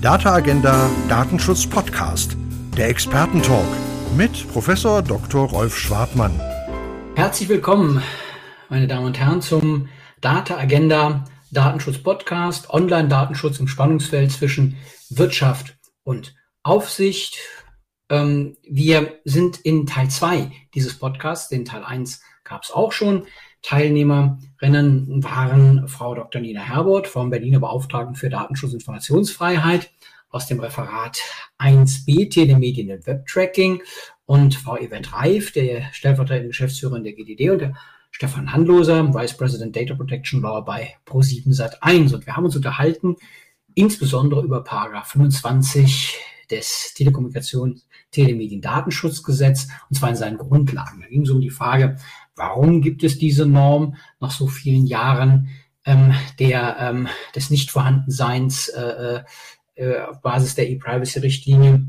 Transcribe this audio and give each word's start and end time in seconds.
Data 0.00 0.32
Agenda 0.32 0.88
Datenschutz 1.08 1.66
Podcast, 1.66 2.36
der 2.76 2.88
Expertentalk 2.88 3.66
mit 4.16 4.46
Professor 4.52 5.02
Dr. 5.02 5.48
Rolf 5.48 5.76
Schwartmann. 5.76 6.40
Herzlich 7.16 7.48
willkommen, 7.48 8.00
meine 8.68 8.86
Damen 8.86 9.06
und 9.06 9.18
Herren, 9.18 9.42
zum 9.42 9.88
Data 10.20 10.56
Agenda 10.56 11.24
Datenschutz 11.50 11.98
Podcast, 11.98 12.70
Online-Datenschutz 12.70 13.58
im 13.58 13.66
Spannungsfeld 13.66 14.30
zwischen 14.30 14.76
Wirtschaft 15.10 15.76
und 16.04 16.36
Aufsicht. 16.62 17.38
Ähm, 18.08 18.56
wir 18.62 19.18
sind 19.24 19.58
in 19.58 19.84
Teil 19.88 20.10
2 20.10 20.52
dieses 20.74 20.96
Podcasts, 20.96 21.48
den 21.48 21.64
Teil 21.64 21.82
1 21.82 22.22
gab 22.44 22.62
es 22.62 22.70
auch 22.70 22.92
schon. 22.92 23.26
Teilnehmerinnen 23.62 25.22
waren 25.22 25.88
Frau 25.88 26.14
Dr. 26.14 26.40
Nina 26.40 26.60
Herbert 26.60 27.06
vom 27.06 27.30
Berliner 27.30 27.60
Beauftragten 27.60 28.14
für 28.14 28.30
Datenschutz 28.30 28.72
und 28.72 28.80
Informationsfreiheit 28.80 29.90
aus 30.30 30.46
dem 30.46 30.60
Referat 30.60 31.18
1b 31.58 32.30
Telemedien 32.30 32.90
und 32.92 33.06
Webtracking 33.06 33.82
und 34.26 34.54
Frau 34.54 34.76
Event 34.76 35.12
Reif, 35.14 35.52
der 35.52 35.92
stellvertretende 35.92 36.48
Geschäftsführerin 36.48 37.04
der 37.04 37.14
GDD 37.14 37.50
und 37.50 37.60
der 37.60 37.74
Stefan 38.10 38.52
Handloser, 38.52 39.14
Vice 39.14 39.36
President 39.36 39.74
Data 39.74 39.94
Protection 39.94 40.42
Law 40.42 40.60
bei 40.60 40.94
Pro7 41.06 41.54
Sat1. 41.54 42.14
Und 42.14 42.26
wir 42.26 42.36
haben 42.36 42.44
uns 42.44 42.56
unterhalten, 42.56 43.16
insbesondere 43.74 44.42
über 44.42 44.64
Paragraph 44.64 45.08
25 45.08 46.16
des 46.50 46.94
Telekommunikations 46.94 47.86
Telemedien-Datenschutzgesetz, 48.10 49.68
und 49.90 49.96
zwar 49.96 50.10
in 50.10 50.16
seinen 50.16 50.38
Grundlagen. 50.38 51.00
Da 51.00 51.08
ging 51.08 51.22
es 51.22 51.30
um 51.30 51.40
die 51.40 51.50
Frage, 51.50 51.96
warum 52.38 52.80
gibt 52.80 53.04
es 53.04 53.18
diese 53.18 53.46
Norm 53.46 53.96
nach 54.20 54.30
so 54.30 54.46
vielen 54.46 54.86
Jahren 54.86 55.48
ähm, 55.84 56.14
der, 56.38 56.76
ähm, 56.80 57.08
des 57.34 57.50
Nichtvorhandenseins 57.50 58.68
äh, 58.68 59.22
äh, 59.74 60.00
auf 60.00 60.20
Basis 60.22 60.54
der 60.54 60.70
E-Privacy-Richtlinie? 60.70 61.88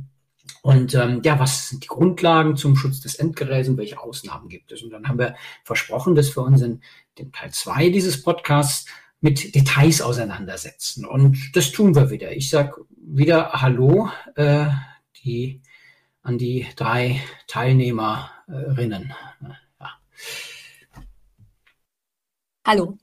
Und 0.62 0.94
ähm, 0.94 1.22
ja, 1.24 1.40
was 1.40 1.70
sind 1.70 1.84
die 1.84 1.88
Grundlagen 1.88 2.58
zum 2.58 2.76
Schutz 2.76 3.00
des 3.00 3.16
Endgeräts 3.16 3.70
und 3.70 3.78
welche 3.78 4.02
Ausnahmen 4.02 4.50
gibt 4.50 4.72
es? 4.72 4.84
Und 4.84 4.90
dann 4.92 5.08
haben 5.08 5.20
wir 5.20 5.36
versprochen, 5.64 6.16
dass 6.16 6.36
wir 6.36 6.44
uns 6.44 6.62
in 6.62 6.82
dem 7.18 7.32
Teil 7.32 7.52
zwei 7.52 7.90
dieses 7.90 8.22
Podcasts 8.22 8.86
mit 9.22 9.56
Details 9.56 10.02
auseinandersetzen. 10.02 11.06
Und 11.06 11.56
das 11.56 11.72
tun 11.72 11.96
wir 11.96 12.10
wieder. 12.10 12.32
Ich 12.32 12.50
sage 12.50 12.86
wieder 12.98 13.54
Hallo 13.54 14.10
äh, 14.36 14.68
die, 15.24 15.62
an 16.24 16.38
die 16.38 16.68
drei 16.76 17.22
Teilnehmerinnen. 17.48 19.14
Hallo. 22.66 22.98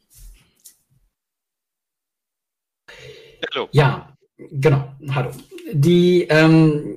Hallo. 3.53 3.69
Ja, 3.72 4.17
genau. 4.36 4.95
Hallo. 5.11 5.31
Die 5.72 6.22
ähm, 6.28 6.97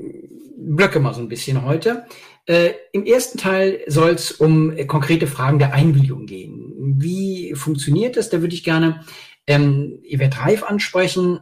Blöcke 0.57 0.99
mal 0.99 1.13
so 1.13 1.21
ein 1.21 1.29
bisschen 1.29 1.63
heute. 1.63 2.05
Äh, 2.45 2.73
Im 2.93 3.05
ersten 3.05 3.37
Teil 3.37 3.81
soll 3.87 4.11
es 4.11 4.31
um 4.31 4.75
äh, 4.75 4.85
konkrete 4.85 5.27
Fragen 5.27 5.59
der 5.59 5.73
Einwilligung 5.73 6.25
gehen. 6.25 6.73
Wie 6.99 7.53
funktioniert 7.55 8.17
das? 8.17 8.29
Da 8.29 8.41
würde 8.41 8.55
ich 8.55 8.63
gerne 8.63 9.05
ähm, 9.47 10.01
Yvette 10.03 10.39
Reif 10.39 10.63
ansprechen, 10.63 11.39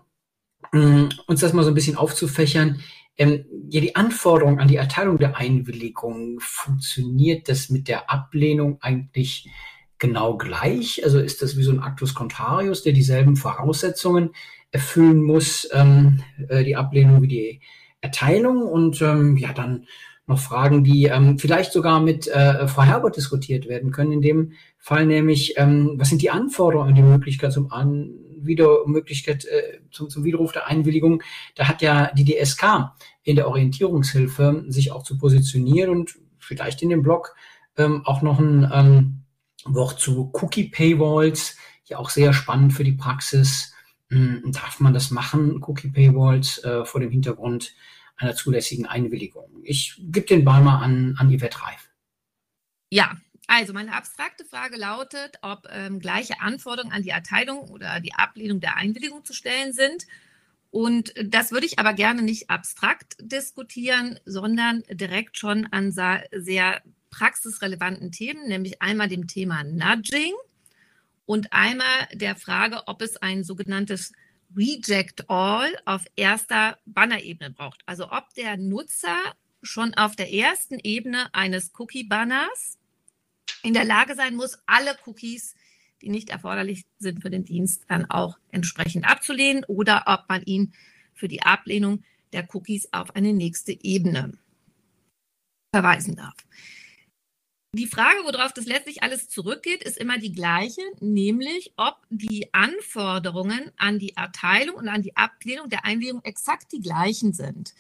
ähm, 0.73 1.09
uns 1.28 1.42
das 1.42 1.53
mal 1.53 1.64
so 1.64 1.72
ein 1.72 1.75
bisschen 1.75 1.98
aufzufächern. 1.98 2.81
Ähm, 3.18 3.46
ja, 3.70 3.82
die 3.82 3.96
Anforderung 3.96 4.60
an 4.60 4.68
die 4.68 4.76
Erteilung 4.76 5.18
der 5.18 5.38
Einwilligung, 5.38 6.40
funktioniert 6.40 7.50
das 7.50 7.70
mit 7.70 7.88
der 7.88 8.10
Ablehnung 8.12 8.78
eigentlich 8.82 9.50
genau 9.98 10.38
gleich? 10.38 11.04
Also 11.04 11.20
ist 11.20 11.42
das 11.42 11.58
wie 11.58 11.64
so 11.64 11.72
ein 11.72 11.82
Actus 11.82 12.14
Contrarius, 12.14 12.84
der 12.84 12.94
dieselben 12.94 13.36
Voraussetzungen 13.36 14.30
erfüllen 14.72 15.23
muss, 15.23 15.68
ähm, 15.73 16.23
äh, 16.50 16.64
die 16.64 16.76
Ablehnung 16.76 17.22
wie 17.22 17.28
die 17.28 17.62
Erteilung? 18.02 18.62
Und 18.62 19.02
ähm, 19.02 19.38
ja, 19.38 19.54
dann 19.54 19.86
noch 20.28 20.39
Fragen, 20.39 20.84
die 20.84 21.05
ähm, 21.05 21.39
vielleicht 21.39 21.72
sogar 21.72 22.02
mit 22.02 22.28
äh, 22.28 22.67
Frau 22.67 22.84
Herbert 22.84 23.16
diskutiert 23.16 23.67
werden 23.67 23.92
können. 23.92 24.11
In 24.11 24.22
dem 24.22 24.52
Fall 24.78 25.05
nämlich, 25.05 25.54
ähm, 25.58 25.94
was 25.95 26.10
sind 26.10 26.22
die 26.22 26.30
Anforderungen 26.30 26.89
an 26.89 26.95
die 26.95 27.02
Möglichkeit 27.02 27.54
zum 27.54 27.72
An 27.72 28.14
wieder 28.48 28.86
Möglichkeit 28.88 29.46
äh, 29.46 29.80
zum, 29.92 30.10
zum 30.10 30.24
Widerruf 30.24 30.52
der 30.52 30.68
Einwilligung. 30.68 31.22
Da 31.56 31.68
hat 31.68 31.82
ja 31.82 32.12
die 32.14 32.26
DSK 32.26 32.94
in 33.24 33.36
der 33.36 33.48
Orientierungshilfe 33.48 34.66
sich 34.68 34.92
auch 34.92 35.04
zu 35.04 35.18
positionieren 35.18 35.92
und 35.92 36.18
vielleicht 36.40 36.82
in 36.82 36.90
dem 36.90 37.04
Blog 37.04 37.36
ähm, 37.78 38.06
auch 38.06 38.22
noch 38.22 38.40
ein 38.40 38.70
ähm, 38.74 39.24
Wort 39.66 40.00
zu 40.00 40.32
Cookie 40.34 40.70
Paywalls, 40.70 41.58
ja 41.86 41.98
auch 41.98 42.10
sehr 42.10 42.34
spannend 42.34 42.74
für 42.74 42.84
die 42.84 42.94
Praxis. 42.94 43.74
Ähm, 44.10 44.42
darf 44.46 44.80
man 44.80 44.94
das 44.94 45.12
machen, 45.12 45.62
Cookie 45.64 45.90
Paywalls, 45.90 46.64
äh, 46.64 46.86
vor 46.86 47.02
dem 47.02 47.12
Hintergrund 47.12 47.74
einer 48.16 48.36
zulässigen 48.36 48.86
Einwilligung? 48.86 49.62
Ich 49.64 50.00
gebe 50.00 50.26
den 50.26 50.46
Ball 50.46 50.62
mal 50.62 50.80
an, 50.80 51.16
an 51.18 51.30
Yvette 51.30 51.62
Reif. 51.62 51.90
Ja, 52.90 53.18
also 53.48 53.74
meine 53.74 53.94
abstrakte 53.94 54.46
Frage 54.46 54.76
lautet, 54.78 55.40
ob 55.42 55.68
ähm, 55.72 56.00
gleiche 56.00 56.42
Anforderungen 56.42 56.94
an 56.94 57.04
die 57.04 57.10
Erteilung 57.10 57.70
oder 57.70 58.02
die 58.02 58.14
Ablehnung 58.14 58.60
der 58.60 58.76
Einwilligung 58.76 59.24
zu 59.24 59.34
stellen 59.34 59.74
sind. 59.74 60.06
Und 60.70 61.14
das 61.24 61.52
würde 61.52 61.66
ich 61.66 61.80
aber 61.80 61.94
gerne 61.94 62.22
nicht 62.22 62.50
abstrakt 62.50 63.16
diskutieren, 63.22 64.20
sondern 64.26 64.84
direkt 64.92 65.38
schon 65.38 65.66
an 65.72 65.92
sehr 65.92 66.82
praxisrelevanten 67.10 68.12
Themen, 68.12 68.48
nämlich 68.48 68.82
einmal 68.82 69.08
dem 69.08 69.28
Thema 69.28 69.64
Nudging 69.64 70.34
und 71.26 71.54
einmal 71.54 72.08
der 72.14 72.36
Frage, 72.36 72.84
ob 72.88 73.02
es 73.02 73.18
ein 73.18 73.46
sogenanntes 73.46 74.12
Reject 74.56 75.30
All 75.30 75.74
auf 75.86 76.06
erster 76.16 76.78
Banner-Ebene 76.86 77.52
braucht. 77.52 77.82
Also 77.86 78.12
ob 78.12 78.34
der 78.36 78.58
Nutzer 78.58 79.18
schon 79.62 79.94
auf 79.94 80.16
der 80.16 80.34
ersten 80.34 80.80
Ebene 80.80 81.34
eines 81.34 81.72
Cookie-Banners 81.78 82.78
in 83.64 83.74
der 83.74 83.86
Lage 83.86 84.16
sein 84.16 84.36
muss, 84.36 84.58
alle 84.66 84.96
Cookies, 85.06 85.56
die 86.02 86.10
nicht 86.10 86.30
erforderlich 86.30 86.86
sind 87.00 87.22
für 87.22 87.30
den 87.30 87.46
Dienst, 87.46 87.86
dann 87.88 88.10
auch 88.10 88.38
entsprechend 88.52 89.10
abzulehnen 89.10 89.64
oder 89.66 90.04
ob 90.06 90.30
man 90.30 90.44
ihn 90.44 90.74
für 91.14 91.28
die 91.28 91.42
Ablehnung 91.42 92.04
der 92.34 92.48
Cookies 92.54 92.90
auf 92.92 93.16
eine 93.16 93.34
nächste 93.34 93.72
Ebene 93.84 94.38
verweisen 95.74 96.16
darf. 96.16 96.36
Die 97.74 97.88
Frage, 97.88 98.20
worauf 98.24 98.54
das 98.54 98.66
letztlich 98.66 99.04
alles 99.04 99.30
zurückgeht, 99.30 99.84
ist 99.84 99.98
immer 99.98 100.18
die 100.18 100.32
gleiche, 100.32 100.82
nämlich 101.00 101.74
ob 101.76 101.98
die 102.10 102.52
Anforderungen 102.54 103.72
an 103.78 104.00
die 104.00 104.16
Erteilung 104.16 104.78
und 104.78 104.88
an 104.88 105.04
die 105.04 105.16
Ablehnung 105.16 105.70
der 105.70 105.86
Einwilligung 105.86 106.24
exakt 106.24 106.72
die 106.72 106.80
gleichen 106.80 107.34
sind. 107.34 107.74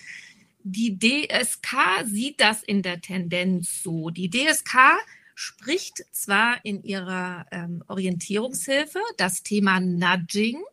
Die 0.61 0.99
DSK 0.99 2.05
sieht 2.05 2.41
das 2.41 2.61
in 2.61 2.81
der 2.81 2.99
Tendenz 2.99 3.81
so. 3.81 4.09
Die 4.09 4.29
DSK 4.29 4.99
spricht 5.39 6.03
zwar 6.11 6.65
in 6.65 6.81
ihrer 6.81 7.45
ähm, 7.51 7.83
Orientierungshilfe 7.87 8.99
das 9.17 9.43
Thema 9.43 9.79
Nudging 9.79 10.63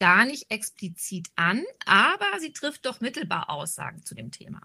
gar 0.00 0.24
nicht 0.24 0.50
explizit 0.50 1.28
an, 1.36 1.62
aber 1.86 2.40
sie 2.40 2.52
trifft 2.52 2.86
doch 2.86 3.00
mittelbar 3.00 3.48
Aussagen 3.48 4.04
zu 4.04 4.16
dem 4.16 4.32
Thema. 4.32 4.60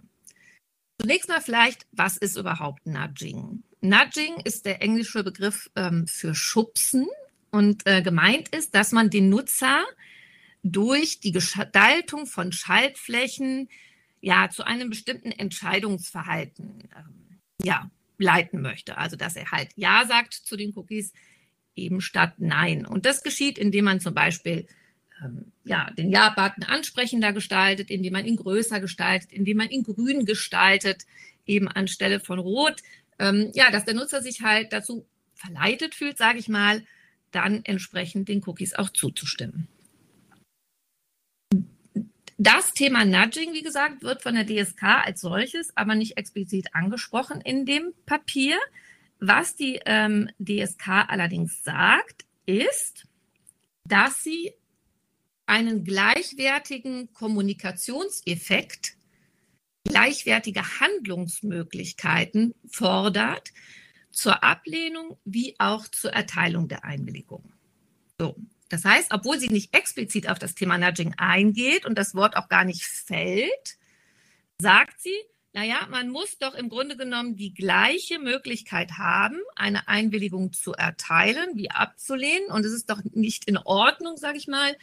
Zunächst 0.99 1.29
mal 1.29 1.41
vielleicht, 1.41 1.85
was 1.91 2.17
ist 2.17 2.37
überhaupt 2.37 2.87
Nudging? 2.87 3.61
Nudging 3.81 4.37
ist 4.45 4.65
der 4.65 4.81
englische 4.81 5.23
Begriff 5.23 5.69
ähm, 5.75 6.07
für 6.07 6.33
Schubsen 6.33 7.05
und 7.51 7.85
äh, 7.85 8.01
gemeint 8.01 8.49
ist, 8.49 8.73
dass 8.73 8.91
man 8.91 9.11
den 9.11 9.29
Nutzer 9.29 9.85
durch 10.63 11.19
die 11.19 11.31
Gestaltung 11.31 12.25
von 12.25 12.51
Schaltflächen 12.51 13.69
ja 14.21 14.49
zu 14.49 14.63
einem 14.63 14.89
bestimmten 14.89 15.31
Entscheidungsverhalten 15.31 16.89
ähm, 16.97 17.39
ja, 17.61 17.91
leiten 18.23 18.61
möchte. 18.61 18.97
Also 18.97 19.15
dass 19.15 19.35
er 19.35 19.51
halt 19.51 19.69
Ja 19.75 20.05
sagt 20.07 20.33
zu 20.33 20.55
den 20.55 20.75
Cookies 20.75 21.13
eben 21.75 22.01
statt 22.01 22.33
Nein. 22.37 22.85
Und 22.85 23.05
das 23.05 23.23
geschieht, 23.23 23.57
indem 23.57 23.85
man 23.85 23.99
zum 23.99 24.13
Beispiel 24.13 24.67
ähm, 25.23 25.51
ja, 25.63 25.89
den 25.91 26.09
Ja-Button 26.09 26.63
ansprechender 26.63 27.33
gestaltet, 27.33 27.89
indem 27.89 28.13
man 28.13 28.25
ihn 28.25 28.35
größer 28.35 28.79
gestaltet, 28.79 29.31
indem 29.31 29.57
man 29.57 29.69
ihn 29.69 29.83
grün 29.83 30.25
gestaltet, 30.25 31.03
eben 31.45 31.67
anstelle 31.67 32.19
von 32.19 32.39
rot. 32.39 32.81
Ähm, 33.19 33.51
ja, 33.53 33.71
dass 33.71 33.85
der 33.85 33.93
Nutzer 33.93 34.21
sich 34.21 34.41
halt 34.41 34.73
dazu 34.73 35.05
verleitet 35.35 35.95
fühlt, 35.95 36.17
sage 36.17 36.39
ich 36.39 36.47
mal, 36.47 36.83
dann 37.31 37.65
entsprechend 37.65 38.29
den 38.29 38.43
Cookies 38.45 38.73
auch 38.73 38.89
zuzustimmen. 38.89 39.67
Das 42.37 42.73
Thema 42.73 43.05
Nudging, 43.05 43.53
wie 43.53 43.61
gesagt, 43.61 44.01
wird 44.01 44.23
von 44.23 44.35
der 44.35 44.45
DSK 44.45 44.83
als 44.83 45.21
solches 45.21 45.75
aber 45.75 45.95
nicht 45.95 46.17
explizit 46.17 46.73
angesprochen 46.73 47.41
in 47.41 47.65
dem 47.65 47.93
Papier. 48.05 48.57
Was 49.19 49.55
die 49.55 49.79
ähm, 49.85 50.29
DSK 50.39 50.87
allerdings 51.07 51.63
sagt, 51.63 52.25
ist, 52.45 53.07
dass 53.85 54.23
sie 54.23 54.53
einen 55.45 55.83
gleichwertigen 55.83 57.13
Kommunikationseffekt, 57.13 58.95
gleichwertige 59.83 60.79
Handlungsmöglichkeiten 60.79 62.55
fordert 62.67 63.51
zur 64.11 64.43
Ablehnung 64.43 65.17
wie 65.25 65.55
auch 65.59 65.87
zur 65.87 66.13
Erteilung 66.13 66.67
der 66.67 66.83
Einwilligung. 66.83 67.51
So, 68.19 68.35
Das 68.73 68.85
heißt, 68.85 69.11
obwohl 69.13 69.39
sie 69.39 69.49
nicht 69.49 69.75
explizit 69.75 70.27
auf 70.27 70.39
das 70.39 70.55
Thema 70.55 70.79
Nudging 70.79 71.13
eingeht 71.17 71.85
und 71.85 71.95
das 71.95 72.15
Wort 72.15 72.35
auch 72.35 72.49
gar 72.49 72.65
nicht 72.65 72.81
fällt, 72.81 73.77
sagt 74.57 74.99
sie, 74.99 75.15
naja, 75.53 75.87
man 75.91 76.09
muss 76.09 76.39
doch 76.39 76.55
im 76.55 76.69
Grunde 76.69 76.97
genommen 76.97 77.35
die 77.35 77.53
gleiche 77.53 78.17
Möglichkeit 78.17 78.93
haben, 78.93 79.37
eine 79.55 79.87
Einwilligung 79.87 80.53
zu 80.53 80.73
erteilen 80.73 81.51
wie 81.53 81.69
abzulehnen. 81.69 82.49
Und 82.49 82.65
es 82.65 82.73
ist 82.73 82.89
doch 82.89 82.99
nicht 83.11 83.45
in 83.45 83.57
Ordnung, 83.57 84.17
sage 84.17 84.39
ich 84.39 84.47
mal, 84.47 84.75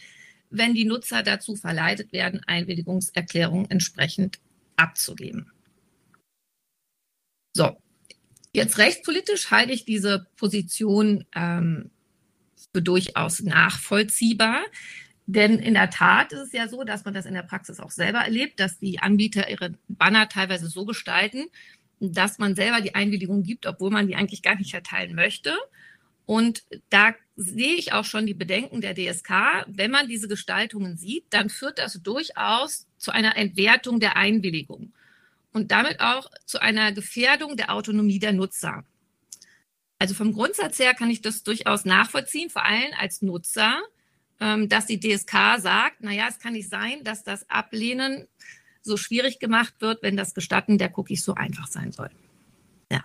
wenn 0.50 0.72
die 0.72 0.84
Nutzer 0.84 1.24
dazu 1.24 1.56
verleitet 1.56 2.12
werden, 2.12 2.44
Einwilligungserklärungen 2.46 3.72
entsprechend 3.72 4.38
abzugeben. 4.76 5.50
So, 7.56 7.76
jetzt 8.52 8.78
rechtspolitisch 8.78 9.50
halte 9.50 9.72
ich 9.72 9.84
diese 9.84 10.28
Position 10.36 11.26
ähm, 11.34 11.90
durchaus 12.72 13.40
nachvollziehbar. 13.40 14.62
Denn 15.26 15.58
in 15.58 15.74
der 15.74 15.90
Tat 15.90 16.32
ist 16.32 16.40
es 16.40 16.52
ja 16.52 16.68
so, 16.68 16.82
dass 16.84 17.04
man 17.04 17.14
das 17.14 17.26
in 17.26 17.34
der 17.34 17.42
Praxis 17.42 17.80
auch 17.80 17.90
selber 17.90 18.18
erlebt, 18.18 18.58
dass 18.58 18.78
die 18.78 18.98
Anbieter 19.00 19.48
ihre 19.48 19.74
Banner 19.88 20.28
teilweise 20.28 20.68
so 20.68 20.84
gestalten, 20.84 21.46
dass 22.00 22.38
man 22.38 22.54
selber 22.56 22.80
die 22.80 22.94
Einwilligung 22.94 23.42
gibt, 23.42 23.66
obwohl 23.66 23.90
man 23.90 24.08
die 24.08 24.16
eigentlich 24.16 24.42
gar 24.42 24.56
nicht 24.56 24.74
erteilen 24.74 25.14
möchte. 25.14 25.56
Und 26.26 26.62
da 26.90 27.14
sehe 27.36 27.74
ich 27.74 27.92
auch 27.92 28.04
schon 28.04 28.26
die 28.26 28.34
Bedenken 28.34 28.80
der 28.80 28.94
DSK. 28.94 29.64
Wenn 29.66 29.90
man 29.90 30.08
diese 30.08 30.28
Gestaltungen 30.28 30.96
sieht, 30.96 31.24
dann 31.30 31.48
führt 31.48 31.78
das 31.78 32.00
durchaus 32.02 32.86
zu 32.98 33.10
einer 33.10 33.36
Entwertung 33.36 34.00
der 34.00 34.16
Einwilligung 34.16 34.92
und 35.52 35.70
damit 35.70 36.00
auch 36.00 36.30
zu 36.46 36.60
einer 36.60 36.92
Gefährdung 36.92 37.56
der 37.56 37.72
Autonomie 37.72 38.18
der 38.18 38.32
Nutzer. 38.32 38.84
Also 40.00 40.14
vom 40.14 40.32
Grundsatz 40.32 40.78
her 40.78 40.94
kann 40.94 41.10
ich 41.10 41.20
das 41.20 41.42
durchaus 41.42 41.84
nachvollziehen, 41.84 42.48
vor 42.48 42.64
allem 42.64 42.90
als 42.98 43.20
Nutzer, 43.20 43.74
ähm, 44.40 44.66
dass 44.70 44.86
die 44.86 44.98
DSK 44.98 45.58
sagt, 45.58 46.02
naja, 46.02 46.24
es 46.26 46.38
kann 46.38 46.54
nicht 46.54 46.70
sein, 46.70 47.04
dass 47.04 47.22
das 47.22 47.48
Ablehnen 47.50 48.26
so 48.80 48.96
schwierig 48.96 49.40
gemacht 49.40 49.74
wird, 49.80 50.02
wenn 50.02 50.16
das 50.16 50.32
Gestatten 50.32 50.78
der 50.78 50.96
Cookies 50.98 51.22
so 51.22 51.34
einfach 51.34 51.66
sein 51.66 51.92
soll. 51.92 52.08
Ja. 52.90 53.04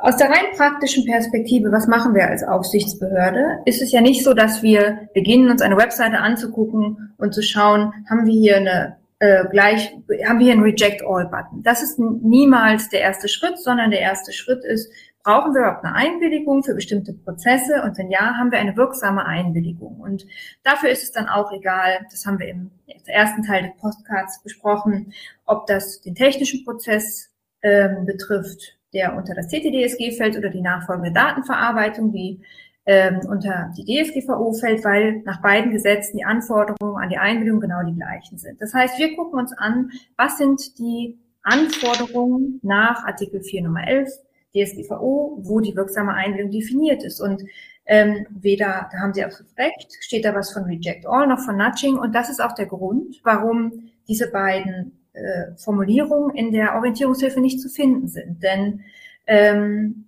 Aus 0.00 0.16
der 0.16 0.28
rein 0.28 0.56
praktischen 0.56 1.04
Perspektive, 1.06 1.72
was 1.72 1.88
machen 1.88 2.14
wir 2.14 2.28
als 2.28 2.44
Aufsichtsbehörde? 2.44 3.58
Ist 3.64 3.82
es 3.82 3.90
ja 3.90 4.00
nicht 4.00 4.22
so, 4.22 4.32
dass 4.32 4.62
wir 4.62 5.08
beginnen, 5.14 5.50
uns 5.50 5.60
eine 5.60 5.76
Webseite 5.76 6.18
anzugucken 6.18 7.14
und 7.18 7.34
zu 7.34 7.42
schauen, 7.42 7.92
haben 8.08 8.26
wir 8.26 8.32
hier 8.32 8.56
eine 8.58 8.96
äh, 9.18 9.44
gleich, 9.50 9.92
haben 10.26 10.38
wir 10.38 10.46
hier 10.46 10.52
einen 10.52 10.62
Reject 10.62 11.02
All 11.04 11.26
Button. 11.26 11.62
Das 11.62 11.82
ist 11.82 11.98
niemals 11.98 12.88
der 12.90 13.00
erste 13.00 13.28
Schritt, 13.28 13.58
sondern 13.58 13.90
der 13.90 14.00
erste 14.00 14.32
Schritt 14.32 14.64
ist, 14.64 14.90
Brauchen 15.24 15.54
wir 15.54 15.60
überhaupt 15.60 15.84
eine 15.84 15.94
Einwilligung 15.94 16.64
für 16.64 16.74
bestimmte 16.74 17.12
Prozesse? 17.12 17.82
Und 17.84 17.96
wenn 17.96 18.10
ja, 18.10 18.34
haben 18.36 18.50
wir 18.50 18.58
eine 18.58 18.76
wirksame 18.76 19.24
Einwilligung. 19.24 20.00
Und 20.00 20.26
dafür 20.64 20.90
ist 20.90 21.04
es 21.04 21.12
dann 21.12 21.28
auch 21.28 21.52
egal, 21.52 22.06
das 22.10 22.26
haben 22.26 22.40
wir 22.40 22.48
im 22.48 22.72
ersten 23.06 23.44
Teil 23.44 23.62
des 23.62 23.76
Postcards 23.80 24.42
besprochen, 24.42 25.12
ob 25.46 25.66
das 25.66 26.00
den 26.00 26.14
technischen 26.16 26.64
Prozess 26.64 27.30
ähm, 27.62 28.04
betrifft, 28.04 28.76
der 28.92 29.14
unter 29.16 29.34
das 29.34 29.48
CTDSG 29.48 30.12
fällt 30.16 30.36
oder 30.36 30.50
die 30.50 30.60
nachfolgende 30.60 31.12
Datenverarbeitung, 31.12 32.12
die 32.12 32.42
ähm, 32.84 33.20
unter 33.28 33.72
die 33.76 33.84
DSGVO 33.84 34.54
fällt, 34.54 34.84
weil 34.84 35.22
nach 35.24 35.40
beiden 35.40 35.70
Gesetzen 35.70 36.16
die 36.16 36.24
Anforderungen 36.24 37.00
an 37.00 37.10
die 37.10 37.18
Einwilligung 37.18 37.60
genau 37.60 37.84
die 37.84 37.94
gleichen 37.94 38.38
sind. 38.38 38.60
Das 38.60 38.74
heißt, 38.74 38.98
wir 38.98 39.14
gucken 39.14 39.38
uns 39.38 39.52
an, 39.56 39.90
was 40.16 40.38
sind 40.38 40.78
die 40.78 41.18
Anforderungen 41.42 42.58
nach 42.62 43.04
Artikel 43.04 43.40
4 43.40 43.62
Nummer 43.62 43.86
11 43.86 44.10
DSGVO, 44.54 45.38
wo 45.42 45.60
die 45.60 45.74
wirksame 45.74 46.14
Einwilligung 46.14 46.52
definiert 46.52 47.02
ist. 47.04 47.20
Und 47.20 47.42
ähm, 47.86 48.26
weder, 48.30 48.88
da 48.92 48.98
haben 48.98 49.14
Sie 49.14 49.24
absolut 49.24 49.56
recht, 49.58 49.96
steht 50.00 50.24
da 50.24 50.34
was 50.34 50.52
von 50.52 50.64
Reject 50.64 51.06
All 51.06 51.26
noch 51.26 51.40
von 51.40 51.56
Nudging. 51.56 51.98
Und 51.98 52.14
das 52.14 52.30
ist 52.30 52.40
auch 52.40 52.54
der 52.54 52.66
Grund, 52.66 53.20
warum 53.24 53.90
diese 54.08 54.30
beiden 54.30 54.98
äh, 55.14 55.56
Formulierungen 55.56 56.34
in 56.36 56.52
der 56.52 56.74
Orientierungshilfe 56.76 57.40
nicht 57.40 57.60
zu 57.60 57.68
finden 57.68 58.08
sind. 58.08 58.42
Denn 58.42 58.80
ähm, 59.26 60.06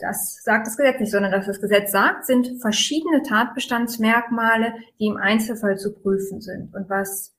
das 0.00 0.42
sagt 0.42 0.66
das 0.66 0.76
Gesetz 0.76 1.00
nicht, 1.00 1.10
sondern 1.10 1.32
dass 1.32 1.46
das 1.46 1.60
Gesetz 1.60 1.90
sagt, 1.90 2.26
sind 2.26 2.60
verschiedene 2.60 3.22
Tatbestandsmerkmale, 3.22 4.74
die 4.98 5.06
im 5.06 5.16
Einzelfall 5.16 5.76
zu 5.76 5.92
prüfen 5.92 6.40
sind. 6.40 6.74
Und 6.74 6.88
was 6.88 7.34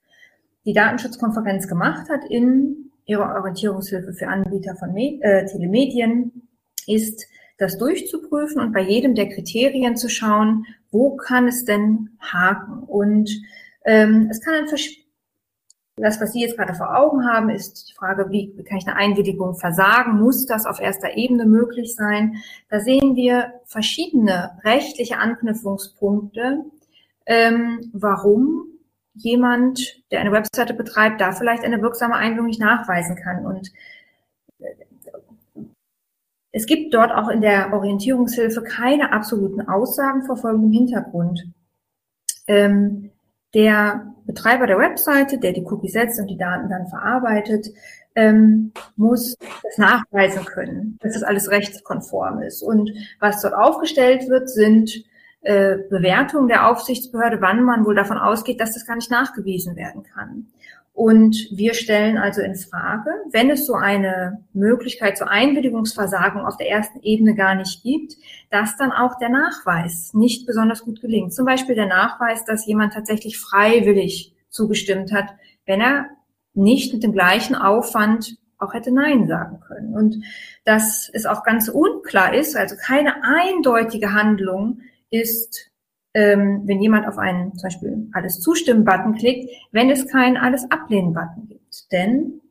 die 0.66 0.74
Datenschutzkonferenz 0.74 1.68
gemacht 1.68 2.10
hat 2.10 2.22
in 2.30 2.83
ihre 3.06 3.24
Orientierungshilfe 3.24 4.14
für 4.14 4.28
Anbieter 4.28 4.76
von 4.76 4.94
Med 4.94 5.22
äh, 5.22 5.46
Telemedien 5.46 6.48
ist, 6.88 7.26
das 7.58 7.78
durchzuprüfen 7.78 8.62
und 8.62 8.74
bei 8.74 8.82
jedem 8.82 9.16
der 9.16 9.30
Kriterien 9.30 9.96
zu 9.96 10.10
schauen, 10.10 10.66
wo 10.92 11.16
kann 11.16 11.48
es 11.48 11.66
denn 11.66 12.10
haken. 12.20 12.84
Und 12.84 13.30
ähm, 13.86 14.28
es 14.32 14.42
kann 14.42 14.56
ein 14.56 14.68
das, 15.96 16.20
was 16.20 16.34
Sie 16.34 16.42
jetzt 16.42 16.58
gerade 16.58 16.74
vor 16.74 16.98
Augen 16.98 17.28
haben, 17.28 17.50
ist 17.50 17.90
die 17.90 17.94
Frage, 17.94 18.32
wie 18.32 18.52
kann 18.64 18.80
ich 18.80 18.88
eine 18.88 18.96
Einwilligung 18.96 19.56
versagen? 19.56 20.20
Muss 20.20 20.48
das 20.48 20.66
auf 20.66 20.80
erster 20.80 21.16
Ebene 21.16 21.46
möglich 21.46 21.96
sein? 21.96 22.38
Da 22.70 22.80
sehen 22.80 23.16
wir 23.16 23.54
verschiedene 23.66 24.60
rechtliche 24.64 25.18
Anknüpfungspunkte, 25.18 26.66
ähm, 27.28 27.92
warum 27.94 28.73
jemand, 29.14 30.02
der 30.12 30.22
eine 30.22 30.32
Webseite 30.32 30.74
betreibt, 30.74 31.22
da 31.22 31.32
vielleicht 31.32 31.64
eine 31.64 31.82
wirksame 31.82 32.16
Einwilligung 32.16 32.48
nicht 32.48 32.60
nachweisen 32.60 33.16
kann. 33.16 33.46
Und 33.46 33.72
äh, 34.60 34.66
es 36.52 36.66
gibt 36.66 36.94
dort 36.94 37.12
auch 37.12 37.30
in 37.30 37.42
der 37.42 37.74
Orientierungshilfe 37.74 38.62
keine 38.64 39.12
absoluten 39.12 39.62
Aussagen 39.68 40.24
vor 40.24 40.38
folgendem 40.38 40.72
Hintergrund. 40.72 41.48
Ähm, 42.48 43.12
der 43.54 44.14
Betreiber 44.26 44.68
der 44.68 44.80
Webseite, 44.80 45.38
der 45.38 45.54
die 45.54 45.64
Cookie 45.66 45.90
setzt 45.90 46.20
und 46.20 46.28
die 46.28 46.38
Daten 46.38 46.70
dann 46.70 46.88
verarbeitet, 46.88 47.68
ähm, 48.16 48.72
muss 48.96 49.36
das 49.64 49.78
nachweisen 49.78 50.46
können, 50.46 50.98
dass 51.02 51.14
das 51.14 51.24
alles 51.24 51.50
rechtskonform 51.50 52.42
ist. 52.42 52.62
Und 52.62 52.92
was 53.20 53.42
dort 53.42 53.54
aufgestellt 53.54 54.30
wird, 54.30 54.50
sind 54.50 55.04
äh, 55.44 55.78
Bewertung 55.90 56.48
der 56.48 56.68
Aufsichtsbehörde, 56.70 57.42
wann 57.42 57.64
man 57.64 57.86
wohl 57.86 57.96
davon 57.96 58.18
ausgeht, 58.18 58.60
dass 58.60 58.74
das 58.74 58.86
gar 58.86 58.96
nicht 58.96 59.12
nachgewiesen 59.12 59.76
werden 59.76 60.04
kann. 60.04 60.48
Und 60.94 61.48
wir 61.52 61.74
stellen 61.74 62.18
also 62.18 62.42
in 62.42 62.56
Frage, 62.56 63.10
wenn 63.32 63.50
es 63.50 63.66
so 63.66 63.74
eine 63.74 64.44
Möglichkeit 64.54 65.18
zur 65.18 65.30
Einwilligungsversagung 65.30 66.46
auf 66.46 66.56
der 66.58 66.70
ersten 66.70 67.00
Ebene 67.02 67.34
gar 67.34 67.56
nicht 67.56 67.82
gibt, 67.82 68.16
dass 68.52 68.78
dann 68.78 68.92
auch 68.92 69.18
der 69.18 69.30
Nachweis 69.30 70.14
nicht 70.14 70.46
besonders 70.46 70.84
gut 70.84 71.02
gelingt. 71.02 71.34
Zum 71.34 71.46
Beispiel 71.46 71.74
der 71.74 71.88
Nachweis, 71.88 72.46
dass 72.46 72.68
jemand 72.68 72.94
tatsächlich 72.94 73.40
freiwillig 73.40 74.36
zugestimmt 74.50 75.12
hat, 75.12 75.30
wenn 75.66 75.82
er 75.82 76.06
nicht 76.54 76.94
mit 76.94 77.02
dem 77.02 77.12
gleichen 77.12 77.56
Aufwand 77.56 78.38
auch 78.60 78.74
hätte 78.74 78.94
Nein 78.94 79.28
sagen 79.28 79.60
können. 79.68 79.96
Und 79.96 80.24
dass 80.64 81.10
es 81.12 81.26
auch 81.26 81.44
ganz 81.44 81.70
unklar 81.70 82.36
ist, 82.36 82.56
also 82.56 82.76
keine 82.78 83.16
eindeutige 83.24 84.14
Handlung 84.14 84.82
ist, 85.14 85.70
ähm, 86.14 86.64
wenn 86.66 86.82
jemand 86.82 87.08
auf 87.08 87.18
einen 87.18 87.56
zum 87.56 87.68
Beispiel 87.68 88.08
alles 88.14 88.40
zustimmen-Button 88.40 89.16
klickt, 89.16 89.50
wenn 89.72 89.90
es 89.90 90.08
keinen 90.08 90.38
alles 90.38 90.70
ablehnen-Button 90.70 91.48
gibt. 91.48 91.92
Denn, 91.92 92.42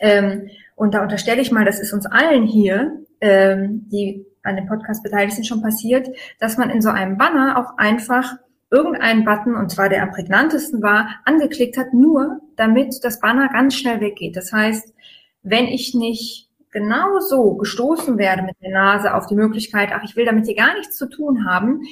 ähm, 0.00 0.48
und 0.76 0.94
da 0.94 1.02
unterstelle 1.02 1.40
ich 1.40 1.52
mal, 1.52 1.64
das 1.64 1.80
ist 1.80 1.92
uns 1.92 2.06
allen 2.06 2.46
hier, 2.46 3.04
ähm, 3.20 3.88
die 3.90 4.26
an 4.42 4.56
dem 4.56 4.66
Podcast 4.66 5.02
beteiligt 5.02 5.34
sind, 5.34 5.46
schon 5.46 5.62
passiert, 5.62 6.08
dass 6.38 6.56
man 6.56 6.70
in 6.70 6.80
so 6.80 6.88
einem 6.88 7.18
Banner 7.18 7.58
auch 7.58 7.76
einfach 7.78 8.36
irgendeinen 8.70 9.24
Button, 9.24 9.54
und 9.54 9.70
zwar 9.70 9.88
der 9.88 10.02
am 10.02 10.10
prägnantesten 10.10 10.82
war, 10.82 11.08
angeklickt 11.24 11.76
hat, 11.76 11.92
nur 11.92 12.40
damit 12.56 13.02
das 13.02 13.20
Banner 13.20 13.48
ganz 13.48 13.74
schnell 13.74 14.00
weggeht. 14.00 14.36
Das 14.36 14.52
heißt, 14.52 14.94
wenn 15.42 15.66
ich 15.66 15.94
nicht 15.94 16.49
genauso 16.70 17.54
gestoßen 17.54 18.18
werde 18.18 18.42
mit 18.42 18.56
der 18.62 18.72
Nase 18.72 19.14
auf 19.14 19.26
die 19.26 19.34
Möglichkeit, 19.34 19.90
ach, 19.92 20.02
ich 20.04 20.16
will 20.16 20.24
damit 20.24 20.46
hier 20.46 20.56
gar 20.56 20.74
nichts 20.74 20.96
zu 20.96 21.08
tun 21.08 21.46
haben, 21.46 21.82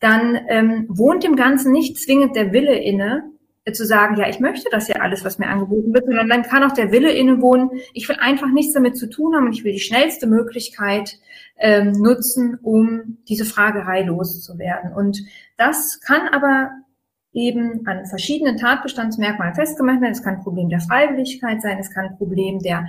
dann 0.00 0.38
ähm, 0.48 0.86
wohnt 0.88 1.24
dem 1.24 1.36
Ganzen 1.36 1.72
nicht 1.72 1.98
zwingend 1.98 2.36
der 2.36 2.52
Wille 2.52 2.76
inne, 2.78 3.30
äh, 3.64 3.72
zu 3.72 3.86
sagen, 3.86 4.16
ja, 4.16 4.28
ich 4.28 4.40
möchte 4.40 4.68
das 4.70 4.88
ja 4.88 4.96
alles, 4.96 5.24
was 5.24 5.38
mir 5.38 5.48
angeboten 5.48 5.94
wird, 5.94 6.04
sondern 6.04 6.28
dann 6.28 6.42
kann 6.42 6.64
auch 6.64 6.74
der 6.74 6.92
Wille 6.92 7.12
inne 7.12 7.40
wohnen, 7.40 7.70
ich 7.92 8.08
will 8.08 8.16
einfach 8.20 8.50
nichts 8.52 8.74
damit 8.74 8.96
zu 8.96 9.08
tun 9.08 9.34
haben 9.34 9.46
und 9.46 9.54
ich 9.54 9.64
will 9.64 9.72
die 9.72 9.80
schnellste 9.80 10.26
Möglichkeit 10.26 11.18
ähm, 11.56 11.92
nutzen, 11.92 12.58
um 12.62 13.18
diese 13.28 13.44
Fragerei 13.44 14.02
loszuwerden. 14.02 14.92
Und 14.92 15.22
das 15.56 16.00
kann 16.00 16.28
aber 16.28 16.70
eben 17.32 17.86
an 17.86 18.06
verschiedenen 18.06 18.56
Tatbestandsmerkmalen 18.58 19.54
festgemacht 19.54 20.00
werden. 20.00 20.12
Es 20.12 20.22
kann 20.22 20.36
ein 20.36 20.42
Problem 20.42 20.68
der 20.68 20.80
Freiwilligkeit 20.80 21.62
sein, 21.62 21.78
es 21.78 21.90
kann 21.90 22.06
ein 22.06 22.16
Problem 22.16 22.60
der 22.60 22.88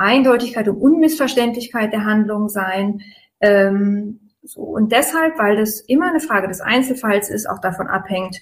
Eindeutigkeit 0.00 0.68
und 0.68 0.78
Unmissverständlichkeit 0.78 1.92
der 1.92 2.04
Handlung 2.04 2.48
sein. 2.48 3.02
Ähm, 3.40 4.30
so. 4.42 4.62
Und 4.62 4.92
deshalb, 4.92 5.38
weil 5.38 5.56
das 5.56 5.80
immer 5.80 6.08
eine 6.08 6.20
Frage 6.20 6.48
des 6.48 6.60
Einzelfalls 6.60 7.30
ist, 7.30 7.48
auch 7.48 7.60
davon 7.60 7.86
abhängt, 7.86 8.40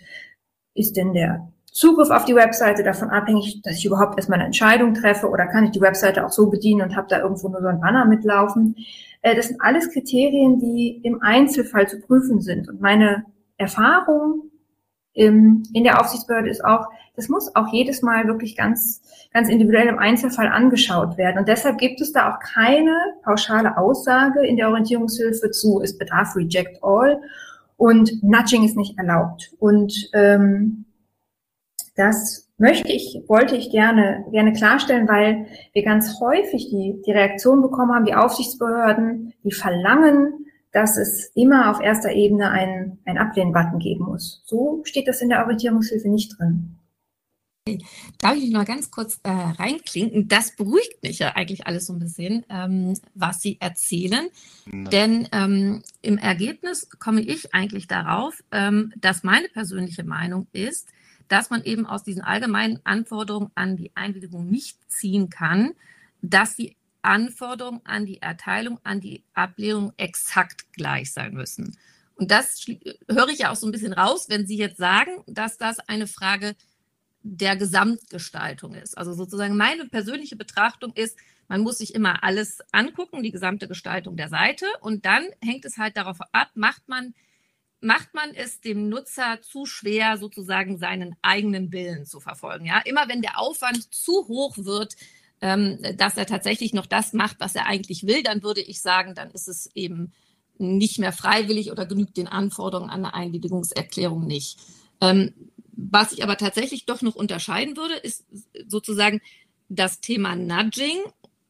ist 0.75 0.97
denn 0.97 1.13
der 1.13 1.53
Zugriff 1.67 2.11
auf 2.11 2.25
die 2.25 2.35
Webseite 2.35 2.83
davon 2.83 3.11
abhängig, 3.11 3.61
dass 3.63 3.77
ich 3.77 3.85
überhaupt 3.85 4.17
erstmal 4.17 4.39
eine 4.39 4.47
Entscheidung 4.47 4.95
treffe 4.95 5.29
oder 5.29 5.47
kann 5.47 5.65
ich 5.65 5.71
die 5.73 5.81
Webseite 5.81 6.25
auch 6.25 6.31
so 6.31 6.51
bedienen 6.51 6.83
und 6.83 6.97
habe 6.97 7.09
da 7.09 7.21
irgendwo 7.21 7.49
nur 7.49 7.61
so 7.61 7.69
ein 7.69 7.81
Banner 7.81 8.05
mitlaufen. 8.05 8.75
Äh, 9.23 9.37
das 9.37 9.49
sind 9.49 9.61
alles 9.61 9.93
Kriterien, 9.93 10.59
die 10.59 11.01
im 11.05 11.23
Einzelfall 11.23 11.89
zu 11.89 12.01
prüfen 12.01 12.41
sind. 12.41 12.69
Und 12.69 12.81
meine 12.81 13.25
Erfahrung 13.57 14.51
in 15.15 15.85
der 15.85 16.01
Aufsichtsbehörde 16.01 16.49
ist 16.49 16.65
auch, 16.65 16.87
das 17.17 17.29
muss 17.29 17.55
auch 17.57 17.73
jedes 17.73 18.03
Mal 18.03 18.29
wirklich 18.29 18.57
ganz, 18.57 19.03
ganz 19.33 19.49
individuell 19.49 19.89
im 19.89 19.99
Einzelfall 19.99 20.47
angeschaut 20.47 21.19
werden. 21.19 21.39
Und 21.39 21.49
deshalb 21.49 21.79
gibt 21.79 22.01
es 22.01 22.13
da 22.13 22.33
auch 22.33 22.39
keine 22.39 22.97
pauschale 23.25 23.77
Aussage 23.77 24.47
in 24.47 24.57
der 24.57 24.69
Orientierungshilfe 24.69 25.51
zu, 25.51 25.81
es 25.83 25.99
bedarf 25.99 26.37
Reject 26.37 26.79
All 26.83 27.21
und 27.77 28.23
Nudging 28.23 28.65
ist 28.65 28.77
nicht 28.77 28.99
erlaubt. 28.99 29.53
Und 29.59 30.11
ähm, 30.13 30.85
das 31.97 32.49
möchte 32.59 32.93
ich, 32.93 33.23
wollte 33.27 33.57
ich 33.57 33.71
gerne, 33.71 34.25
gerne 34.31 34.53
klarstellen, 34.53 35.09
weil 35.09 35.47
wir 35.73 35.83
ganz 35.83 36.21
häufig 36.21 36.69
die, 36.69 37.03
die 37.05 37.13
Reaktion 37.13 37.63
bekommen 37.63 37.95
haben, 37.95 38.05
die 38.05 38.15
Aufsichtsbehörden, 38.15 39.33
die 39.43 39.53
verlangen, 39.53 40.47
dass 40.79 40.97
es 40.97 41.33
immer 41.35 41.73
auf 41.73 41.81
erster 41.81 42.13
Ebene 42.13 42.51
einen, 42.53 43.01
einen 43.05 43.19
Ablehnen-Button 43.19 43.81
geben 43.81 44.05
muss. 44.05 44.43
So 44.47 44.83
steht 44.85 45.09
das 45.09 45.21
in 45.21 45.29
der 45.29 45.43
Orientierungshilfe 45.43 46.09
nicht 46.09 46.39
drin. 46.39 46.77
Darf 48.21 48.37
ich 48.37 48.51
noch 48.51 48.65
ganz 48.65 48.93
kurz 48.93 49.19
äh, 49.25 49.29
reinklinken? 49.29 50.29
Das 50.29 50.55
beruhigt 50.55 51.03
mich 51.03 51.19
ja 51.19 51.35
eigentlich 51.35 51.67
alles 51.67 51.87
so 51.87 51.93
ein 51.93 51.99
bisschen, 51.99 52.47
ähm, 52.49 52.95
was 53.15 53.41
Sie 53.41 53.59
erzählen. 53.61 54.29
Nein. 54.67 54.91
Denn 54.91 55.29
ähm, 55.33 55.83
im 56.01 56.17
Ergebnis 56.17 56.89
komme 57.01 57.23
ich 57.23 57.53
eigentlich 57.53 57.89
darauf, 57.89 58.43
ähm, 58.53 58.93
dass 58.97 59.25
meine 59.25 59.49
persönliche 59.49 60.05
Meinung 60.05 60.47
ist, 60.53 60.89
dass 61.27 61.51
man 61.51 61.65
eben 61.65 61.87
aus 61.87 62.05
diesen 62.05 62.23
allgemeinen 62.23 62.79
Anforderungen 62.85 63.51
an 63.57 63.77
die 63.77 63.91
Einwilligung 63.97 64.49
nicht 64.49 64.79
ziehen 64.89 65.29
kann, 65.29 65.73
dass 66.23 66.55
die 66.55 66.77
Anforderungen 67.09 67.81
an 67.85 68.05
die 68.05 68.21
Erteilung, 68.21 68.79
an 68.85 69.01
die 69.01 69.25
Ablehnung 69.33 69.95
exakt 69.97 70.71
gleich 70.75 71.11
sein 71.11 71.33
müssen. 71.33 71.75
Und 72.17 72.31
das 72.31 72.67
höre 73.09 73.29
ich 73.29 73.39
ja 73.39 73.51
auch 73.51 73.57
so 73.57 73.67
ein 73.67 73.73
bisschen 73.73 73.95
raus, 73.95 74.27
wenn 74.29 74.47
Sie 74.47 74.59
jetzt 74.59 74.77
sagen, 74.77 75.23
dass 75.27 75.57
das 75.57 75.79
eine 75.81 76.07
Frage 76.07 76.55
der 77.23 77.57
Gesamtgestaltung 77.57 78.75
ist. 78.75 78.99
Also 78.99 79.15
sozusagen 79.15 79.57
meine 79.57 79.87
persönliche 79.87 80.37
Betrachtung 80.37 80.93
ist, 80.93 81.17
man 81.49 81.63
muss 81.63 81.79
sich 81.79 81.95
immer 81.95 82.23
alles 82.25 82.59
angucken, 82.73 83.23
die 83.23 83.33
gesamte 83.33 83.69
Gestaltung 83.69 84.19
der 84.19 84.29
Seite. 84.29 84.67
Und 84.83 85.07
dann 85.07 85.25
hängt 85.43 85.65
es 85.65 85.79
halt 85.79 85.97
darauf 85.97 86.19
ab, 86.33 86.51
macht 86.55 86.89
man, 86.89 87.15
macht 87.81 88.13
man 88.13 88.35
es 88.35 88.61
dem 88.61 88.91
Nutzer 88.91 89.41
zu 89.41 89.65
schwer, 89.65 90.19
sozusagen 90.19 90.77
seinen 90.77 91.17
eigenen 91.23 91.73
Willen 91.73 92.05
zu 92.05 92.21
verfolgen. 92.21 92.67
Ja, 92.67 92.81
immer 92.85 93.09
wenn 93.09 93.23
der 93.23 93.39
Aufwand 93.39 93.95
zu 93.95 94.29
hoch 94.29 94.59
wird, 94.59 94.95
ähm, 95.41 95.79
dass 95.97 96.17
er 96.17 96.27
tatsächlich 96.27 96.73
noch 96.73 96.87
das 96.87 97.13
macht, 97.13 97.41
was 97.41 97.55
er 97.55 97.67
eigentlich 97.67 98.07
will, 98.07 98.23
dann 98.23 98.43
würde 98.43 98.61
ich 98.61 98.81
sagen, 98.81 99.15
dann 99.15 99.31
ist 99.31 99.49
es 99.49 99.71
eben 99.75 100.13
nicht 100.59 100.99
mehr 100.99 101.13
freiwillig 101.13 101.71
oder 101.71 101.87
genügt 101.87 102.17
den 102.17 102.27
Anforderungen 102.27 102.91
an 102.91 103.05
eine 103.05 103.15
Einwilligungserklärung 103.15 104.27
nicht. 104.27 104.59
Ähm, 105.01 105.33
was 105.73 106.13
ich 106.13 106.25
aber 106.25 106.37
tatsächlich 106.37 106.87
doch 106.87 107.03
noch 107.03 107.15
unterscheiden 107.15 107.77
würde, 107.77 107.95
ist 107.95 108.25
sozusagen 108.67 109.21
das 109.69 110.01
Thema 110.01 110.35
Nudging 110.35 110.99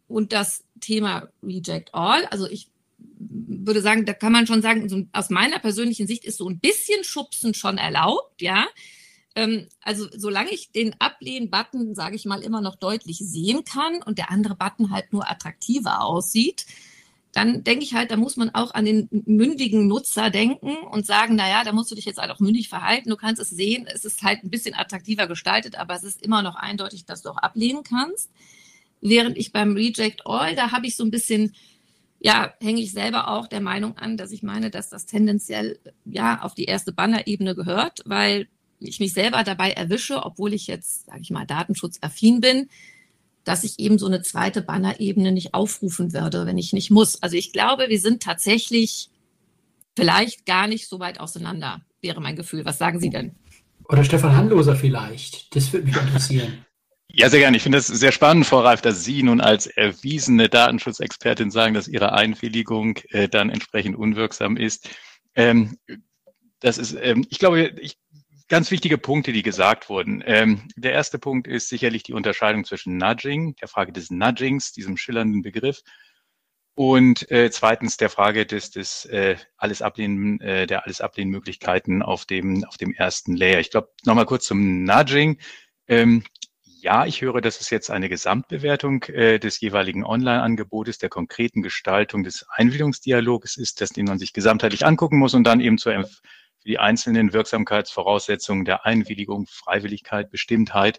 und 0.07 0.33
das 0.33 0.65
Thema 0.81 1.29
Reject 1.43 1.95
All. 1.95 2.27
Also 2.27 2.47
ich 2.47 2.69
würde 3.19 3.81
sagen, 3.81 4.05
da 4.05 4.13
kann 4.13 4.33
man 4.33 4.47
schon 4.47 4.63
sagen, 4.63 5.09
aus 5.13 5.31
meiner 5.31 5.59
persönlichen 5.59 6.07
Sicht 6.07 6.25
ist 6.25 6.39
so 6.39 6.49
ein 6.49 6.59
bisschen 6.59 7.05
Schubsen 7.05 7.55
schon 7.55 7.79
erlaubt, 7.79 8.43
ja. 8.43 8.67
Ähm, 9.35 9.69
also 9.83 10.07
solange 10.17 10.51
ich 10.51 10.73
den 10.73 10.95
Ablehnen-Button, 10.99 11.95
sage 11.95 12.17
ich 12.17 12.25
mal, 12.25 12.43
immer 12.43 12.61
noch 12.61 12.77
deutlich 12.77 13.19
sehen 13.19 13.65
kann 13.65 14.03
und 14.03 14.19
der 14.19 14.31
andere 14.31 14.57
Button 14.57 14.91
halt 14.91 15.13
nur 15.13 15.31
attraktiver 15.31 16.03
aussieht, 16.03 16.67
dann 17.33 17.63
denke 17.63 17.85
ich 17.85 17.95
halt, 17.95 18.11
da 18.11 18.17
muss 18.17 18.37
man 18.37 18.55
auch 18.55 18.73
an 18.75 18.85
den 18.85 19.09
mündigen 19.11 19.87
Nutzer 19.87 20.31
denken 20.31 20.77
und 20.91 21.07
sagen, 21.07 21.37
naja, 21.37 21.63
da 21.63 21.73
musst 21.73 21.91
du 21.91 21.95
dich 21.95 22.07
jetzt 22.07 22.19
halt 22.19 22.31
auch 22.31 22.41
mündig 22.41 22.69
verhalten. 22.69 23.11
Du 23.11 23.17
kannst 23.17 23.41
es 23.41 23.51
sehen, 23.51 23.87
es 23.87 24.05
ist 24.05 24.23
halt 24.23 24.43
ein 24.43 24.51
bisschen 24.51 24.75
attraktiver 24.75 25.27
gestaltet, 25.27 25.77
aber 25.77 25.95
es 25.95 26.05
ist 26.05 26.23
immer 26.23 26.43
noch 26.43 26.57
eindeutig, 26.57 27.05
dass 27.05 27.23
du 27.23 27.31
auch 27.31 27.37
ablehnen 27.37 27.83
kannst. 27.83 28.31
Während 29.01 29.37
ich 29.37 29.53
beim 29.53 29.75
Reject 29.75 30.27
All, 30.27 30.57
da 30.57 30.73
habe 30.73 30.87
ich 30.87 30.97
so 30.97 31.05
ein 31.05 31.11
bisschen, 31.11 31.55
ja, 32.19 32.55
hänge 32.61 32.81
ich 32.81 32.93
selber 32.93 33.29
auch 33.29 33.47
der 33.47 33.61
Meinung 33.61 33.97
an, 33.99 34.17
dass 34.17 34.33
ich 34.33 34.43
meine, 34.43 34.71
dass 34.71 34.89
das 34.89 35.07
tendenziell 35.07 35.79
ja 36.07 36.41
auf 36.43 36.55
die 36.55 36.65
erste 36.65 36.93
Banner-Ebene 36.93 37.55
gehört, 37.55 38.01
weil 38.07 38.49
ich 38.81 39.01
mich 39.01 39.13
selber 39.13 39.43
dabei 39.45 39.73
erwische, 39.73 40.25
obwohl 40.25 40.55
ich 40.55 40.67
jetzt, 40.67 41.07
sage 41.07 41.21
ich 41.21 41.31
mal, 41.31 41.47
datenschutzaffin 41.47 42.41
bin, 42.41 42.69
dass 43.45 43.65
ich 43.65 43.79
eben 43.79 43.99
so 43.99 44.07
eine 44.07 44.23
zweite 44.23 44.63
Banner-Ebene 44.63 45.33
nicht 45.33 45.55
aufrufen 45.55 46.13
würde, 46.13 46.47
wenn 46.47 46.59
ich 46.59 46.73
nicht 46.73 46.91
muss. 46.91 47.23
Also 47.23 47.37
ich 47.37 47.53
glaube, 47.53 47.89
wir 47.89 47.99
sind 47.99 48.23
tatsächlich 48.23 49.09
vielleicht 49.97 50.47
gar 50.47 50.67
nicht 50.67 50.87
so 50.87 51.01
weit 51.01 51.19
auseinander, 51.19 51.81
wäre 52.01 52.21
mein 52.21 52.37
Gefühl. 52.37 52.65
Was 52.65 52.79
sagen 52.79 53.01
Sie 53.01 53.11
denn? 53.11 53.35
Oder 53.89 54.05
Stefan 54.05 54.37
Handloser 54.37 54.77
vielleicht. 54.77 55.55
Das 55.57 55.73
würde 55.73 55.87
mich 55.87 55.97
interessieren. 55.97 56.65
Ja, 57.11 57.31
sehr 57.31 57.41
gerne. 57.41 57.57
Ich 57.57 57.63
finde 57.63 57.79
es 57.79 57.87
sehr 57.87 58.13
spannend, 58.13 58.47
Frau 58.47 58.61
Reif, 58.61 58.83
dass 58.83 59.03
Sie 59.03 59.23
nun 59.23 59.41
als 59.41 59.67
erwiesene 59.67 60.51
Datenschutzexpertin 60.51 61.51
sagen, 61.51 61.73
dass 61.73 61.89
Ihre 61.89 62.13
Einwilligung 62.13 62.99
äh, 63.09 63.29
dann 63.29 63.49
entsprechend 63.49 63.97
unwirksam 63.97 64.59
ist. 64.59 64.91
Ähm, 65.35 65.79
das 66.61 66.77
ist, 66.77 66.97
ähm, 67.01 67.27
ich 67.31 67.39
glaube, 67.39 67.73
ich 67.81 67.97
ganz 68.49 68.71
wichtige 68.71 68.99
Punkte, 68.99 69.33
die 69.33 69.43
gesagt 69.43 69.89
wurden. 69.89 70.23
Ähm, 70.27 70.69
der 70.77 70.93
erste 70.93 71.19
Punkt 71.19 71.47
ist 71.47 71.69
sicherlich 71.69 72.03
die 72.03 72.15
Unterscheidung 72.15 72.65
zwischen 72.65 72.97
Nudging, 72.97 73.57
der 73.57 73.69
Frage 73.69 73.93
des 73.93 74.11
Nudgings, 74.11 74.73
diesem 74.73 74.97
schillernden 74.97 75.43
Begriff, 75.43 75.83
und 76.79 77.29
äh, 77.33 77.51
zweitens 77.51 77.97
der 77.97 78.09
Frage 78.09 78.47
des, 78.47 78.71
des 78.71 79.05
äh, 79.07 79.35
alles 79.57 79.83
ablehnen, 79.83 80.41
äh, 80.41 80.65
der 80.65 80.85
alles 80.85 81.01
ablehnen 81.01 81.33
Möglichkeiten 81.33 82.03
auf 82.03 82.25
dem 82.25 82.65
auf 82.65 82.77
dem 82.77 82.95
ersten 82.95 83.35
Layer. 83.35 83.59
Ich 83.59 83.73
glaube 83.73 83.89
nochmal 84.05 84.27
kurz 84.27 84.47
zum 84.47 84.85
Nudging. 84.85 85.41
Ähm, 85.89 86.23
ja, 86.63 87.05
ich 87.05 87.21
höre, 87.21 87.41
dass 87.41 87.61
es 87.61 87.71
jetzt 87.71 87.91
eine 87.91 88.09
Gesamtbewertung 88.09 89.03
äh, 89.07 89.41
des 89.41 89.59
jeweiligen 89.61 90.05
Online-Angebotes, 90.05 90.99
der 90.99 91.09
konkreten 91.09 91.63
Gestaltung 91.63 92.23
des 92.23 92.47
Einwilligungsdialoges 92.49 93.57
ist, 93.57 93.81
das 93.81 93.91
den 93.91 94.07
man 94.07 94.21
sich 94.21 94.33
gesamtheitlich 94.33 94.87
angucken 94.87 95.19
muss 95.19 95.35
und 95.35 95.43
dann 95.43 95.59
eben 95.59 95.79
zur 95.79 95.95
für 96.61 96.69
die 96.69 96.79
einzelnen 96.79 97.33
Wirksamkeitsvoraussetzungen 97.33 98.65
der 98.65 98.85
Einwilligung, 98.85 99.47
Freiwilligkeit, 99.47 100.31
Bestimmtheit 100.31 100.99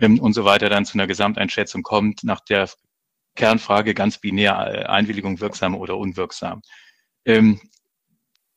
ähm, 0.00 0.18
und 0.20 0.32
so 0.32 0.44
weiter 0.44 0.68
dann 0.68 0.84
zu 0.84 0.94
einer 0.94 1.06
Gesamteinschätzung 1.06 1.82
kommt 1.82 2.24
nach 2.24 2.40
der 2.40 2.68
Kernfrage 3.34 3.94
ganz 3.94 4.18
binär 4.18 4.52
äh, 4.52 4.84
Einwilligung 4.84 5.40
wirksam 5.40 5.74
oder 5.74 5.96
unwirksam. 5.96 6.62
Ähm, 7.24 7.60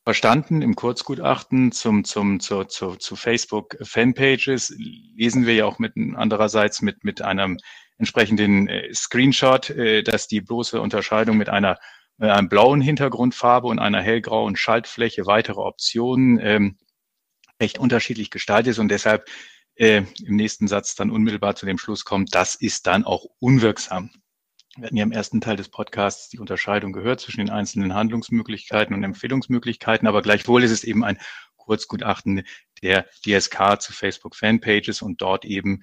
verstanden 0.04 0.62
im 0.62 0.76
Kurzgutachten 0.76 1.72
zum, 1.72 2.04
zum, 2.04 2.40
zu, 2.40 2.64
zu, 2.66 2.96
zu 2.96 3.16
Facebook 3.16 3.78
Fanpages 3.82 4.74
lesen 4.78 5.46
wir 5.46 5.54
ja 5.54 5.66
auch 5.66 5.80
mit 5.80 5.94
andererseits 6.16 6.82
mit, 6.82 7.04
mit 7.04 7.22
einem 7.22 7.58
entsprechenden 7.98 8.68
äh, 8.68 8.94
Screenshot, 8.94 9.70
äh, 9.70 10.02
dass 10.02 10.28
die 10.28 10.42
bloße 10.42 10.82
Unterscheidung 10.82 11.38
mit 11.38 11.50
einer 11.50 11.78
mit 12.22 12.30
einem 12.30 12.50
blauen 12.50 12.82
Hintergrundfarbe 12.82 13.68
und 13.68 13.80
einer 13.80 14.00
hellgrauen 14.00 14.56
Schaltfläche 14.56 15.26
weitere 15.26 15.60
Optionen 15.60 16.40
ähm, 16.40 16.78
recht 17.60 17.80
unterschiedlich 17.80 18.30
gestaltet 18.30 18.72
ist 18.72 18.80
und 18.80 18.90
deshalb 18.90 19.28
äh, 19.74 20.04
im 20.24 20.36
nächsten 20.36 20.68
Satz 20.68 20.94
dann 20.94 21.10
unmittelbar 21.10 21.56
zu 21.56 21.66
dem 21.66 21.80
Schluss 21.80 22.06
kommt, 22.06 22.36
das 22.36 22.54
ist 22.54 22.86
dann 22.86 23.06
auch 23.06 23.26
unwirksam. 23.40 24.12
Wir 24.78 24.86
hatten 24.86 24.98
ja 24.98 25.04
im 25.04 25.12
ersten 25.12 25.42
Teil 25.42 25.56
des 25.56 25.70
Podcasts 25.70 26.30
die 26.30 26.38
Unterscheidung 26.38 26.94
gehört 26.94 27.22
zwischen 27.22 27.40
den 27.40 27.50
einzelnen 27.50 27.96
Handlungsmöglichkeiten 27.96 28.96
und 28.96 29.04
Empfehlungsmöglichkeiten, 29.04 30.08
aber 30.08 30.22
gleichwohl 30.22 30.64
ist 30.64 30.72
es 30.72 30.84
eben 30.84 31.04
ein 31.04 31.18
Kurzgutachten 31.58 32.44
der 32.84 33.08
DSK 33.26 33.82
zu 33.82 33.94
Facebook 33.94 34.36
Fanpages 34.36 35.02
und 35.02 35.24
dort 35.24 35.44
eben 35.44 35.82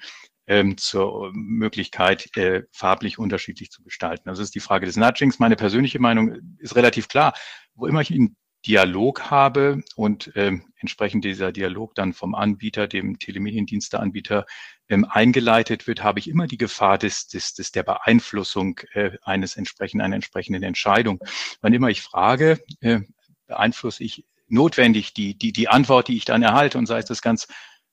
ähm, 0.48 0.76
zur 0.76 1.30
Möglichkeit, 1.34 2.36
äh, 2.36 2.62
farblich 2.72 3.18
unterschiedlich 3.18 3.70
zu 3.70 3.82
gestalten. 3.82 4.28
Also 4.28 4.42
ist 4.42 4.54
die 4.54 4.60
Frage 4.60 4.86
des 4.86 4.96
Nudgings. 4.96 5.38
Meine 5.38 5.56
persönliche 5.56 6.00
Meinung 6.00 6.56
ist 6.58 6.74
relativ 6.74 7.06
klar. 7.08 7.34
Wo 7.74 7.86
immer 7.86 8.00
ich 8.00 8.10
einen 8.10 8.36
Dialog 8.66 9.30
habe 9.30 9.82
und 9.94 10.32
ähm, 10.34 10.64
entsprechend 10.80 11.24
dieser 11.24 11.52
Dialog 11.52 11.94
dann 11.94 12.12
vom 12.12 12.34
Anbieter, 12.34 12.88
dem 12.88 13.18
Telemediendiensteanbieter 13.18 14.46
ähm, 14.88 15.04
eingeleitet 15.04 15.86
wird, 15.86 16.02
habe 16.02 16.18
ich 16.18 16.28
immer 16.28 16.46
die 16.46 16.58
Gefahr 16.58 16.98
des, 16.98 17.28
des, 17.28 17.54
des 17.54 17.70
der 17.70 17.84
Beeinflussung 17.84 18.80
äh, 18.94 19.12
eines 19.22 19.56
entsprechenden, 19.56 20.04
einer 20.04 20.16
entsprechenden 20.16 20.64
Entscheidung. 20.64 21.20
Wann 21.60 21.72
immer 21.72 21.88
ich 21.88 22.02
frage, 22.02 22.58
äh, 22.80 23.00
beeinflusse 23.46 24.02
ich 24.02 24.26
notwendig 24.48 25.14
die, 25.14 25.38
die, 25.38 25.52
die 25.52 25.68
Antwort, 25.68 26.08
die 26.08 26.16
ich 26.16 26.24
dann 26.24 26.42
erhalte 26.42 26.78
und 26.78 26.86
sei 26.86 26.98
es 26.98 27.04
das 27.04 27.22
ganz 27.22 27.46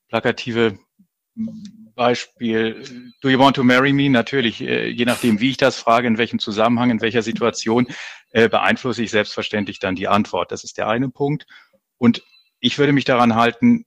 plakative 0.07 0.79
Beispiel, 1.95 2.83
do 3.21 3.29
you 3.29 3.39
want 3.39 3.55
to 3.55 3.63
marry 3.63 3.93
me? 3.93 4.09
Natürlich, 4.09 4.61
äh, 4.61 4.87
je 4.89 5.05
nachdem, 5.05 5.39
wie 5.39 5.51
ich 5.51 5.57
das 5.57 5.79
frage, 5.79 6.07
in 6.07 6.17
welchem 6.17 6.39
Zusammenhang, 6.39 6.89
in 6.89 7.01
welcher 7.01 7.21
Situation, 7.21 7.87
äh, 8.31 8.49
beeinflusse 8.49 9.03
ich 9.03 9.11
selbstverständlich 9.11 9.79
dann 9.79 9.95
die 9.95 10.07
Antwort. 10.07 10.51
Das 10.51 10.63
ist 10.63 10.77
der 10.77 10.87
eine 10.87 11.09
Punkt. 11.09 11.45
Und 11.97 12.23
ich 12.59 12.77
würde 12.77 12.93
mich 12.93 13.05
daran 13.05 13.35
halten, 13.35 13.85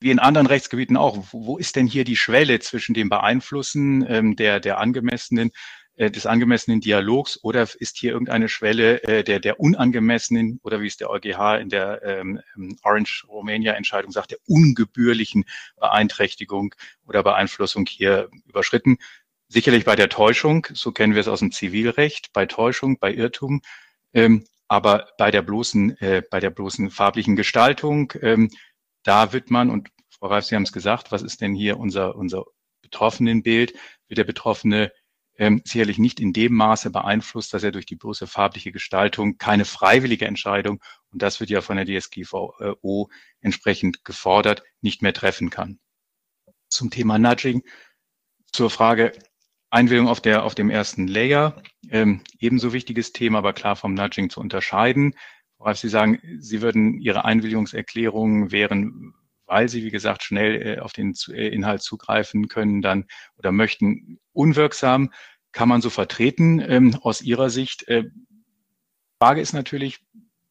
wie 0.00 0.10
in 0.10 0.18
anderen 0.18 0.46
Rechtsgebieten 0.46 0.96
auch, 0.96 1.18
wo 1.32 1.58
ist 1.58 1.76
denn 1.76 1.86
hier 1.86 2.04
die 2.04 2.16
Schwelle 2.16 2.60
zwischen 2.60 2.94
dem 2.94 3.08
Beeinflussen 3.08 4.06
ähm, 4.08 4.36
der, 4.36 4.60
der 4.60 4.78
angemessenen 4.78 5.50
äh, 5.98 6.12
des 6.12 6.26
angemessenen 6.26 6.80
Dialogs 6.80 7.42
oder 7.42 7.66
ist 7.78 7.98
hier 7.98 8.12
irgendeine 8.12 8.48
Schwelle 8.48 9.02
äh, 9.02 9.24
der, 9.24 9.40
der 9.40 9.58
unangemessenen 9.58 10.60
oder 10.62 10.80
wie 10.80 10.86
es 10.86 10.96
der 10.96 11.10
EuGH 11.10 11.58
in 11.60 11.70
der 11.70 12.02
ähm, 12.04 12.40
Orange 12.84 13.24
Romania 13.26 13.72
Entscheidung 13.72 14.12
sagt, 14.12 14.30
der 14.30 14.38
ungebührlichen 14.46 15.44
Beeinträchtigung 15.76 16.72
oder 17.04 17.24
Beeinflussung 17.24 17.84
hier 17.86 18.30
überschritten. 18.46 18.98
Sicherlich 19.48 19.84
bei 19.84 19.96
der 19.96 20.08
Täuschung, 20.08 20.68
so 20.72 20.92
kennen 20.92 21.14
wir 21.14 21.20
es 21.20 21.28
aus 21.28 21.40
dem 21.40 21.50
Zivilrecht, 21.50 22.32
bei 22.32 22.46
Täuschung, 22.46 22.98
bei 23.00 23.12
Irrtum, 23.12 23.60
ähm, 24.14 24.44
aber 24.68 25.08
bei 25.18 25.32
der 25.32 25.42
bloßen, 25.42 25.98
äh, 25.98 26.22
bei 26.30 26.38
der 26.38 26.50
bloßen 26.50 26.90
farblichen 26.90 27.34
Gestaltung, 27.34 28.12
ähm, 28.22 28.50
da 29.02 29.32
wird 29.32 29.50
man, 29.50 29.68
und 29.68 29.88
Frau 30.10 30.28
Reif, 30.28 30.44
Sie 30.44 30.54
haben 30.54 30.62
es 30.62 30.72
gesagt, 30.72 31.10
was 31.10 31.22
ist 31.22 31.40
denn 31.40 31.54
hier 31.54 31.76
unser, 31.76 32.14
unser 32.14 32.44
Betroffenenbild? 32.82 33.74
Wird 34.06 34.18
der 34.18 34.24
Betroffene 34.24 34.92
ähm, 35.38 35.62
sicherlich 35.64 35.98
nicht 35.98 36.20
in 36.20 36.32
dem 36.32 36.52
Maße 36.54 36.90
beeinflusst, 36.90 37.54
dass 37.54 37.62
er 37.62 37.70
durch 37.72 37.86
die 37.86 37.96
bloße 37.96 38.26
farbliche 38.26 38.72
Gestaltung 38.72 39.38
keine 39.38 39.64
freiwillige 39.64 40.26
Entscheidung, 40.26 40.82
und 41.10 41.22
das 41.22 41.40
wird 41.40 41.48
ja 41.48 41.60
von 41.60 41.76
der 41.76 41.86
DSGVO 41.86 43.08
entsprechend 43.40 44.04
gefordert, 44.04 44.62
nicht 44.80 45.00
mehr 45.00 45.14
treffen 45.14 45.48
kann. 45.48 45.78
Zum 46.68 46.90
Thema 46.90 47.18
Nudging, 47.18 47.62
zur 48.52 48.68
Frage, 48.68 49.12
Einwilligung 49.70 50.08
auf, 50.08 50.20
der, 50.20 50.44
auf 50.44 50.54
dem 50.54 50.70
ersten 50.70 51.06
Layer, 51.06 51.62
ähm, 51.90 52.22
ebenso 52.40 52.72
wichtiges 52.72 53.12
Thema, 53.12 53.38
aber 53.38 53.52
klar 53.52 53.76
vom 53.76 53.94
Nudging 53.94 54.30
zu 54.30 54.40
unterscheiden. 54.40 55.14
Worauf 55.58 55.78
Sie 55.78 55.88
sagen, 55.88 56.18
Sie 56.40 56.62
würden 56.62 56.98
Ihre 57.00 57.24
Einwilligungserklärungen 57.24 58.50
wären, 58.50 59.14
weil 59.48 59.68
Sie, 59.68 59.82
wie 59.82 59.90
gesagt, 59.90 60.22
schnell 60.22 60.62
äh, 60.62 60.78
auf 60.78 60.92
den 60.92 61.14
äh, 61.28 61.48
Inhalt 61.48 61.82
zugreifen 61.82 62.48
können 62.48 62.82
dann 62.82 63.06
oder 63.36 63.50
möchten, 63.50 64.20
unwirksam, 64.32 65.12
kann 65.52 65.68
man 65.68 65.80
so 65.80 65.90
vertreten 65.90 66.60
ähm, 66.60 66.96
aus 67.02 67.22
Ihrer 67.22 67.50
Sicht. 67.50 67.88
Äh, 67.88 68.04
Frage 69.20 69.40
ist 69.40 69.54
natürlich 69.54 70.00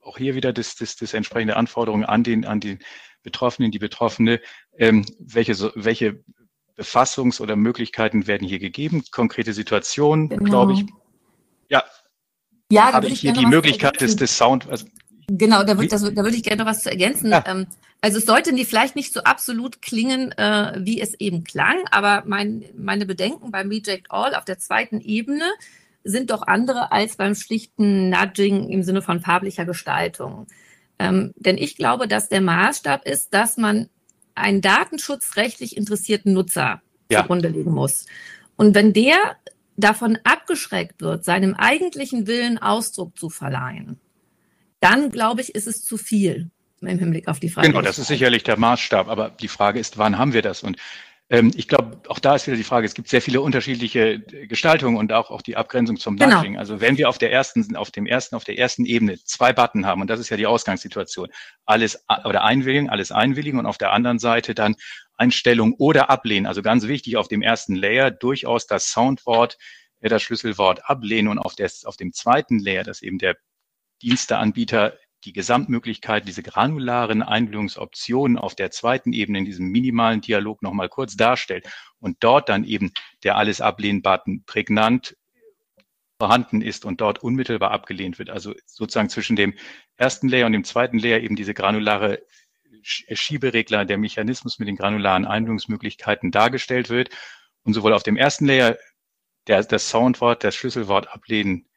auch 0.01 0.17
hier 0.17 0.35
wieder 0.35 0.51
das, 0.51 0.75
das, 0.75 0.95
das 0.95 1.13
entsprechende 1.13 1.55
Anforderungen 1.55 2.05
an 2.05 2.23
den, 2.23 2.45
an 2.45 2.59
den 2.59 2.79
Betroffenen, 3.23 3.71
die 3.71 3.79
Betroffene, 3.79 4.41
ähm, 4.77 5.05
welche, 5.19 5.71
welche 5.75 6.23
Befassungs- 6.77 7.41
oder 7.41 7.55
Möglichkeiten 7.55 8.27
werden 8.27 8.47
hier 8.47 8.59
gegeben. 8.59 9.03
Konkrete 9.11 9.53
Situationen, 9.53 10.29
genau. 10.29 10.43
glaube 10.43 10.73
ich. 10.73 10.85
Ja, 11.69 11.83
ja 12.71 12.93
habe 12.93 13.07
ich 13.07 13.19
hier 13.19 13.33
die 13.33 13.45
Möglichkeit 13.45 13.99
des, 14.01 14.15
des 14.15 14.37
Sound. 14.37 14.69
Also, 14.69 14.87
genau, 15.27 15.63
da, 15.63 15.77
würd, 15.77 15.91
das, 15.91 16.01
da 16.01 16.23
würde 16.23 16.35
ich 16.35 16.43
gerne 16.43 16.63
noch 16.63 16.69
was 16.69 16.83
zu 16.83 16.89
ergänzen. 16.89 17.31
Ja. 17.31 17.43
Ähm, 17.45 17.67
also 18.01 18.19
es 18.19 18.25
sollte 18.25 18.53
nicht, 18.53 18.69
vielleicht 18.69 18.95
nicht 18.95 19.13
so 19.13 19.21
absolut 19.23 19.81
klingen, 19.81 20.31
äh, 20.33 20.79
wie 20.79 21.01
es 21.01 21.13
eben 21.15 21.43
klang, 21.43 21.77
aber 21.91 22.23
mein, 22.25 22.65
meine 22.77 23.05
Bedenken 23.05 23.51
beim 23.51 23.69
Reject 23.69 24.11
All 24.11 24.35
auf 24.35 24.45
der 24.45 24.59
zweiten 24.59 25.01
Ebene 25.01 25.45
sind 26.03 26.29
doch 26.29 26.43
andere 26.43 26.91
als 26.91 27.17
beim 27.17 27.35
schlichten 27.35 28.09
Nudging 28.09 28.69
im 28.69 28.83
Sinne 28.83 29.01
von 29.01 29.19
farblicher 29.19 29.65
Gestaltung. 29.65 30.47
Ähm, 30.99 31.33
denn 31.35 31.57
ich 31.57 31.75
glaube, 31.75 32.07
dass 32.07 32.29
der 32.29 32.41
Maßstab 32.41 33.05
ist, 33.05 33.33
dass 33.33 33.57
man 33.57 33.89
einen 34.35 34.61
datenschutzrechtlich 34.61 35.75
interessierten 35.75 36.33
Nutzer 36.33 36.81
ja. 37.11 37.21
zugrunde 37.21 37.49
legen 37.49 37.71
muss. 37.71 38.05
Und 38.55 38.75
wenn 38.75 38.93
der 38.93 39.35
davon 39.75 40.17
abgeschreckt 40.23 41.01
wird, 41.01 41.23
seinem 41.23 41.53
eigentlichen 41.55 42.27
Willen 42.27 42.57
Ausdruck 42.57 43.17
zu 43.17 43.29
verleihen, 43.29 43.99
dann 44.79 45.11
glaube 45.11 45.41
ich, 45.41 45.55
ist 45.55 45.67
es 45.67 45.83
zu 45.83 45.97
viel 45.97 46.51
im 46.81 46.99
Hinblick 46.99 47.27
auf 47.27 47.39
die 47.39 47.49
Frage. 47.49 47.69
Genau, 47.69 47.81
das 47.81 47.97
ist 47.99 48.07
sicherlich 48.07 48.43
der 48.43 48.57
Maßstab. 48.57 49.07
Aber 49.07 49.29
die 49.29 49.47
Frage 49.47 49.79
ist, 49.79 49.97
wann 49.97 50.17
haben 50.17 50.33
wir 50.33 50.41
das? 50.41 50.63
Und 50.63 50.77
ähm, 51.29 51.51
ich 51.55 51.67
glaube, 51.67 51.99
auch 52.07 52.19
da 52.19 52.35
ist 52.35 52.47
wieder 52.47 52.55
die 52.55 52.63
Frage, 52.63 52.85
es 52.85 52.93
gibt 52.93 53.09
sehr 53.09 53.21
viele 53.21 53.41
unterschiedliche 53.41 54.19
Gestaltungen 54.19 54.95
und 54.95 55.11
auch, 55.11 55.29
auch 55.29 55.41
die 55.41 55.57
Abgrenzung 55.57 55.97
zum 55.97 56.15
genau. 56.15 56.37
Nudging. 56.37 56.57
Also 56.57 56.79
wenn 56.79 56.97
wir 56.97 57.09
auf 57.09 57.17
der 57.17 57.31
ersten, 57.31 57.75
auf 57.75 57.91
dem 57.91 58.05
ersten, 58.05 58.35
auf 58.35 58.45
der 58.45 58.57
ersten 58.57 58.85
Ebene 58.85 59.17
zwei 59.23 59.51
Button 59.51 59.85
haben, 59.85 60.01
und 60.01 60.09
das 60.09 60.19
ist 60.19 60.29
ja 60.29 60.37
die 60.37 60.47
Ausgangssituation, 60.47 61.29
alles 61.65 62.05
oder 62.23 62.43
einwilligen, 62.43 62.89
alles 62.89 63.11
einwilligen 63.11 63.59
und 63.59 63.65
auf 63.65 63.77
der 63.77 63.91
anderen 63.91 64.19
Seite 64.19 64.55
dann 64.55 64.75
Einstellung 65.17 65.73
oder 65.73 66.09
ablehnen. 66.09 66.45
Also 66.45 66.61
ganz 66.61 66.87
wichtig, 66.87 67.17
auf 67.17 67.27
dem 67.27 67.41
ersten 67.41 67.75
Layer 67.75 68.11
durchaus 68.11 68.67
das 68.67 68.91
Soundwort, 68.91 69.57
äh, 69.99 70.07
das 70.07 70.21
Schlüsselwort 70.21 70.89
ablehnen 70.89 71.27
und 71.27 71.39
auf, 71.39 71.55
des, 71.55 71.83
auf 71.83 71.97
dem 71.97 72.13
zweiten 72.13 72.59
Layer, 72.59 72.83
das 72.83 73.01
eben 73.01 73.17
der 73.17 73.35
Diensteanbieter 74.01 74.97
die 75.25 75.33
Gesamtmöglichkeit, 75.33 76.27
diese 76.27 76.43
granularen 76.43 77.21
Einbildungsoptionen 77.21 78.37
auf 78.37 78.55
der 78.55 78.71
zweiten 78.71 79.13
Ebene 79.13 79.39
in 79.39 79.45
diesem 79.45 79.67
minimalen 79.67 80.21
Dialog 80.21 80.61
nochmal 80.61 80.89
kurz 80.89 81.15
darstellt 81.17 81.67
und 81.99 82.17
dort 82.21 82.49
dann 82.49 82.63
eben 82.63 82.91
der 83.23 83.35
alles 83.35 83.59
ablehnen 83.59 84.01
Button 84.01 84.43
prägnant 84.45 85.17
vorhanden 86.19 86.61
ist 86.61 86.85
und 86.85 87.01
dort 87.01 87.19
unmittelbar 87.19 87.71
abgelehnt 87.71 88.19
wird. 88.19 88.29
Also 88.29 88.53
sozusagen 88.65 89.09
zwischen 89.09 89.35
dem 89.35 89.53
ersten 89.97 90.29
Layer 90.29 90.45
und 90.45 90.53
dem 90.53 90.63
zweiten 90.63 90.97
Layer 90.97 91.19
eben 91.19 91.35
diese 91.35 91.53
granulare 91.53 92.21
Schieberegler, 92.81 93.85
der 93.85 93.97
Mechanismus 93.97 94.59
mit 94.59 94.67
den 94.67 94.77
granularen 94.77 95.25
Einbildungsmöglichkeiten 95.25 96.31
dargestellt 96.31 96.89
wird. 96.89 97.09
Und 97.63 97.73
sowohl 97.73 97.93
auf 97.93 98.03
dem 98.03 98.17
ersten 98.17 98.45
Layer 98.45 98.77
der, 99.47 99.63
das 99.63 99.89
Soundwort, 99.89 100.43
das 100.43 100.55
Schlüsselwort 100.55 101.09
ablehnen 101.09 101.67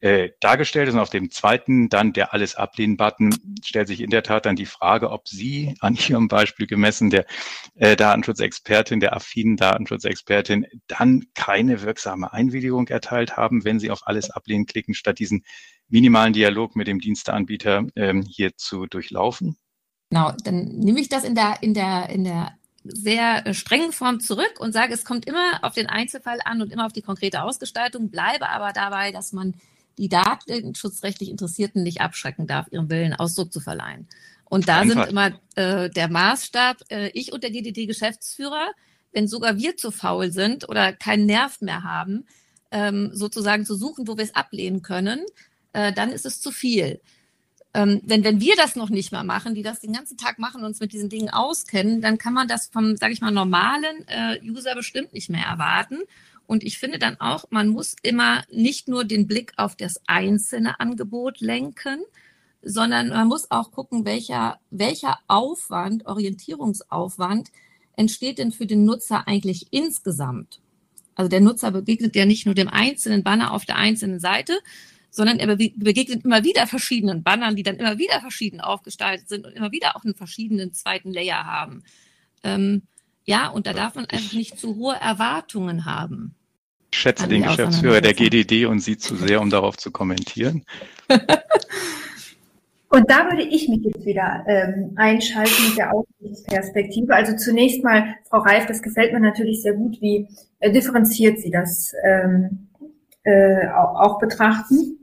äh, 0.00 0.30
dargestellt 0.40 0.88
ist. 0.88 0.94
Und 0.94 1.00
auf 1.00 1.10
dem 1.10 1.30
zweiten 1.30 1.88
dann 1.88 2.12
der 2.12 2.32
Alles 2.32 2.54
ablehnen-Button 2.54 3.34
stellt 3.64 3.88
sich 3.88 4.00
in 4.00 4.10
der 4.10 4.22
Tat 4.22 4.46
dann 4.46 4.56
die 4.56 4.66
Frage, 4.66 5.10
ob 5.10 5.28
Sie 5.28 5.74
an 5.80 5.96
Ihrem 6.08 6.28
Beispiel 6.28 6.66
gemessen 6.66 7.10
der 7.10 7.26
äh, 7.74 7.96
Datenschutzexpertin, 7.96 9.00
der 9.00 9.14
affinen 9.14 9.56
Datenschutzexpertin, 9.56 10.66
dann 10.86 11.24
keine 11.34 11.82
wirksame 11.82 12.32
Einwilligung 12.32 12.88
erteilt 12.88 13.36
haben, 13.36 13.64
wenn 13.64 13.78
Sie 13.80 13.90
auf 13.90 14.06
Alles 14.06 14.30
ablehnen 14.30 14.66
klicken, 14.66 14.94
statt 14.94 15.18
diesen 15.18 15.44
minimalen 15.88 16.32
Dialog 16.32 16.76
mit 16.76 16.88
dem 16.88 17.00
Diensteanbieter 17.00 17.86
ähm, 17.96 18.22
hier 18.22 18.56
zu 18.56 18.86
durchlaufen? 18.86 19.56
Genau, 20.10 20.32
dann 20.44 20.66
nehme 20.78 21.00
ich 21.00 21.08
das 21.08 21.24
in 21.24 21.34
der, 21.34 21.62
in 21.62 21.74
der, 21.74 22.08
in 22.10 22.24
der 22.24 22.52
sehr 22.84 23.46
äh, 23.46 23.54
strengen 23.54 23.92
Form 23.92 24.20
zurück 24.20 24.54
und 24.58 24.72
sage, 24.72 24.94
es 24.94 25.04
kommt 25.04 25.26
immer 25.26 25.58
auf 25.62 25.74
den 25.74 25.86
Einzelfall 25.86 26.38
an 26.44 26.62
und 26.62 26.72
immer 26.72 26.86
auf 26.86 26.92
die 26.92 27.02
konkrete 27.02 27.42
Ausgestaltung, 27.42 28.10
bleibe 28.10 28.48
aber 28.48 28.72
dabei, 28.72 29.10
dass 29.12 29.32
man 29.32 29.54
die 29.98 30.08
datenschutzrechtlich 30.08 31.30
Interessierten 31.30 31.82
nicht 31.82 32.00
abschrecken 32.00 32.46
darf, 32.46 32.66
ihrem 32.70 32.90
Willen 32.90 33.14
Ausdruck 33.14 33.52
zu 33.52 33.60
verleihen. 33.60 34.08
Und 34.44 34.68
da 34.68 34.84
sind 34.84 35.06
immer 35.06 35.32
äh, 35.56 35.90
der 35.90 36.08
Maßstab, 36.08 36.76
äh, 36.90 37.08
ich 37.14 37.32
und 37.32 37.42
der 37.42 37.50
GDD-Geschäftsführer, 37.50 38.70
wenn 39.12 39.26
sogar 39.26 39.58
wir 39.58 39.76
zu 39.76 39.90
faul 39.90 40.30
sind 40.30 40.68
oder 40.68 40.92
keinen 40.92 41.26
Nerv 41.26 41.60
mehr 41.60 41.82
haben, 41.82 42.26
ähm, 42.70 43.10
sozusagen 43.12 43.64
zu 43.64 43.74
suchen, 43.74 44.06
wo 44.06 44.16
wir 44.16 44.24
es 44.24 44.34
ablehnen 44.34 44.82
können, 44.82 45.24
äh, 45.72 45.92
dann 45.92 46.10
ist 46.10 46.26
es 46.26 46.40
zu 46.40 46.52
viel. 46.52 47.00
Ähm, 47.74 48.00
denn 48.04 48.24
wenn 48.24 48.40
wir 48.40 48.56
das 48.56 48.76
noch 48.76 48.88
nicht 48.88 49.12
mal 49.12 49.24
machen, 49.24 49.54
die 49.54 49.62
das 49.62 49.80
den 49.80 49.92
ganzen 49.92 50.16
Tag 50.16 50.38
machen 50.38 50.60
und 50.60 50.66
uns 50.66 50.80
mit 50.80 50.92
diesen 50.92 51.10
Dingen 51.10 51.28
auskennen, 51.28 52.00
dann 52.00 52.16
kann 52.16 52.32
man 52.32 52.48
das 52.48 52.68
vom, 52.68 52.96
sage 52.96 53.12
ich 53.12 53.20
mal, 53.20 53.30
normalen 53.30 54.06
äh, 54.08 54.40
User 54.42 54.74
bestimmt 54.74 55.12
nicht 55.12 55.28
mehr 55.28 55.44
erwarten. 55.44 55.98
Und 56.46 56.62
ich 56.62 56.78
finde 56.78 56.98
dann 56.98 57.20
auch, 57.20 57.44
man 57.50 57.68
muss 57.68 57.96
immer 58.02 58.44
nicht 58.50 58.88
nur 58.88 59.04
den 59.04 59.26
Blick 59.26 59.52
auf 59.56 59.76
das 59.76 60.00
einzelne 60.06 60.80
Angebot 60.80 61.40
lenken, 61.40 62.00
sondern 62.62 63.08
man 63.08 63.28
muss 63.28 63.50
auch 63.50 63.70
gucken, 63.70 64.04
welcher, 64.04 64.58
welcher 64.70 65.18
Aufwand, 65.28 66.06
Orientierungsaufwand 66.06 67.50
entsteht 67.96 68.38
denn 68.38 68.52
für 68.52 68.66
den 68.66 68.84
Nutzer 68.84 69.26
eigentlich 69.26 69.68
insgesamt. 69.70 70.60
Also 71.14 71.28
der 71.28 71.40
Nutzer 71.40 71.70
begegnet 71.70 72.14
ja 72.14 72.26
nicht 72.26 72.46
nur 72.46 72.54
dem 72.54 72.68
einzelnen 72.68 73.24
Banner 73.24 73.52
auf 73.52 73.64
der 73.64 73.76
einzelnen 73.76 74.20
Seite, 74.20 74.58
sondern 75.10 75.38
er 75.38 75.56
begegnet 75.56 76.24
immer 76.24 76.44
wieder 76.44 76.66
verschiedenen 76.66 77.22
Bannern, 77.22 77.56
die 77.56 77.62
dann 77.62 77.76
immer 77.76 77.98
wieder 77.98 78.20
verschieden 78.20 78.60
aufgestaltet 78.60 79.28
sind 79.28 79.46
und 79.46 79.52
immer 79.52 79.72
wieder 79.72 79.96
auch 79.96 80.04
einen 80.04 80.14
verschiedenen 80.14 80.74
zweiten 80.74 81.12
Layer 81.12 81.44
haben. 81.44 81.84
Ähm, 82.42 82.82
ja, 83.24 83.48
und 83.48 83.66
da 83.66 83.72
darf 83.72 83.96
man 83.96 84.04
einfach 84.06 84.34
nicht 84.34 84.58
zu 84.58 84.76
hohe 84.76 84.94
Erwartungen 84.94 85.84
haben. 85.84 86.35
Ich 86.96 87.02
schätze 87.02 87.28
den 87.28 87.42
Geschäftsführer 87.42 88.00
der 88.00 88.14
GDD 88.14 88.64
und 88.64 88.78
Sie 88.78 88.96
zu 88.96 89.16
sehr, 89.16 89.42
um 89.42 89.50
darauf 89.50 89.76
zu 89.76 89.90
kommentieren. 89.90 90.64
Und 92.88 93.10
da 93.10 93.30
würde 93.30 93.42
ich 93.42 93.68
mich 93.68 93.82
jetzt 93.84 94.06
wieder 94.06 94.42
ähm, 94.46 94.92
einschalten 94.96 95.68
mit 95.68 95.76
der 95.76 95.92
Aussichtsperspektive. 95.92 97.14
Also 97.14 97.36
zunächst 97.36 97.84
mal, 97.84 98.14
Frau 98.30 98.38
Reif, 98.38 98.64
das 98.64 98.80
gefällt 98.80 99.12
mir 99.12 99.20
natürlich 99.20 99.60
sehr 99.60 99.74
gut, 99.74 100.00
wie 100.00 100.26
äh, 100.60 100.72
differenziert 100.72 101.38
Sie 101.38 101.50
das 101.50 101.92
ähm, 102.02 102.68
äh, 103.24 103.68
auch, 103.68 104.00
auch 104.00 104.18
betrachten. 104.18 104.96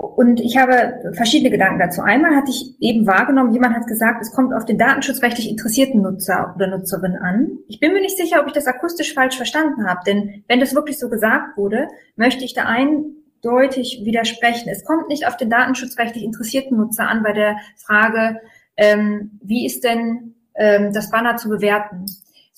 Und 0.00 0.40
ich 0.40 0.56
habe 0.56 1.12
verschiedene 1.12 1.50
Gedanken 1.50 1.78
dazu. 1.78 2.00
Einmal 2.00 2.34
hatte 2.34 2.50
ich 2.50 2.74
eben 2.80 3.06
wahrgenommen, 3.06 3.52
jemand 3.52 3.76
hat 3.76 3.86
gesagt, 3.86 4.22
es 4.22 4.32
kommt 4.32 4.54
auf 4.54 4.64
den 4.64 4.78
datenschutzrechtlich 4.78 5.50
interessierten 5.50 6.00
Nutzer 6.00 6.54
oder 6.56 6.68
Nutzerin 6.68 7.16
an. 7.16 7.58
Ich 7.68 7.80
bin 7.80 7.92
mir 7.92 8.00
nicht 8.00 8.16
sicher, 8.16 8.40
ob 8.40 8.46
ich 8.46 8.54
das 8.54 8.66
akustisch 8.66 9.12
falsch 9.12 9.36
verstanden 9.36 9.86
habe, 9.86 10.00
denn 10.06 10.42
wenn 10.48 10.58
das 10.58 10.74
wirklich 10.74 10.98
so 10.98 11.10
gesagt 11.10 11.58
wurde, 11.58 11.88
möchte 12.16 12.44
ich 12.44 12.54
da 12.54 12.64
eindeutig 12.64 14.00
widersprechen. 14.02 14.70
Es 14.70 14.86
kommt 14.86 15.08
nicht 15.08 15.26
auf 15.26 15.36
den 15.36 15.50
datenschutzrechtlich 15.50 16.24
interessierten 16.24 16.78
Nutzer 16.78 17.06
an 17.06 17.22
bei 17.22 17.34
der 17.34 17.56
Frage, 17.76 18.40
ähm, 18.78 19.38
wie 19.42 19.66
ist 19.66 19.84
denn 19.84 20.34
ähm, 20.54 20.94
das 20.94 21.10
Banner 21.10 21.36
zu 21.36 21.50
bewerten, 21.50 22.06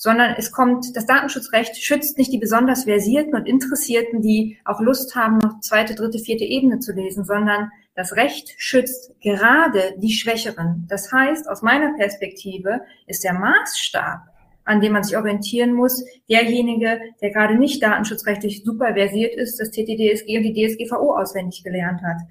sondern 0.02 0.34
es 0.36 0.50
kommt, 0.50 0.96
das 0.96 1.06
Datenschutzrecht 1.06 1.76
schützt 1.76 2.18
nicht 2.18 2.32
die 2.32 2.38
besonders 2.38 2.82
versierten 2.82 3.36
und 3.36 3.46
Interessierten, 3.46 4.20
die 4.20 4.58
auch 4.64 4.80
Lust 4.80 5.14
haben, 5.14 5.38
noch 5.38 5.60
zweite, 5.60 5.94
dritte, 5.94 6.18
vierte 6.18 6.42
Ebene 6.42 6.80
zu 6.80 6.92
lesen, 6.92 7.24
sondern 7.24 7.70
das 7.94 8.16
Recht 8.16 8.52
schützt 8.56 9.12
gerade 9.20 9.94
die 9.98 10.10
Schwächeren. 10.10 10.86
Das 10.88 11.12
heißt, 11.12 11.48
aus 11.48 11.62
meiner 11.62 11.94
Perspektive 11.96 12.80
ist 13.06 13.22
der 13.22 13.34
Maßstab, 13.34 14.22
an 14.64 14.80
dem 14.80 14.92
man 14.92 15.04
sich 15.04 15.16
orientieren 15.16 15.72
muss, 15.72 16.04
derjenige, 16.28 16.98
der 17.20 17.30
gerade 17.30 17.54
nicht 17.54 17.80
datenschutzrechtlich 17.80 18.64
super 18.64 18.94
versiert 18.94 19.36
ist, 19.36 19.60
das 19.60 19.70
TTDSG 19.70 20.36
und 20.36 20.42
die 20.42 20.66
DSGVO 20.66 21.16
auswendig 21.16 21.62
gelernt 21.62 22.02
hat. 22.02 22.22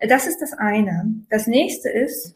Das 0.00 0.26
ist 0.26 0.40
das 0.40 0.52
eine. 0.52 1.14
Das 1.30 1.46
nächste 1.46 1.90
ist, 1.90 2.34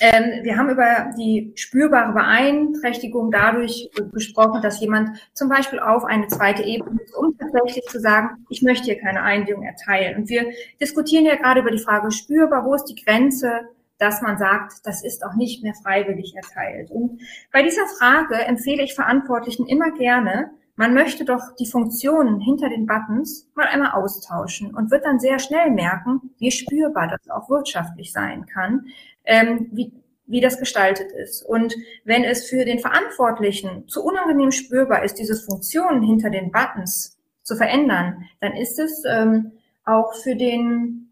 ähm, 0.00 0.42
wir 0.42 0.56
haben 0.56 0.70
über 0.70 1.12
die 1.18 1.52
spürbare 1.56 2.12
Beeinträchtigung 2.12 3.30
dadurch 3.30 3.90
gesprochen, 4.12 4.62
dass 4.62 4.80
jemand 4.80 5.10
zum 5.34 5.48
Beispiel 5.48 5.78
auf 5.78 6.04
eine 6.04 6.26
zweite 6.28 6.62
Ebene 6.62 7.00
ist, 7.02 7.14
um 7.14 7.36
tatsächlich 7.36 7.84
zu 7.84 8.00
sagen, 8.00 8.46
ich 8.48 8.62
möchte 8.62 8.86
hier 8.86 8.98
keine 8.98 9.22
Einwilligung 9.22 9.62
erteilen. 9.62 10.16
Und 10.16 10.28
wir 10.30 10.46
diskutieren 10.80 11.26
ja 11.26 11.36
gerade 11.36 11.60
über 11.60 11.70
die 11.70 11.78
Frage 11.78 12.10
spürbar, 12.12 12.64
wo 12.64 12.74
ist 12.74 12.86
die 12.86 12.94
Grenze, 12.94 13.68
dass 13.98 14.22
man 14.22 14.38
sagt, 14.38 14.84
das 14.84 15.04
ist 15.04 15.22
auch 15.22 15.34
nicht 15.34 15.62
mehr 15.62 15.74
freiwillig 15.74 16.34
erteilt. 16.34 16.90
Und 16.90 17.20
bei 17.52 17.62
dieser 17.62 17.86
Frage 17.98 18.36
empfehle 18.36 18.82
ich 18.82 18.94
Verantwortlichen 18.94 19.66
immer 19.66 19.90
gerne, 19.92 20.50
man 20.80 20.94
möchte 20.94 21.26
doch 21.26 21.54
die 21.58 21.66
Funktionen 21.66 22.40
hinter 22.40 22.70
den 22.70 22.86
Buttons 22.86 23.46
mal 23.54 23.66
einmal 23.66 23.90
austauschen 23.90 24.74
und 24.74 24.90
wird 24.90 25.04
dann 25.04 25.20
sehr 25.20 25.38
schnell 25.38 25.70
merken, 25.70 26.32
wie 26.38 26.50
spürbar 26.50 27.06
das 27.06 27.28
auch 27.28 27.50
wirtschaftlich 27.50 28.12
sein 28.12 28.46
kann, 28.46 28.86
ähm, 29.30 29.68
wie, 29.70 29.92
wie 30.26 30.40
das 30.40 30.58
gestaltet 30.58 31.12
ist. 31.12 31.42
Und 31.42 31.74
wenn 32.04 32.24
es 32.24 32.48
für 32.48 32.64
den 32.64 32.80
Verantwortlichen 32.80 33.88
zu 33.88 34.04
unangenehm 34.04 34.50
spürbar 34.50 35.04
ist, 35.04 35.14
diese 35.14 35.36
Funktionen 35.36 36.02
hinter 36.02 36.30
den 36.30 36.50
Buttons 36.50 37.16
zu 37.42 37.56
verändern, 37.56 38.24
dann 38.40 38.54
ist 38.56 38.78
es 38.78 39.04
ähm, 39.08 39.52
auch 39.84 40.14
für 40.14 40.36
den 40.36 41.06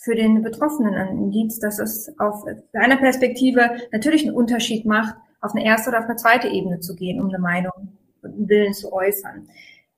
für 0.00 0.16
den 0.16 0.42
Betroffenen 0.42 0.94
ein 0.94 1.16
Indiz, 1.16 1.60
dass 1.60 1.78
es 1.78 2.12
auf 2.18 2.44
seiner 2.72 2.96
Perspektive 2.96 3.76
natürlich 3.92 4.26
einen 4.26 4.34
Unterschied 4.34 4.84
macht, 4.84 5.14
auf 5.40 5.54
eine 5.54 5.64
erste 5.64 5.90
oder 5.90 6.00
auf 6.00 6.06
eine 6.06 6.16
zweite 6.16 6.48
Ebene 6.48 6.80
zu 6.80 6.96
gehen, 6.96 7.20
um 7.20 7.28
eine 7.28 7.38
Meinung 7.38 7.96
und 8.22 8.32
einen 8.32 8.48
Willen 8.48 8.74
zu 8.74 8.92
äußern. 8.92 9.48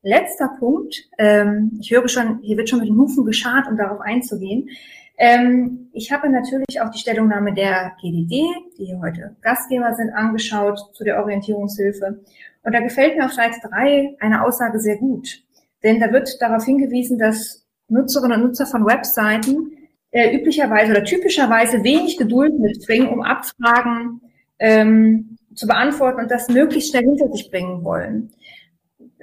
Letzter 0.03 0.51
Punkt, 0.59 1.09
ähm, 1.17 1.79
ich 1.81 1.91
höre 1.91 2.07
schon, 2.09 2.41
hier 2.43 2.59
wird 2.59 2.69
schon 2.69 2.81
mit 2.81 2.89
den 2.89 2.99
Hufen 2.99 3.25
geschart, 3.25 3.67
um 3.67 3.79
darauf 3.79 4.01
einzugehen. 4.01 4.69
Ähm, 5.17 5.91
ich 5.93 6.11
habe 6.11 6.29
natürlich 6.29 6.81
auch 6.81 6.91
die 6.91 6.99
Stellungnahme 6.99 7.55
der 7.55 7.93
GDD, 8.01 8.47
die 8.79 8.87
hier 8.87 9.01
heute 9.01 9.37
Gastgeber 9.43 9.95
sind, 9.95 10.11
angeschaut 10.11 10.79
zu 10.93 11.05
der 11.05 11.21
Orientierungshilfe. 11.21 12.21
Und 12.63 12.75
da 12.75 12.81
gefällt 12.81 13.17
mir 13.17 13.27
auf 13.27 13.33
Seite 13.33 13.61
3 13.69 14.17
eine 14.21 14.45
Aussage 14.45 14.81
sehr 14.81 14.97
gut. 14.97 15.43
Denn 15.83 16.01
da 16.01 16.13
wird 16.13 16.41
darauf 16.41 16.65
hingewiesen, 16.65 17.19
dass 17.19 17.65
Nutzerinnen 17.89 18.41
und 18.41 18.49
Nutzer 18.49 18.67
von 18.67 18.87
Webseiten 18.87 19.73
äh, 20.11 20.35
üblicherweise 20.35 20.93
oder 20.93 21.05
typischerweise 21.05 21.85
wenig 21.85 22.17
Geduld 22.17 22.59
mitbringen, 22.59 23.09
um 23.09 23.23
Abfragen 23.23 24.21
ähm, 24.59 25.37
zu 25.55 25.67
beantworten 25.67 26.21
und 26.21 26.31
das 26.31 26.49
möglichst 26.49 26.91
schnell 26.91 27.03
hinter 27.05 27.31
sich 27.33 27.51
bringen 27.51 27.85
wollen 27.85 28.33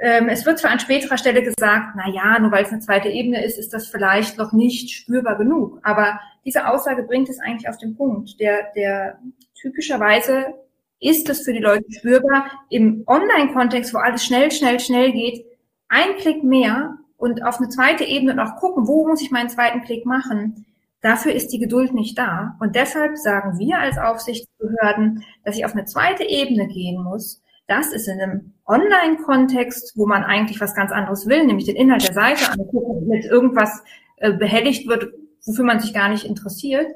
ähm, 0.01 0.29
es 0.29 0.47
wird 0.47 0.57
zwar 0.57 0.71
an 0.71 0.79
späterer 0.79 1.17
Stelle 1.17 1.43
gesagt, 1.43 1.95
na 1.95 2.09
ja, 2.09 2.39
nur 2.39 2.51
weil 2.51 2.63
es 2.63 2.71
eine 2.71 2.79
zweite 2.79 3.07
Ebene 3.07 3.45
ist, 3.45 3.59
ist 3.59 3.71
das 3.71 3.87
vielleicht 3.87 4.35
noch 4.39 4.51
nicht 4.51 4.89
spürbar 4.89 5.37
genug. 5.37 5.79
Aber 5.83 6.19
diese 6.43 6.67
Aussage 6.67 7.03
bringt 7.03 7.29
es 7.29 7.39
eigentlich 7.39 7.69
auf 7.69 7.77
den 7.77 7.95
Punkt. 7.95 8.39
Der, 8.39 8.71
der 8.75 9.19
typischerweise 9.53 10.55
ist 10.99 11.29
es 11.29 11.43
für 11.43 11.53
die 11.53 11.59
Leute 11.59 11.85
spürbar 11.91 12.49
im 12.71 13.03
Online-Kontext, 13.05 13.93
wo 13.93 13.99
alles 13.99 14.25
schnell, 14.25 14.51
schnell, 14.51 14.79
schnell 14.79 15.11
geht, 15.11 15.45
ein 15.87 16.17
Klick 16.17 16.43
mehr 16.43 16.97
und 17.17 17.45
auf 17.45 17.59
eine 17.59 17.69
zweite 17.69 18.03
Ebene 18.03 18.43
auch 18.43 18.55
gucken, 18.59 18.87
wo 18.87 19.07
muss 19.07 19.21
ich 19.21 19.29
meinen 19.29 19.49
zweiten 19.49 19.83
Klick 19.83 20.07
machen. 20.07 20.65
Dafür 21.01 21.33
ist 21.33 21.49
die 21.49 21.59
Geduld 21.59 21.93
nicht 21.93 22.17
da. 22.17 22.55
Und 22.59 22.75
deshalb 22.75 23.17
sagen 23.17 23.59
wir 23.59 23.77
als 23.77 23.99
Aufsichtsbehörden, 23.99 25.23
dass 25.45 25.57
ich 25.57 25.65
auf 25.65 25.73
eine 25.73 25.85
zweite 25.85 26.23
Ebene 26.23 26.67
gehen 26.67 27.03
muss, 27.03 27.43
das 27.67 27.93
ist 27.93 28.07
in 28.07 28.19
einem 28.19 28.53
Online-Kontext, 28.65 29.93
wo 29.95 30.05
man 30.05 30.23
eigentlich 30.23 30.59
was 30.61 30.75
ganz 30.75 30.91
anderes 30.91 31.27
will, 31.27 31.45
nämlich 31.45 31.65
den 31.65 31.75
Inhalt 31.75 32.07
der 32.07 32.13
Seite 32.13 32.51
angucken, 32.51 33.07
mit 33.07 33.25
irgendwas 33.25 33.83
äh, 34.17 34.33
behelligt 34.33 34.87
wird, 34.87 35.13
wofür 35.45 35.65
man 35.65 35.79
sich 35.79 35.93
gar 35.93 36.09
nicht 36.09 36.25
interessiert, 36.25 36.87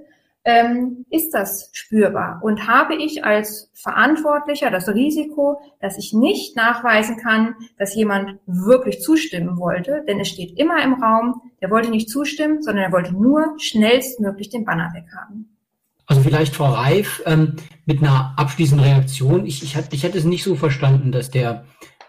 ähm, 0.45 1.05
ist 1.09 1.33
das 1.33 1.71
spürbar. 1.73 2.39
Und 2.43 2.67
habe 2.67 2.95
ich 2.95 3.25
als 3.25 3.71
Verantwortlicher 3.73 4.69
das 4.69 4.87
Risiko, 4.87 5.59
dass 5.81 5.97
ich 5.97 6.13
nicht 6.13 6.55
nachweisen 6.55 7.17
kann, 7.17 7.55
dass 7.79 7.95
jemand 7.95 8.39
wirklich 8.45 9.01
zustimmen 9.01 9.57
wollte, 9.57 10.03
denn 10.07 10.19
es 10.19 10.29
steht 10.29 10.57
immer 10.59 10.83
im 10.83 10.93
Raum, 10.93 11.41
der 11.61 11.71
wollte 11.71 11.89
nicht 11.89 12.09
zustimmen, 12.09 12.61
sondern 12.61 12.85
er 12.85 12.91
wollte 12.91 13.13
nur 13.13 13.55
schnellstmöglich 13.57 14.49
den 14.49 14.65
Banner 14.65 14.91
weghaben. 14.93 15.54
Also 16.07 16.21
vielleicht 16.21 16.55
Frau 16.55 16.71
Reif 16.71 17.21
ähm, 17.25 17.55
mit 17.85 17.99
einer 17.99 18.33
abschließenden 18.37 18.85
Reaktion. 18.85 19.45
Ich, 19.45 19.63
ich, 19.63 19.75
ich 19.91 20.03
hätte 20.03 20.17
es 20.17 20.23
nicht 20.23 20.43
so 20.43 20.55
verstanden, 20.55 21.11
dass 21.11 21.31
der 21.31 21.65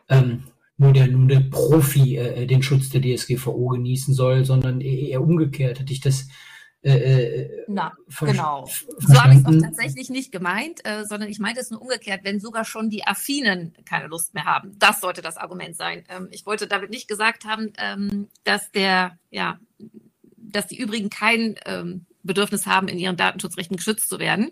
ähm, 0.09 0.45
nur 0.77 0.93
der, 0.93 1.07
nur 1.07 1.27
der 1.27 1.41
Profi 1.41 2.17
äh, 2.19 2.47
den 2.47 2.63
Schutz 2.63 2.91
der 2.91 3.01
DSGVO 3.01 3.69
genießen 3.69 4.13
soll, 4.15 4.45
sondern 4.45 4.81
eher 4.81 5.23
umgekehrt. 5.23 5.81
Hätte 5.81 5.93
ich 5.93 6.01
das 6.01 6.29
äh, 6.83 7.43
äh 7.43 7.65
Na, 7.69 7.93
genau. 8.21 8.69
So 8.99 9.23
habe 9.23 9.33
ich 9.33 9.41
es 9.41 9.47
auch 9.47 9.61
tatsächlich 9.61 10.11
nicht 10.11 10.31
gemeint, 10.31 10.85
äh, 10.85 11.05
sondern 11.05 11.31
ich 11.31 11.39
meinte 11.39 11.61
es 11.61 11.71
nur 11.71 11.81
umgekehrt, 11.81 12.21
wenn 12.23 12.39
sogar 12.39 12.65
schon 12.65 12.91
die 12.91 13.07
Affinen 13.07 13.75
keine 13.85 14.09
Lust 14.09 14.35
mehr 14.35 14.45
haben. 14.45 14.79
Das 14.79 15.01
sollte 15.01 15.23
das 15.23 15.39
Argument 15.39 15.75
sein. 15.75 16.05
Ähm, 16.09 16.29
ich 16.31 16.45
wollte 16.45 16.67
damit 16.67 16.91
nicht 16.91 17.09
gesagt 17.09 17.47
haben, 17.47 17.73
ähm, 17.79 18.29
dass 18.45 18.71
der, 18.71 19.19
ja, 19.31 19.59
dass 20.37 20.67
die 20.67 20.79
übrigen 20.79 21.09
kein 21.09 21.57
ähm, 21.65 22.07
Bedürfnis 22.27 22.67
haben, 22.67 22.89
in 22.89 22.99
ihren 22.99 23.17
Datenschutzrechten 23.17 23.77
geschützt 23.77 24.09
zu 24.09 24.19
werden. 24.19 24.51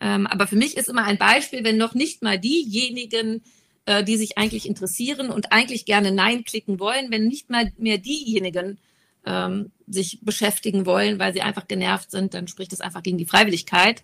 Ähm, 0.00 0.26
aber 0.26 0.46
für 0.46 0.56
mich 0.56 0.76
ist 0.76 0.88
immer 0.88 1.04
ein 1.04 1.18
Beispiel, 1.18 1.64
wenn 1.64 1.76
noch 1.76 1.94
nicht 1.94 2.22
mal 2.22 2.38
diejenigen, 2.38 3.42
äh, 3.86 4.04
die 4.04 4.16
sich 4.16 4.36
eigentlich 4.36 4.68
interessieren 4.68 5.30
und 5.30 5.52
eigentlich 5.52 5.86
gerne 5.86 6.12
Nein 6.12 6.44
klicken 6.44 6.78
wollen, 6.80 7.10
wenn 7.10 7.28
nicht 7.28 7.50
mal 7.50 7.72
mehr 7.78 7.98
diejenigen 7.98 8.78
ähm, 9.24 9.70
sich 9.86 10.20
beschäftigen 10.22 10.86
wollen, 10.86 11.18
weil 11.18 11.32
sie 11.32 11.42
einfach 11.42 11.68
genervt 11.68 12.10
sind, 12.10 12.34
dann 12.34 12.48
spricht 12.48 12.72
es 12.72 12.80
einfach 12.80 13.02
gegen 13.02 13.18
die 13.18 13.26
Freiwilligkeit. 13.26 14.02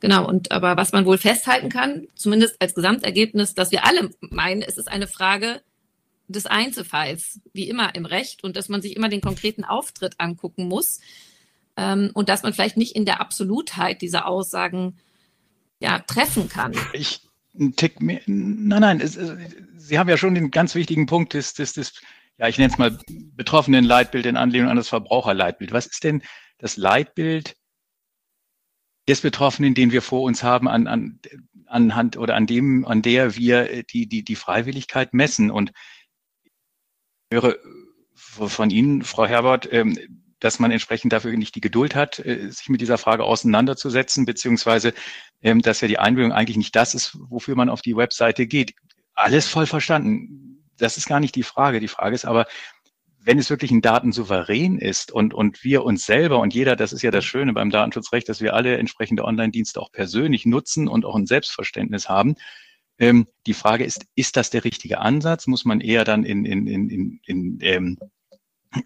Genau, 0.00 0.26
und 0.26 0.50
aber 0.50 0.76
was 0.76 0.92
man 0.92 1.06
wohl 1.06 1.18
festhalten 1.18 1.68
kann, 1.68 2.08
zumindest 2.16 2.60
als 2.60 2.74
Gesamtergebnis, 2.74 3.54
dass 3.54 3.70
wir 3.70 3.84
alle 3.86 4.10
meinen, 4.20 4.62
es 4.62 4.76
ist 4.76 4.88
eine 4.88 5.06
Frage 5.06 5.62
des 6.28 6.46
Einzelfalls, 6.46 7.40
wie 7.52 7.68
immer 7.68 7.94
im 7.94 8.06
Recht, 8.06 8.42
und 8.42 8.56
dass 8.56 8.68
man 8.68 8.82
sich 8.82 8.96
immer 8.96 9.08
den 9.08 9.20
konkreten 9.20 9.64
Auftritt 9.64 10.14
angucken 10.18 10.66
muss 10.66 11.00
ähm, 11.76 12.10
und 12.14 12.28
dass 12.28 12.42
man 12.42 12.52
vielleicht 12.52 12.76
nicht 12.76 12.94
in 12.94 13.04
der 13.04 13.20
Absolutheit 13.20 14.02
dieser 14.02 14.26
Aussagen 14.26 14.98
ja, 15.78 15.98
treffen 16.00 16.48
kann. 16.48 16.74
Ich 16.92 17.28
ein 17.58 17.76
Tick 17.76 18.00
mehr, 18.00 18.20
nein, 18.26 18.80
nein, 18.80 19.00
es, 19.00 19.16
es, 19.16 19.36
Sie 19.76 19.98
haben 19.98 20.08
ja 20.08 20.16
schon 20.16 20.34
den 20.34 20.50
ganz 20.50 20.74
wichtigen 20.74 21.06
Punkt 21.06 21.34
des, 21.34 21.52
des, 21.54 21.74
des 21.74 22.00
ja, 22.38 22.48
ich 22.48 22.56
nenne 22.58 22.72
es 22.72 22.78
mal 22.78 22.98
betroffenen 23.36 23.84
Leitbild 23.84 24.26
in 24.26 24.36
Anlehnung 24.36 24.70
an 24.70 24.76
das 24.76 24.88
Verbraucherleitbild. 24.88 25.72
Was 25.72 25.86
ist 25.86 26.02
denn 26.02 26.22
das 26.58 26.76
Leitbild 26.76 27.56
des 29.08 29.20
Betroffenen, 29.20 29.74
den 29.74 29.92
wir 29.92 30.02
vor 30.02 30.22
uns 30.22 30.42
haben, 30.42 30.68
an, 30.68 30.86
an, 30.86 31.20
anhand 31.66 32.16
oder 32.16 32.36
an 32.36 32.46
dem, 32.46 32.86
an 32.86 33.02
der 33.02 33.36
wir 33.36 33.82
die, 33.82 34.08
die, 34.08 34.24
die 34.24 34.36
Freiwilligkeit 34.36 35.12
messen? 35.12 35.50
Und 35.50 35.72
ich 37.30 37.40
höre 37.40 37.56
von 38.14 38.70
Ihnen, 38.70 39.02
Frau 39.02 39.26
Herbert, 39.26 39.70
ähm, 39.72 39.98
dass 40.42 40.58
man 40.58 40.72
entsprechend 40.72 41.12
dafür 41.12 41.36
nicht 41.36 41.54
die 41.54 41.60
Geduld 41.60 41.94
hat, 41.94 42.18
äh, 42.18 42.50
sich 42.50 42.68
mit 42.68 42.80
dieser 42.80 42.98
Frage 42.98 43.24
auseinanderzusetzen, 43.24 44.26
beziehungsweise 44.26 44.92
ähm, 45.40 45.62
dass 45.62 45.80
ja 45.80 45.88
die 45.88 45.98
Einbildung 45.98 46.32
eigentlich 46.32 46.56
nicht 46.56 46.74
das 46.74 46.94
ist, 46.94 47.16
wofür 47.28 47.54
man 47.54 47.68
auf 47.68 47.80
die 47.80 47.96
Webseite 47.96 48.46
geht. 48.46 48.74
Alles 49.14 49.46
voll 49.46 49.66
verstanden. 49.66 50.64
Das 50.78 50.96
ist 50.96 51.06
gar 51.06 51.20
nicht 51.20 51.36
die 51.36 51.44
Frage. 51.44 51.78
Die 51.78 51.88
Frage 51.88 52.14
ist 52.14 52.24
aber, 52.24 52.46
wenn 53.24 53.38
es 53.38 53.50
wirklich 53.50 53.70
ein 53.70 53.82
Datensouverän 53.82 54.78
ist 54.78 55.12
und, 55.12 55.32
und 55.32 55.62
wir 55.62 55.84
uns 55.84 56.06
selber 56.06 56.40
und 56.40 56.54
jeder, 56.54 56.74
das 56.74 56.92
ist 56.92 57.02
ja 57.02 57.12
das 57.12 57.24
Schöne 57.24 57.52
beim 57.52 57.70
Datenschutzrecht, 57.70 58.28
dass 58.28 58.40
wir 58.40 58.54
alle 58.54 58.76
entsprechende 58.78 59.24
Online-Dienste 59.24 59.80
auch 59.80 59.92
persönlich 59.92 60.44
nutzen 60.44 60.88
und 60.88 61.04
auch 61.04 61.14
ein 61.14 61.26
Selbstverständnis 61.26 62.08
haben. 62.08 62.34
Ähm, 62.98 63.28
die 63.46 63.54
Frage 63.54 63.84
ist, 63.84 64.06
ist 64.16 64.36
das 64.36 64.50
der 64.50 64.64
richtige 64.64 64.98
Ansatz? 64.98 65.46
Muss 65.46 65.64
man 65.64 65.80
eher 65.80 66.04
dann 66.04 66.24
in, 66.24 66.44
in, 66.44 66.66
in, 66.66 66.90
in, 66.90 67.20
in 67.24 67.58
ähm, 67.60 67.98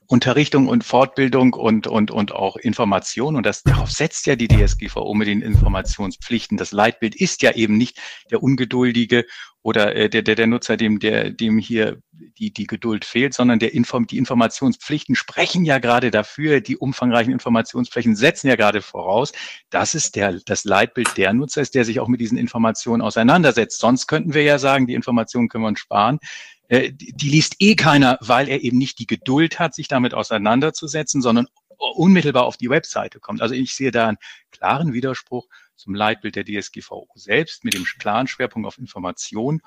Unterrichtung 0.06 0.68
und 0.68 0.84
Fortbildung 0.84 1.52
und, 1.52 1.86
und, 1.86 2.10
und 2.10 2.32
auch 2.32 2.56
Information. 2.56 3.36
Und 3.36 3.46
das, 3.46 3.62
darauf 3.62 3.90
setzt 3.90 4.26
ja 4.26 4.36
die 4.36 4.48
DSGVO 4.48 5.14
mit 5.14 5.28
den 5.28 5.42
Informationspflichten. 5.42 6.56
Das 6.56 6.72
Leitbild 6.72 7.14
ist 7.14 7.42
ja 7.42 7.52
eben 7.52 7.76
nicht 7.76 7.98
der 8.30 8.42
ungeduldige 8.42 9.26
oder 9.62 9.96
äh, 9.96 10.08
der, 10.08 10.22
der, 10.22 10.36
der 10.36 10.46
Nutzer, 10.46 10.76
dem, 10.76 11.00
der, 11.00 11.30
dem 11.30 11.58
hier 11.58 12.00
die, 12.12 12.52
die 12.52 12.66
Geduld 12.68 13.04
fehlt, 13.04 13.34
sondern 13.34 13.58
der 13.58 13.74
Inform, 13.74 14.06
die 14.06 14.16
Informationspflichten 14.16 15.16
sprechen 15.16 15.64
ja 15.64 15.78
gerade 15.78 16.12
dafür, 16.12 16.60
die 16.60 16.76
umfangreichen 16.76 17.32
Informationspflichten 17.32 18.14
setzen 18.14 18.46
ja 18.46 18.54
gerade 18.54 18.80
voraus, 18.80 19.32
dass 19.70 19.94
es 19.94 20.12
der, 20.12 20.38
das 20.46 20.64
Leitbild 20.64 21.16
der 21.16 21.32
Nutzer 21.32 21.62
ist, 21.62 21.74
der 21.74 21.84
sich 21.84 21.98
auch 21.98 22.06
mit 22.06 22.20
diesen 22.20 22.38
Informationen 22.38 23.02
auseinandersetzt. 23.02 23.80
Sonst 23.80 24.06
könnten 24.06 24.34
wir 24.34 24.42
ja 24.42 24.58
sagen, 24.58 24.86
die 24.86 24.94
Informationen 24.94 25.48
können 25.48 25.64
wir 25.64 25.68
uns 25.68 25.80
sparen. 25.80 26.20
Äh, 26.68 26.92
die, 26.92 27.28
liest 27.28 27.56
eh 27.60 27.76
keiner, 27.76 28.18
weil 28.20 28.48
er 28.48 28.62
eben 28.62 28.78
nicht 28.78 28.98
die 28.98 29.06
Geduld 29.06 29.58
hat, 29.58 29.74
sich 29.74 29.88
damit 29.88 30.14
auseinanderzusetzen, 30.14 31.22
sondern 31.22 31.46
unmittelbar 31.78 32.44
auf 32.44 32.56
die 32.56 32.70
Webseite 32.70 33.20
kommt. 33.20 33.42
Also 33.42 33.54
ich 33.54 33.74
sehe 33.74 33.90
da 33.90 34.08
einen 34.08 34.18
klaren 34.50 34.92
Widerspruch 34.92 35.46
zum 35.76 35.94
Leitbild 35.94 36.36
der 36.36 36.44
DSGVO 36.44 37.08
selbst 37.14 37.64
mit 37.64 37.74
dem 37.74 37.84
klaren 37.84 38.26
Schwerpunkt 38.26 38.66
auf 38.66 38.78
Information 38.78 39.60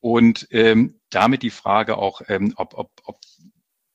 und 0.00 0.48
ähm, 0.50 1.00
damit 1.10 1.42
die 1.42 1.50
Frage 1.50 1.98
auch, 1.98 2.22
ähm, 2.28 2.54
ob, 2.56 2.74
ob, 2.74 2.90
ob 3.04 3.20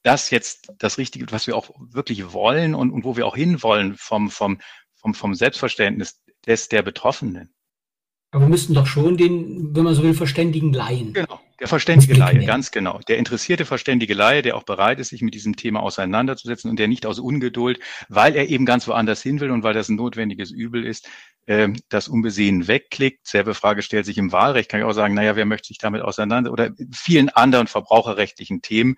das 0.03 0.29
jetzt 0.29 0.71
das 0.77 0.99
Richtige, 0.99 1.25
was 1.31 1.47
wir 1.47 1.57
auch 1.57 1.71
wirklich 1.79 2.31
wollen 2.31 2.75
und, 2.75 2.91
und 2.91 3.03
wo 3.03 3.17
wir 3.17 3.25
auch 3.25 3.35
hinwollen 3.35 3.95
vom, 3.97 4.29
vom, 4.29 4.59
vom, 4.93 5.15
vom 5.15 5.33
Selbstverständnis 5.33 6.21
des 6.45 6.69
der 6.69 6.83
Betroffenen. 6.83 7.53
Aber 8.31 8.43
wir 8.43 8.49
müssten 8.49 8.75
doch 8.75 8.85
schon 8.85 9.17
den, 9.17 9.75
wenn 9.75 9.83
man 9.83 9.95
so 9.95 10.03
will, 10.03 10.13
verständigen 10.13 10.73
Laien. 10.73 11.13
Genau, 11.13 11.39
der 11.59 11.67
verständige 11.67 12.13
Laie, 12.15 12.45
ganz 12.45 12.71
genau. 12.71 12.99
Der 13.07 13.17
interessierte 13.17 13.65
verständige 13.65 14.13
Laie, 14.13 14.41
der 14.41 14.57
auch 14.57 14.63
bereit 14.63 14.99
ist, 14.99 15.09
sich 15.09 15.21
mit 15.21 15.33
diesem 15.33 15.55
Thema 15.55 15.81
auseinanderzusetzen 15.81 16.69
und 16.69 16.77
der 16.77 16.87
nicht 16.87 17.05
aus 17.05 17.19
Ungeduld, 17.19 17.79
weil 18.09 18.35
er 18.35 18.49
eben 18.49 18.65
ganz 18.65 18.87
woanders 18.87 19.21
hin 19.21 19.39
will 19.39 19.51
und 19.51 19.63
weil 19.63 19.73
das 19.73 19.87
ein 19.87 19.95
notwendiges 19.95 20.51
Übel 20.51 20.85
ist, 20.85 21.07
äh, 21.45 21.69
das 21.89 22.07
unbesehen 22.07 22.67
wegklickt. 22.67 23.25
Selbe 23.27 23.53
Frage 23.53 23.83
stellt 23.83 24.05
sich 24.05 24.17
im 24.17 24.31
Wahlrecht, 24.31 24.69
kann 24.69 24.81
ich 24.81 24.85
auch 24.85 24.93
sagen, 24.93 25.13
naja, 25.13 25.35
wer 25.35 25.45
möchte 25.45 25.67
sich 25.67 25.77
damit 25.77 26.01
auseinander 26.01 26.51
oder 26.51 26.71
vielen 26.91 27.29
anderen 27.29 27.67
verbraucherrechtlichen 27.67 28.61
Themen, 28.61 28.97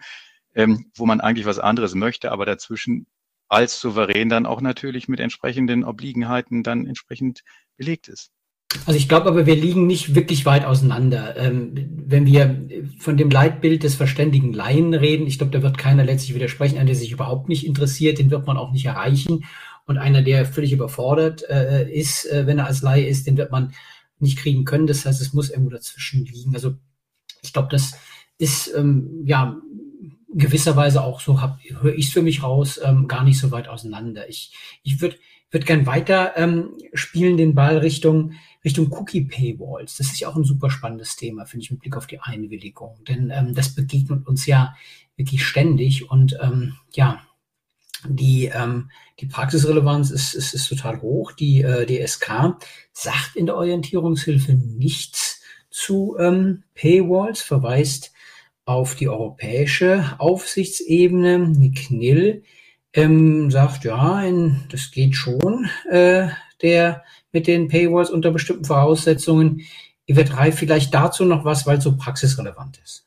ähm, 0.56 0.91
wo 0.96 1.06
man 1.06 1.22
eigentlich 1.22 1.46
was 1.46 1.60
anderes 1.60 1.93
möchte, 1.93 2.32
aber 2.32 2.46
dazwischen 2.46 3.06
als 3.50 3.80
souverän 3.80 4.30
dann 4.30 4.46
auch 4.46 4.62
natürlich 4.62 5.08
mit 5.08 5.20
entsprechenden 5.20 5.84
Obliegenheiten 5.84 6.63
dann 6.63 6.86
entsprechend 6.86 7.43
belegt 7.78 8.08
ist. 8.08 8.32
Also 8.86 8.97
ich 8.97 9.08
glaube 9.08 9.27
aber, 9.27 9.45
wir 9.45 9.56
liegen 9.56 9.88
nicht 9.88 10.13
wirklich 10.13 10.45
weit 10.45 10.65
auseinander. 10.65 11.38
Ähm, 11.38 11.71
wenn 12.06 12.25
wir 12.25 12.67
von 12.99 13.15
dem 13.15 13.30
Leitbild 13.30 13.84
des 13.84 13.95
verständigen 13.95 14.53
Laien 14.53 14.93
reden, 14.93 15.25
ich 15.25 15.38
glaube, 15.38 15.53
da 15.53 15.63
wird 15.63 15.77
keiner 15.77 16.03
letztlich 16.03 16.36
widersprechen. 16.36 16.77
Einer, 16.77 16.88
der 16.88 16.95
sich 16.95 17.12
überhaupt 17.12 17.47
nicht 17.47 17.65
interessiert, 17.65 18.19
den 18.19 18.30
wird 18.30 18.45
man 18.45 18.58
auch 18.58 18.71
nicht 18.71 18.86
erreichen. 18.86 19.45
Und 19.86 19.97
einer, 19.97 20.21
der 20.21 20.45
völlig 20.45 20.73
überfordert 20.73 21.49
äh, 21.49 21.89
ist, 21.89 22.25
äh, 22.25 22.45
wenn 22.45 22.60
er 22.60 22.67
als 22.67 22.82
Laie 22.82 23.08
ist, 23.08 23.25
den 23.25 23.38
wird 23.38 23.51
man 23.51 23.73
nicht 24.19 24.38
kriegen 24.38 24.65
können. 24.65 24.88
Das 24.88 25.06
heißt, 25.06 25.21
es 25.21 25.34
muss 25.34 25.49
irgendwo 25.49 25.69
dazwischen 25.69 26.25
liegen. 26.25 26.53
Also 26.53 26.75
ich 27.41 27.53
glaube, 27.53 27.69
das 27.71 27.93
ist 28.38 28.73
ähm, 28.75 29.23
ja 29.25 29.56
gewisserweise 30.34 31.03
auch 31.03 31.21
so, 31.21 31.39
höre 31.41 31.95
ich 31.95 32.08
es 32.08 32.13
für 32.13 32.21
mich 32.21 32.43
raus, 32.43 32.80
ähm, 32.84 33.08
gar 33.08 33.23
nicht 33.23 33.39
so 33.39 33.51
weit 33.51 33.69
auseinander. 33.69 34.27
Ich, 34.27 34.53
ich 34.84 34.99
würde 34.99 35.15
würd 35.51 35.65
gern 35.65 35.86
weiter 35.86 36.34
ähm, 36.36 36.71
spielen 36.93 37.38
den 37.38 37.56
Ball 37.56 37.77
Richtung 37.77 38.34
Richtung 38.67 38.91
Cookie 38.91 39.21
Paywalls. 39.21 39.95
Das 39.95 40.08
ist 40.08 40.19
ja 40.19 40.27
auch 40.27 40.36
ein 40.36 40.43
super 40.43 40.69
spannendes 40.69 41.15
Thema, 41.15 41.45
finde 41.45 41.63
ich, 41.63 41.71
mit 41.71 41.80
Blick 41.80 41.95
auf 41.95 42.06
die 42.06 42.19
Einwilligung. 42.19 42.97
Denn 43.08 43.32
ähm, 43.34 43.56
das 43.56 43.73
begegnet 43.73 44.27
uns 44.27 44.45
ja 44.45 44.75
wirklich 45.15 45.45
ständig 45.45 46.12
und 46.12 46.38
ähm, 46.41 46.75
ja, 46.93 47.21
die, 48.06 48.51
ähm, 48.53 48.91
die 49.21 49.25
Praxisrelevanz 49.25 50.12
ist, 50.12 50.34
ist, 50.34 50.53
ist 50.53 50.67
total 50.67 51.01
hoch. 51.01 51.32
Die 51.32 51.62
äh, 51.62 51.86
DSK 51.86 52.58
sagt 52.91 53.38
in 53.38 53.45
der 53.45 53.56
Orientierungshilfe 53.56 54.53
nichts 54.53 55.41
zu 55.69 56.17
ähm, 56.19 56.63
Paywalls, 56.75 57.41
verweist 57.41 58.12
auf 58.65 58.95
die 58.95 59.08
europäische 59.08 60.15
Aufsichtsebene. 60.17 61.53
Die 61.58 61.71
KNIL 61.71 62.43
ähm, 62.91 63.49
sagt, 63.49 63.86
ja, 63.86 64.21
in, 64.23 64.65
das 64.69 64.91
geht 64.91 65.15
schon, 65.15 65.69
äh, 65.89 66.27
der 66.62 67.03
mit 67.38 67.45
den 67.45 67.67
Paywalls 67.67 68.10
unter 68.10 68.32
bestimmten 68.32 68.65
Voraussetzungen. 68.65 69.62
Wird 70.08 70.32
drei 70.32 70.52
vielleicht 70.52 70.91
dazu 70.91 71.23
noch 71.23 71.45
was, 71.45 71.67
weil 71.67 71.78
es 71.78 71.84
so 71.84 71.95
praxisrelevant 71.95 72.80
ist. 72.84 73.06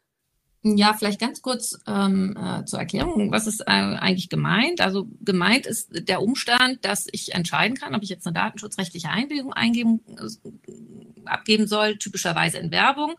Ja, 0.62 0.92
vielleicht 0.92 1.18
ganz 1.18 1.42
kurz 1.42 1.80
ähm, 1.88 2.36
äh, 2.36 2.64
zur 2.64 2.78
Erklärung, 2.78 3.32
was 3.32 3.48
ist 3.48 3.62
äh, 3.62 3.70
eigentlich 3.70 4.28
gemeint? 4.28 4.82
Also 4.82 5.08
gemeint 5.22 5.66
ist 5.66 6.06
der 6.06 6.22
Umstand, 6.22 6.84
dass 6.84 7.08
ich 7.10 7.34
entscheiden 7.34 7.76
kann, 7.76 7.94
ob 7.94 8.04
ich 8.04 8.08
jetzt 8.08 8.26
eine 8.26 8.34
datenschutzrechtliche 8.34 9.08
Einwilligung 9.08 9.52
eingeben, 9.52 10.00
äh, 10.06 11.24
abgeben 11.24 11.66
soll, 11.66 11.96
typischerweise 11.96 12.58
in 12.58 12.70
Werbung, 12.70 13.14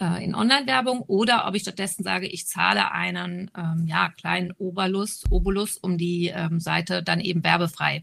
äh, 0.00 0.24
in 0.24 0.34
Online-Werbung, 0.34 1.02
oder 1.02 1.46
ob 1.46 1.54
ich 1.54 1.62
stattdessen 1.62 2.02
sage, 2.02 2.26
ich 2.26 2.48
zahle 2.48 2.90
einen 2.90 3.50
ähm, 3.56 3.84
ja, 3.86 4.08
kleinen 4.08 4.52
Obolus, 4.58 5.24
Obolus, 5.30 5.76
um 5.76 5.98
die 5.98 6.32
ähm, 6.34 6.58
Seite 6.58 7.02
dann 7.02 7.20
eben 7.20 7.44
werbefrei 7.44 8.02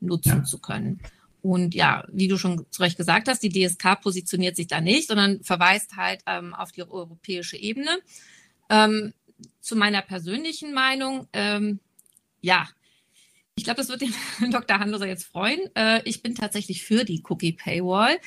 nutzen 0.00 0.38
ja. 0.38 0.44
zu 0.44 0.58
können. 0.58 1.00
Und 1.48 1.74
ja, 1.74 2.04
wie 2.12 2.28
du 2.28 2.36
schon 2.36 2.66
zu 2.70 2.82
Recht 2.82 2.98
gesagt 2.98 3.26
hast, 3.26 3.42
die 3.42 3.48
DSK 3.48 4.02
positioniert 4.02 4.54
sich 4.54 4.66
da 4.66 4.82
nicht, 4.82 5.08
sondern 5.08 5.42
verweist 5.42 5.96
halt 5.96 6.20
ähm, 6.26 6.52
auf 6.52 6.72
die 6.72 6.82
europäische 6.82 7.56
Ebene. 7.56 7.88
Ähm, 8.68 9.14
zu 9.62 9.74
meiner 9.74 10.02
persönlichen 10.02 10.74
Meinung, 10.74 11.26
ähm, 11.32 11.80
ja, 12.42 12.68
ich 13.54 13.64
glaube, 13.64 13.78
das 13.78 13.88
wird 13.88 14.02
den 14.02 14.12
Dr. 14.50 14.78
Handloser 14.78 15.06
jetzt 15.06 15.24
freuen. 15.24 15.58
Äh, 15.74 16.02
ich 16.04 16.22
bin 16.22 16.34
tatsächlich 16.34 16.82
für 16.82 17.04
die 17.04 17.22
Cookie 17.30 17.52
Paywall. 17.52 18.18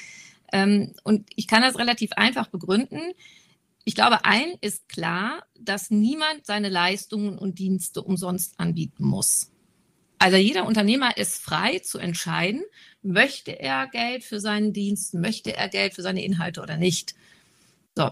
Ähm, 0.51 0.93
und 1.03 1.29
ich 1.35 1.45
kann 1.45 1.61
das 1.61 1.77
relativ 1.77 2.13
einfach 2.13 2.47
begründen. 2.47 3.01
Ich 3.85 3.93
glaube, 3.93 4.25
ein 4.25 4.55
ist 4.61 4.89
klar, 4.89 5.43
dass 5.59 5.91
niemand 5.91 6.47
seine 6.47 6.69
Leistungen 6.69 7.37
und 7.37 7.59
Dienste 7.59 8.01
umsonst 8.01 8.59
anbieten 8.59 9.05
muss. 9.05 9.51
Also 10.21 10.37
jeder 10.37 10.67
Unternehmer 10.67 11.17
ist 11.17 11.41
frei 11.41 11.79
zu 11.79 11.97
entscheiden, 11.97 12.61
möchte 13.01 13.59
er 13.59 13.87
Geld 13.87 14.23
für 14.23 14.39
seinen 14.39 14.71
Dienst, 14.71 15.15
möchte 15.15 15.55
er 15.55 15.67
Geld 15.67 15.95
für 15.95 16.03
seine 16.03 16.23
Inhalte 16.23 16.61
oder 16.61 16.77
nicht. 16.77 17.15
So. 17.95 18.11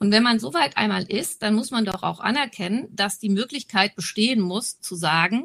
Und 0.00 0.10
wenn 0.10 0.24
man 0.24 0.40
so 0.40 0.54
weit 0.54 0.76
einmal 0.76 1.04
ist, 1.04 1.44
dann 1.44 1.54
muss 1.54 1.70
man 1.70 1.84
doch 1.84 2.02
auch 2.02 2.18
anerkennen, 2.18 2.88
dass 2.90 3.20
die 3.20 3.28
Möglichkeit 3.28 3.94
bestehen 3.94 4.40
muss, 4.40 4.80
zu 4.80 4.96
sagen, 4.96 5.44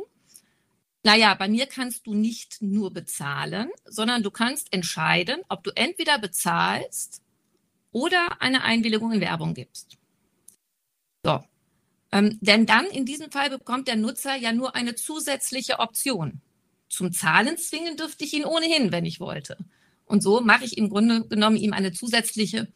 naja, 1.04 1.36
bei 1.36 1.48
mir 1.48 1.68
kannst 1.68 2.08
du 2.08 2.16
nicht 2.16 2.64
nur 2.64 2.92
bezahlen, 2.92 3.70
sondern 3.86 4.24
du 4.24 4.32
kannst 4.32 4.74
entscheiden, 4.74 5.42
ob 5.50 5.64
du 5.64 5.70
entweder 5.76 6.18
bezahlst 6.18 7.22
oder 7.92 8.42
eine 8.42 8.64
Einwilligung 8.64 9.12
in 9.12 9.22
Werbung 9.22 9.54
gibst. 9.54 10.00
So. 11.24 11.44
Ähm, 12.12 12.38
denn 12.42 12.66
dann 12.66 12.86
in 12.88 13.06
diesem 13.06 13.32
Fall 13.32 13.50
bekommt 13.50 13.88
der 13.88 13.96
Nutzer 13.96 14.36
ja 14.36 14.52
nur 14.52 14.76
eine 14.76 14.96
zusätzliche 14.96 15.80
Option. 15.80 16.42
Zum 16.90 17.14
Zahlen 17.14 17.58
zwingen 17.58 17.96
dürfte 17.96 18.26
ich 18.26 18.34
ihn 18.34 18.46
ohnehin, 18.46 18.92
wenn 18.92 19.06
ich 19.06 19.20
wollte. 19.20 19.58
Und 20.06 20.22
so 20.22 20.42
mache 20.42 20.66
ich 20.66 20.78
im 20.78 20.90
Grunde 20.90 21.26
genommen 21.28 21.56
ihm 21.56 21.72
eine 21.72 21.94
zusätzliche 21.94 22.68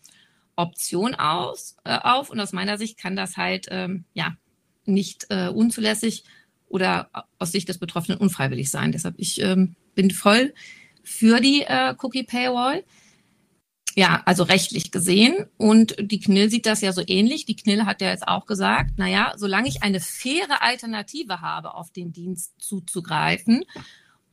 Option 0.55 1.15
aus, 1.15 1.75
äh, 1.83 1.97
auf. 1.97 2.29
Und 2.29 2.39
aus 2.39 2.53
meiner 2.53 2.77
Sicht 2.77 2.97
kann 2.97 3.17
das 3.17 3.35
halt 3.35 3.67
ähm, 3.71 4.05
ja 4.13 4.37
nicht 4.85 5.27
äh, 5.29 5.49
unzulässig 5.49 6.23
oder 6.69 7.09
aus 7.39 7.51
Sicht 7.51 7.67
des 7.67 7.77
Betroffenen 7.77 8.19
unfreiwillig 8.19 8.71
sein. 8.71 8.91
Deshalb 8.91 9.15
ich 9.17 9.41
ähm, 9.41 9.75
bin 9.95 10.11
voll 10.11 10.53
für 11.03 11.39
die 11.39 11.63
äh, 11.63 11.93
Cookie 12.01 12.23
Paywall. 12.23 12.83
Ja, 13.95 14.21
also 14.25 14.43
rechtlich 14.43 14.91
gesehen. 14.91 15.45
Und 15.57 15.95
die 15.99 16.19
KNIL 16.19 16.49
sieht 16.49 16.65
das 16.65 16.81
ja 16.81 16.91
so 16.91 17.01
ähnlich. 17.05 17.45
Die 17.45 17.55
KNIL 17.55 17.85
hat 17.85 18.01
ja 18.01 18.09
jetzt 18.09 18.27
auch 18.27 18.45
gesagt, 18.45 18.97
naja, 18.97 19.33
solange 19.37 19.69
ich 19.69 19.83
eine 19.83 20.01
faire 20.01 20.61
Alternative 20.61 21.41
habe, 21.41 21.73
auf 21.75 21.91
den 21.91 22.11
Dienst 22.11 22.53
zuzugreifen, 22.59 23.63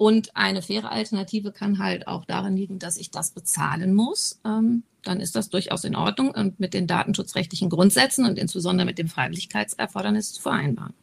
und 0.03 0.35
eine 0.35 0.62
faire 0.62 0.90
Alternative 0.90 1.53
kann 1.53 1.79
halt 1.79 2.09
auch 2.09 2.25
darin 2.25 2.57
liegen, 2.57 2.81
dass 2.81 2.96
ich 2.96 3.12
das 3.12 3.31
bezahlen 3.31 3.94
muss, 3.94 4.40
ähm, 4.44 4.83
dann 5.05 5.20
ist 5.20 5.37
das 5.37 5.48
durchaus 5.48 5.85
in 5.85 5.94
Ordnung 5.94 6.33
und 6.33 6.59
mit 6.59 6.75
den 6.75 6.88
datenschutzrechtlichen 6.88 7.70
Grundsätzen 7.70 8.27
und 8.27 8.37
insbesondere 8.37 8.85
mit 8.85 8.98
dem 8.98 9.07
Freiwilligkeitserfordernis 9.07 10.33
zu 10.33 10.42
vereinbaren. 10.42 10.94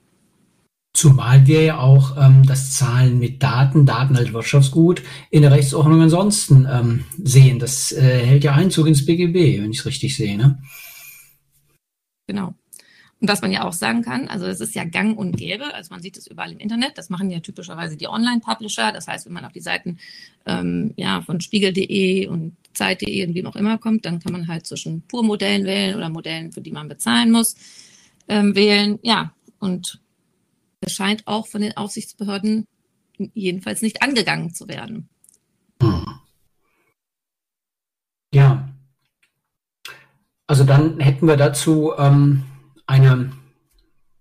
Zumal 0.99 1.47
wir 1.47 1.63
ja 1.63 1.79
auch 1.79 2.17
ähm, 2.17 2.45
das 2.45 2.73
Zahlen 2.73 3.19
mit 3.19 3.41
Daten, 3.41 3.85
Daten 3.85 4.17
als 4.17 4.33
Wirtschaftsgut, 4.33 5.01
in 5.29 5.43
der 5.43 5.51
Rechtsordnung 5.51 6.01
ansonsten 6.01 6.67
ähm, 6.69 7.05
sehen. 7.23 7.57
Das 7.57 7.93
äh, 7.93 8.01
hält 8.01 8.43
ja 8.43 8.51
Einzug 8.51 8.85
ins 8.85 9.05
BGB, 9.05 9.61
wenn 9.61 9.71
ich 9.71 9.79
es 9.79 9.85
richtig 9.85 10.17
sehe. 10.17 10.35
Ne? 10.35 10.61
Genau. 12.27 12.53
Und 13.21 13.29
was 13.29 13.41
man 13.41 13.53
ja 13.53 13.63
auch 13.63 13.71
sagen 13.71 14.01
kann, 14.01 14.27
also 14.27 14.45
es 14.45 14.59
ist 14.59 14.75
ja 14.75 14.83
gang 14.83 15.17
und 15.17 15.37
gäbe, 15.37 15.73
also 15.73 15.93
man 15.93 16.01
sieht 16.01 16.17
es 16.17 16.27
überall 16.27 16.51
im 16.51 16.59
Internet, 16.59 16.97
das 16.97 17.09
machen 17.09 17.29
ja 17.29 17.39
typischerweise 17.39 17.95
die 17.95 18.09
Online-Publisher. 18.09 18.91
Das 18.91 19.07
heißt, 19.07 19.25
wenn 19.25 19.31
man 19.31 19.45
auf 19.45 19.53
die 19.53 19.61
Seiten 19.61 19.99
ähm, 20.45 20.93
ja, 20.97 21.21
von 21.21 21.39
spiegel.de 21.39 22.27
und 22.27 22.57
Zeit.de 22.73 23.25
und 23.25 23.35
wie 23.35 23.45
auch 23.45 23.55
immer 23.55 23.77
kommt, 23.77 24.03
dann 24.03 24.19
kann 24.19 24.33
man 24.33 24.49
halt 24.49 24.67
zwischen 24.67 25.03
Pur-Modellen 25.03 25.63
wählen 25.63 25.95
oder 25.95 26.09
Modellen, 26.09 26.51
für 26.51 26.59
die 26.59 26.73
man 26.73 26.89
bezahlen 26.89 27.31
muss, 27.31 27.55
ähm, 28.27 28.53
wählen. 28.53 28.99
Ja, 29.01 29.31
und 29.59 30.01
es 30.81 30.93
scheint 30.93 31.27
auch 31.27 31.47
von 31.47 31.61
den 31.61 31.75
Aufsichtsbehörden 31.77 32.65
jedenfalls 33.33 33.81
nicht 33.81 34.01
angegangen 34.01 34.53
zu 34.53 34.67
werden. 34.67 35.09
Ja. 38.31 38.69
also 40.45 40.63
dann 40.63 40.99
hätten 40.99 41.27
wir 41.27 41.35
dazu 41.35 41.93
ähm, 41.97 42.43
eine 42.85 43.31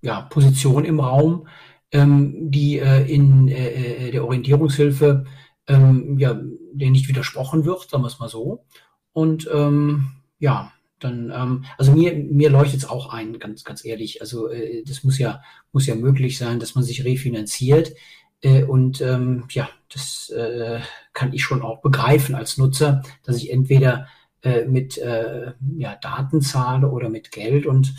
ja, 0.01 0.23
Position 0.23 0.85
im 0.85 1.01
Raum, 1.01 1.47
ähm, 1.92 2.51
die 2.51 2.79
äh, 2.79 3.05
in 3.07 3.49
äh, 3.49 4.09
äh, 4.09 4.11
der 4.12 4.25
Orientierungshilfe 4.25 5.27
ähm, 5.66 6.18
ja, 6.18 6.40
der 6.73 6.90
nicht 6.90 7.09
widersprochen 7.09 7.64
wird, 7.64 7.88
sagen 7.90 8.03
wir 8.03 8.09
es 8.09 8.18
mal 8.18 8.29
so. 8.29 8.64
Und 9.12 9.49
ähm, 9.53 10.12
ja, 10.38 10.73
dann, 11.01 11.31
ähm, 11.35 11.65
also 11.77 11.93
mir, 11.93 12.15
mir 12.15 12.51
leuchtet 12.51 12.81
es 12.81 12.89
auch 12.89 13.13
ein, 13.13 13.39
ganz, 13.39 13.65
ganz 13.65 13.85
ehrlich. 13.85 14.21
Also 14.21 14.49
äh, 14.49 14.83
das 14.85 15.05
muss 15.05 15.19
ja, 15.19 15.43
muss 15.73 15.87
ja 15.87 15.95
möglich 15.95 16.39
sein, 16.39 16.61
dass 16.61 16.75
man 16.75 16.85
sich 16.85 17.05
refinanziert. 17.05 17.95
Äh, 18.41 18.65
und 18.65 19.01
ähm, 19.01 19.45
ja, 19.51 19.69
das 19.93 20.31
äh, 20.31 20.81
kann 21.13 21.33
ich 21.33 21.43
schon 21.43 21.63
auch 21.63 21.81
begreifen 21.81 22.35
als 22.35 22.59
Nutzer, 22.59 23.03
dass 23.25 23.37
ich 23.37 23.53
entweder 23.53 24.09
äh, 24.43 24.65
mit 24.65 24.99
äh, 24.99 25.53
ja, 25.77 25.97
Daten 25.97 26.41
zahle 26.41 26.89
oder 26.89 27.09
mit 27.09 27.33
Geld 27.33 27.67
und 27.67 27.95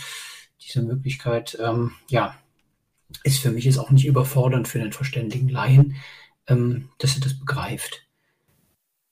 diese 0.62 0.82
Möglichkeit, 0.82 1.58
ähm, 1.62 1.92
ja, 2.10 2.36
ist 3.24 3.40
für 3.40 3.52
mich 3.52 3.66
jetzt 3.66 3.80
auch 3.80 3.92
nicht 3.92 4.06
überfordernd 4.06 4.68
für 4.68 4.80
den 4.80 4.94
verständigen 4.94 5.50
Laien, 5.50 5.96
ähm, 6.48 6.90
dass 7.00 7.16
er 7.16 7.22
das 7.22 7.38
begreift. 7.38 8.06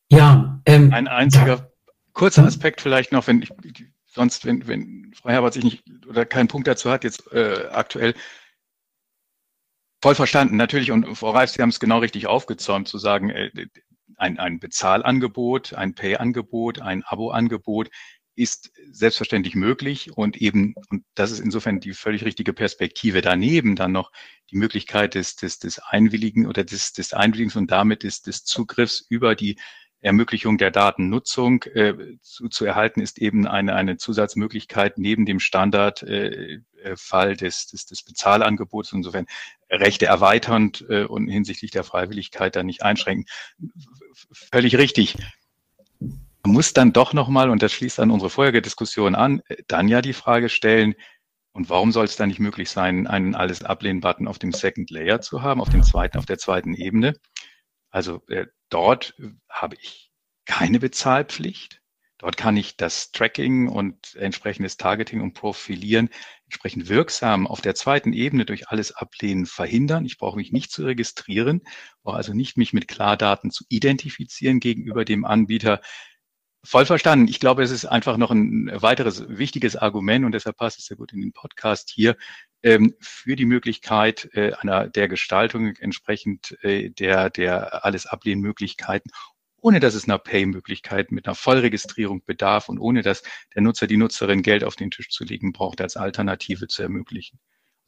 Ja, 0.09 0.61
ähm, 0.65 0.93
ein 0.93 1.07
einziger 1.07 1.57
da, 1.57 1.71
kurzer 2.17 2.41
hm? 2.41 2.47
Aspekt 2.47 2.81
vielleicht 2.81 3.11
noch, 3.11 3.27
wenn 3.27 3.41
ich, 3.41 3.51
sonst, 4.05 4.45
wenn, 4.45 4.67
wenn 4.67 5.13
Frau 5.15 5.29
Herbert 5.29 5.53
sich 5.53 5.63
nicht 5.63 5.83
oder 6.07 6.25
keinen 6.25 6.47
Punkt 6.47 6.67
dazu 6.67 6.89
hat, 6.89 7.03
jetzt 7.03 7.31
äh, 7.31 7.67
aktuell, 7.71 8.13
Voll 10.01 10.13
verstanden, 10.13 10.57
natürlich. 10.57 10.91
Und 10.91 11.15
Frau 11.15 11.31
Reif, 11.31 11.49
Sie 11.49 11.61
haben 11.61 11.69
es 11.69 11.79
genau 11.79 11.97
richtig 11.97 12.27
aufgezäumt, 12.27 12.87
zu 12.87 12.99
sagen, 12.99 13.31
äh, 13.31 13.49
ein, 14.15 14.39
ein 14.39 14.59
Bezahlangebot, 14.59 15.73
ein 15.73 15.95
Pay-Angebot, 15.95 16.81
ein 16.81 17.03
Abo-Angebot 17.03 17.89
ist 18.35 18.71
selbstverständlich 18.91 19.55
möglich 19.55 20.15
und 20.15 20.37
eben, 20.37 20.75
und 20.91 21.03
das 21.15 21.31
ist 21.31 21.39
insofern 21.39 21.79
die 21.79 21.93
völlig 21.93 22.23
richtige 22.23 22.53
Perspektive 22.53 23.21
daneben, 23.21 23.75
dann 23.75 23.91
noch 23.91 24.11
die 24.51 24.57
Möglichkeit 24.57 25.15
des, 25.15 25.35
des, 25.35 25.57
des 25.57 25.79
Einwilligen 25.79 26.45
oder 26.45 26.63
des, 26.63 26.93
des 26.93 27.13
Einwilligens 27.13 27.55
und 27.55 27.71
damit 27.71 28.03
des, 28.03 28.21
des 28.21 28.43
Zugriffs 28.43 29.03
über 29.09 29.33
die 29.33 29.57
Ermöglichung 30.07 30.57
der 30.57 30.71
Datennutzung 30.71 31.63
äh, 31.63 31.93
zu, 32.21 32.49
zu 32.49 32.65
erhalten, 32.65 32.99
ist 32.99 33.19
eben 33.19 33.45
eine, 33.45 33.75
eine 33.75 33.97
Zusatzmöglichkeit 33.97 34.97
neben 34.97 35.25
dem 35.25 35.39
Standardfall 35.39 37.29
äh, 37.29 37.31
äh 37.31 37.35
des, 37.35 37.67
des, 37.67 37.85
des 37.85 38.03
Bezahlangebots, 38.03 38.91
insofern 38.93 39.27
Rechte 39.69 40.07
erweiternd 40.07 40.85
äh, 40.89 41.03
und 41.03 41.27
hinsichtlich 41.27 41.71
der 41.71 41.83
Freiwilligkeit 41.83 42.55
dann 42.55 42.65
nicht 42.65 42.83
einschränken. 42.83 43.25
Völlig 44.31 44.77
richtig. 44.77 45.15
Man 45.99 46.53
muss 46.53 46.73
dann 46.73 46.93
doch 46.93 47.13
nochmal, 47.13 47.49
und 47.49 47.61
das 47.61 47.73
schließt 47.73 47.99
an 47.99 48.11
unsere 48.11 48.29
vorherige 48.29 48.61
Diskussion 48.61 49.15
an, 49.15 49.41
äh, 49.47 49.57
dann 49.67 49.87
ja 49.87 50.01
die 50.01 50.13
Frage 50.13 50.49
stellen, 50.49 50.95
und 51.57 51.71
warum 51.71 51.91
soll 51.91 52.05
es 52.05 52.15
dann 52.15 52.29
nicht 52.29 52.39
möglich 52.39 52.69
sein, 52.69 53.07
einen 53.07 53.33
alles 53.33 53.63
ablehnen-Button 53.63 54.27
auf 54.27 54.37
dem 54.37 54.51
Second 54.51 54.91
Layer 54.91 55.21
zu 55.21 55.41
haben, 55.41 55.59
auf 55.59 55.69
dem 55.69 55.81
zweiten, 55.81 56.19
auf 56.19 56.27
der 56.27 56.37
zweiten 56.37 56.75
Ebene? 56.75 57.15
Also 57.97 58.21
äh, 58.27 58.45
dort 58.69 59.15
habe 59.49 59.75
ich 59.81 60.11
keine 60.45 60.77
Bezahlpflicht. 60.77 61.81
Dort 62.19 62.37
kann 62.37 62.55
ich 62.55 62.77
das 62.77 63.11
Tracking 63.11 63.69
und 63.69 64.13
entsprechendes 64.13 64.77
Targeting 64.77 65.19
und 65.19 65.33
Profilieren 65.33 66.09
entsprechend 66.45 66.89
wirksam 66.89 67.47
auf 67.47 67.59
der 67.59 67.73
zweiten 67.73 68.13
Ebene 68.13 68.45
durch 68.45 68.67
alles 68.67 68.91
Ablehnen 68.91 69.47
verhindern. 69.47 70.05
Ich 70.05 70.19
brauche 70.19 70.37
mich 70.37 70.51
nicht 70.51 70.71
zu 70.71 70.85
registrieren, 70.85 71.63
brauche 72.03 72.17
also 72.17 72.35
nicht 72.35 72.55
mich 72.55 72.71
mit 72.71 72.87
Klardaten 72.87 73.49
zu 73.49 73.65
identifizieren 73.67 74.59
gegenüber 74.59 75.03
dem 75.03 75.25
Anbieter. 75.25 75.81
Voll 76.63 76.85
verstanden. 76.85 77.27
Ich 77.27 77.39
glaube, 77.39 77.63
es 77.63 77.71
ist 77.71 77.85
einfach 77.85 78.17
noch 78.17 78.31
ein 78.31 78.69
weiteres 78.73 79.25
wichtiges 79.29 79.75
Argument 79.75 80.25
und 80.25 80.33
deshalb 80.33 80.57
passt 80.57 80.79
es 80.79 80.85
sehr 80.85 80.97
gut 80.97 81.13
in 81.13 81.21
den 81.21 81.31
Podcast 81.31 81.89
hier 81.93 82.17
ähm, 82.63 82.93
für 82.99 83.35
die 83.35 83.45
Möglichkeit 83.45 84.29
äh, 84.33 84.53
einer 84.53 84.87
der 84.87 85.07
Gestaltung 85.07 85.75
entsprechend 85.77 86.57
äh, 86.63 86.89
der 86.89 87.29
der 87.29 87.85
alles 87.85 88.05
ablehnen 88.05 88.41
Möglichkeiten 88.41 89.09
ohne 89.59 89.79
dass 89.79 89.95
es 89.95 90.05
einer 90.05 90.19
Pay-Möglichkeit 90.19 91.11
mit 91.11 91.25
einer 91.25 91.35
Vollregistrierung 91.35 92.23
bedarf 92.23 92.69
und 92.69 92.79
ohne 92.79 93.01
dass 93.01 93.23
der 93.55 93.61
Nutzer, 93.61 93.87
die 93.87 93.97
Nutzerin 93.97 94.41
Geld 94.41 94.63
auf 94.63 94.75
den 94.75 94.91
Tisch 94.91 95.09
zu 95.09 95.23
legen 95.23 95.51
braucht, 95.51 95.81
als 95.81 95.97
Alternative 95.97 96.67
zu 96.67 96.83
ermöglichen. 96.83 97.39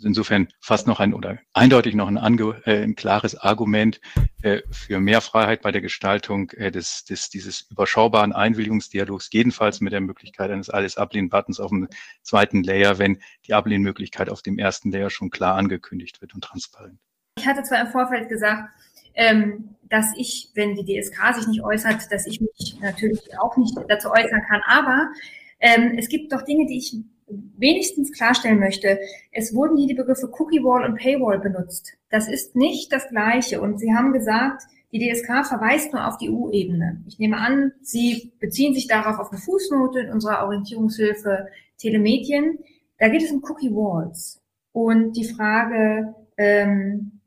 Insofern 0.02 0.48
fast 0.62 0.88
noch 0.88 1.00
ein 1.00 1.14
oder 1.14 1.40
eindeutig 1.54 1.94
noch 1.94 2.08
ein, 2.08 2.18
ange, 2.18 2.62
äh, 2.66 2.84
ein 2.84 2.96
klares 2.96 3.36
Argument 3.36 4.00
äh, 4.42 4.62
für 4.72 5.00
mehr 5.00 5.20
Freiheit 5.20 5.62
bei 5.62 5.72
der 5.72 5.82
Gestaltung 5.82 6.52
äh, 6.52 6.72
des, 6.72 7.04
des, 7.04 7.30
dieses 7.30 7.70
überschaubaren 7.70 8.32
Einwilligungsdialogs, 8.32 9.30
jedenfalls 9.34 9.82
mit 9.82 9.92
der 9.92 10.00
Möglichkeit 10.00 10.52
eines 10.52 10.70
alles 10.70 10.98
Ablehn-Buttons 10.98 11.60
auf 11.60 11.70
dem 11.70 11.90
zweiten 12.24 12.64
Layer, 12.64 12.98
wenn 12.98 13.20
die 13.46 13.54
Ablehnmöglichkeit 13.54 14.30
auf 14.30 14.42
dem 14.42 14.58
ersten 14.58 14.92
Layer 14.92 15.10
schon 15.10 15.30
klar 15.30 15.56
angekündigt 15.56 16.22
wird 16.22 16.34
und 16.34 16.44
transparent. 16.44 17.00
Ich 17.38 17.46
hatte 17.46 17.64
zwar 17.64 17.82
im 17.82 17.88
Vorfeld 17.88 18.30
gesagt, 18.30 18.70
ähm, 19.16 19.76
dass 19.90 20.14
ich, 20.16 20.52
wenn 20.56 20.76
die 20.76 20.86
DSK 20.86 21.36
sich 21.36 21.48
nicht 21.48 21.62
äußert, 21.62 22.12
dass 22.12 22.26
ich 22.26 22.40
mich 22.40 22.80
natürlich 22.82 23.38
auch 23.40 23.58
nicht 23.58 23.76
dazu 23.90 24.12
äußern 24.12 24.44
kann, 24.48 24.62
aber 24.66 25.10
ähm, 25.60 25.96
es 25.98 26.08
gibt 26.08 26.32
doch 26.32 26.44
Dinge, 26.44 26.68
die 26.68 26.78
ich 26.78 26.96
wenigstens 27.58 28.12
klarstellen 28.12 28.60
möchte, 28.60 29.00
es 29.32 29.54
wurden 29.54 29.78
hier 29.78 29.88
die 29.88 29.94
Begriffe 29.94 30.30
Cookie 30.39 30.63
Wall 30.63 30.86
und 30.86 30.98
Paywall 30.98 31.39
benutzt. 31.39 31.94
Das 32.10 32.28
ist 32.28 32.56
nicht 32.56 32.92
das 32.92 33.10
Gleiche. 33.10 33.62
Und 33.62 33.80
Sie 33.80 33.94
haben 33.94 34.13
gesagt, 34.13 34.63
die 34.92 35.00
DSK 35.00 35.46
verweist 35.46 35.94
nur 35.94 36.08
auf 36.08 36.18
die 36.18 36.30
EU-Ebene. 36.30 37.04
Ich 37.08 37.20
nehme 37.20 37.38
an, 37.38 37.74
Sie 37.82 38.32
beziehen 38.39 38.74
sich 38.74 38.88
darauf 38.88 39.20
auf 39.20 39.32
eine 39.32 39.39
Fußnote 39.39 40.00
in 40.00 40.12
unserer 40.12 40.44
Orientierungshilfe 40.46 41.48
Telemedien. 41.78 42.60
Da 42.98 43.10
geht 43.10 43.24
es 43.24 43.32
um 43.32 43.44
Cookie 43.44 43.72
Walls. 43.72 44.42
Und 44.72 45.13
die 45.13 45.26
Frage, 45.26 46.15
ähm, 46.38 47.20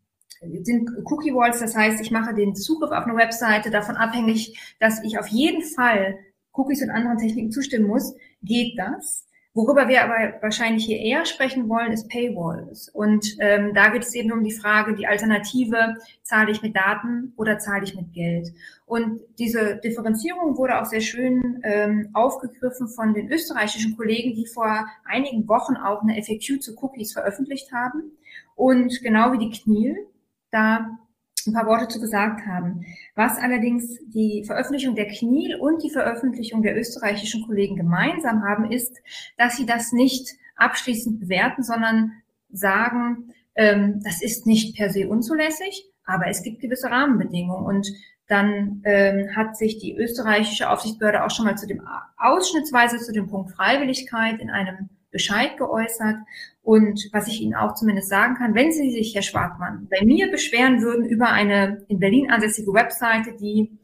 sind 0.63 0.91
Cookie 1.05 1.35
Walls, 1.35 1.61
das 1.61 1.77
heißt, 1.77 2.01
ich 2.01 2.11
mache 2.11 2.35
den 2.35 2.55
Zugriff 2.55 2.91
auf 2.91 3.05
eine 3.05 3.17
Webseite 3.17 3.71
davon 3.71 3.97
abhängig, 3.97 4.59
dass 4.81 5.03
ich 5.05 5.19
auf 5.19 5.29
jeden 5.29 5.63
Fall 5.63 6.19
Cookies 6.53 6.83
und 6.83 6.91
anderen 6.91 7.19
Techniken 7.19 7.53
zustimmen 7.53 7.87
muss. 7.87 8.15
Geht 8.43 8.79
das? 8.79 9.27
Worüber 9.55 9.87
wir 9.87 10.03
aber 10.03 10.41
wahrscheinlich 10.41 10.87
hier 10.87 10.99
eher 10.99 11.27
sprechen 11.27 11.69
wollen, 11.69 11.93
ist 11.93 12.09
Paywalls. 12.09 12.89
Und 12.89 13.37
ähm, 13.39 13.75
da 13.75 13.91
geht 13.91 14.03
es 14.03 14.15
eben 14.15 14.33
um 14.33 14.43
die 14.43 14.53
Frage, 14.53 14.95
die 14.95 15.07
Alternative, 15.07 15.97
zahle 16.23 16.51
ich 16.51 16.63
mit 16.63 16.75
Daten 16.75 17.35
oder 17.37 17.59
zahle 17.59 17.85
ich 17.85 17.95
mit 17.95 18.15
Geld? 18.15 18.49
Und 18.87 19.21
diese 19.39 19.77
Differenzierung 19.77 20.57
wurde 20.57 20.81
auch 20.81 20.87
sehr 20.87 21.03
schön 21.03 21.61
ähm, 21.65 22.09
aufgegriffen 22.15 22.89
von 22.89 23.13
den 23.13 23.31
österreichischen 23.31 23.95
Kollegen, 23.95 24.35
die 24.35 24.47
vor 24.47 24.87
einigen 25.05 25.47
Wochen 25.49 25.77
auch 25.77 26.01
eine 26.01 26.23
FAQ 26.23 26.63
zu 26.63 26.75
Cookies 26.81 27.13
veröffentlicht 27.13 27.73
haben. 27.73 28.13
Und 28.55 29.03
genau 29.03 29.33
wie 29.33 29.39
die 29.39 29.51
KNIL 29.51 30.07
da 30.51 30.99
ein 31.47 31.55
paar 31.55 31.67
Worte 31.67 31.89
zu 31.89 32.01
gesagt 32.01 32.47
haben. 32.47 32.85
Was 33.15 33.39
allerdings 33.39 33.99
die 34.07 34.45
Veröffentlichung 34.47 34.95
der 34.95 35.07
KNIL 35.07 35.57
und 35.57 35.83
die 35.83 35.91
Veröffentlichung 35.91 36.63
der 36.63 36.77
österreichischen 36.77 37.45
Kollegen 37.47 37.77
gemeinsam 37.77 38.43
haben, 38.43 38.71
ist, 38.71 38.97
dass 39.37 39.57
sie 39.57 39.67
das 39.67 39.93
nicht 39.93 40.31
abschließend 40.57 41.21
bewerten, 41.21 41.63
sondern 41.63 42.13
sagen, 42.51 43.33
ähm, 43.55 44.01
das 44.05 44.23
ist 44.23 44.47
nicht 44.47 44.77
per 44.77 44.91
se 44.91 45.09
unzulässig, 45.09 45.89
aber 46.05 46.29
es 46.29 46.43
gibt 46.43 46.61
gewisse 46.61 46.91
Rahmenbedingungen. 46.91 47.65
Und 47.65 47.89
dann 48.29 48.83
ähm, 48.85 49.35
hat 49.37 49.57
sich 49.57 49.79
die 49.79 49.95
österreichische 49.95 50.71
Aufsichtsbehörde 50.71 51.25
auch 51.25 51.31
schon 51.31 51.45
mal 51.45 51.59
zu 51.59 51.67
dem 51.67 51.83
ausschnittsweise 52.17 52.99
zu 52.99 53.13
dem 53.13 53.29
Punkt 53.29 53.53
Freiwilligkeit 53.53 54.41
in 54.41 54.51
einem 54.51 54.89
Bescheid 55.11 55.57
geäußert. 55.59 56.17
Und 56.63 57.09
was 57.13 57.27
ich 57.27 57.41
Ihnen 57.41 57.55
auch 57.55 57.75
zumindest 57.75 58.09
sagen 58.09 58.37
kann, 58.37 58.55
wenn 58.55 58.71
Sie 58.71 58.91
sich, 58.93 59.15
Herr 59.15 59.23
Schwartmann, 59.23 59.89
bei 59.91 60.05
mir 60.05 60.31
beschweren 60.31 60.81
würden 60.81 61.05
über 61.05 61.29
eine 61.29 61.85
in 61.89 61.99
Berlin 61.99 62.31
ansässige 62.31 62.73
Webseite, 62.73 63.35
die 63.35 63.79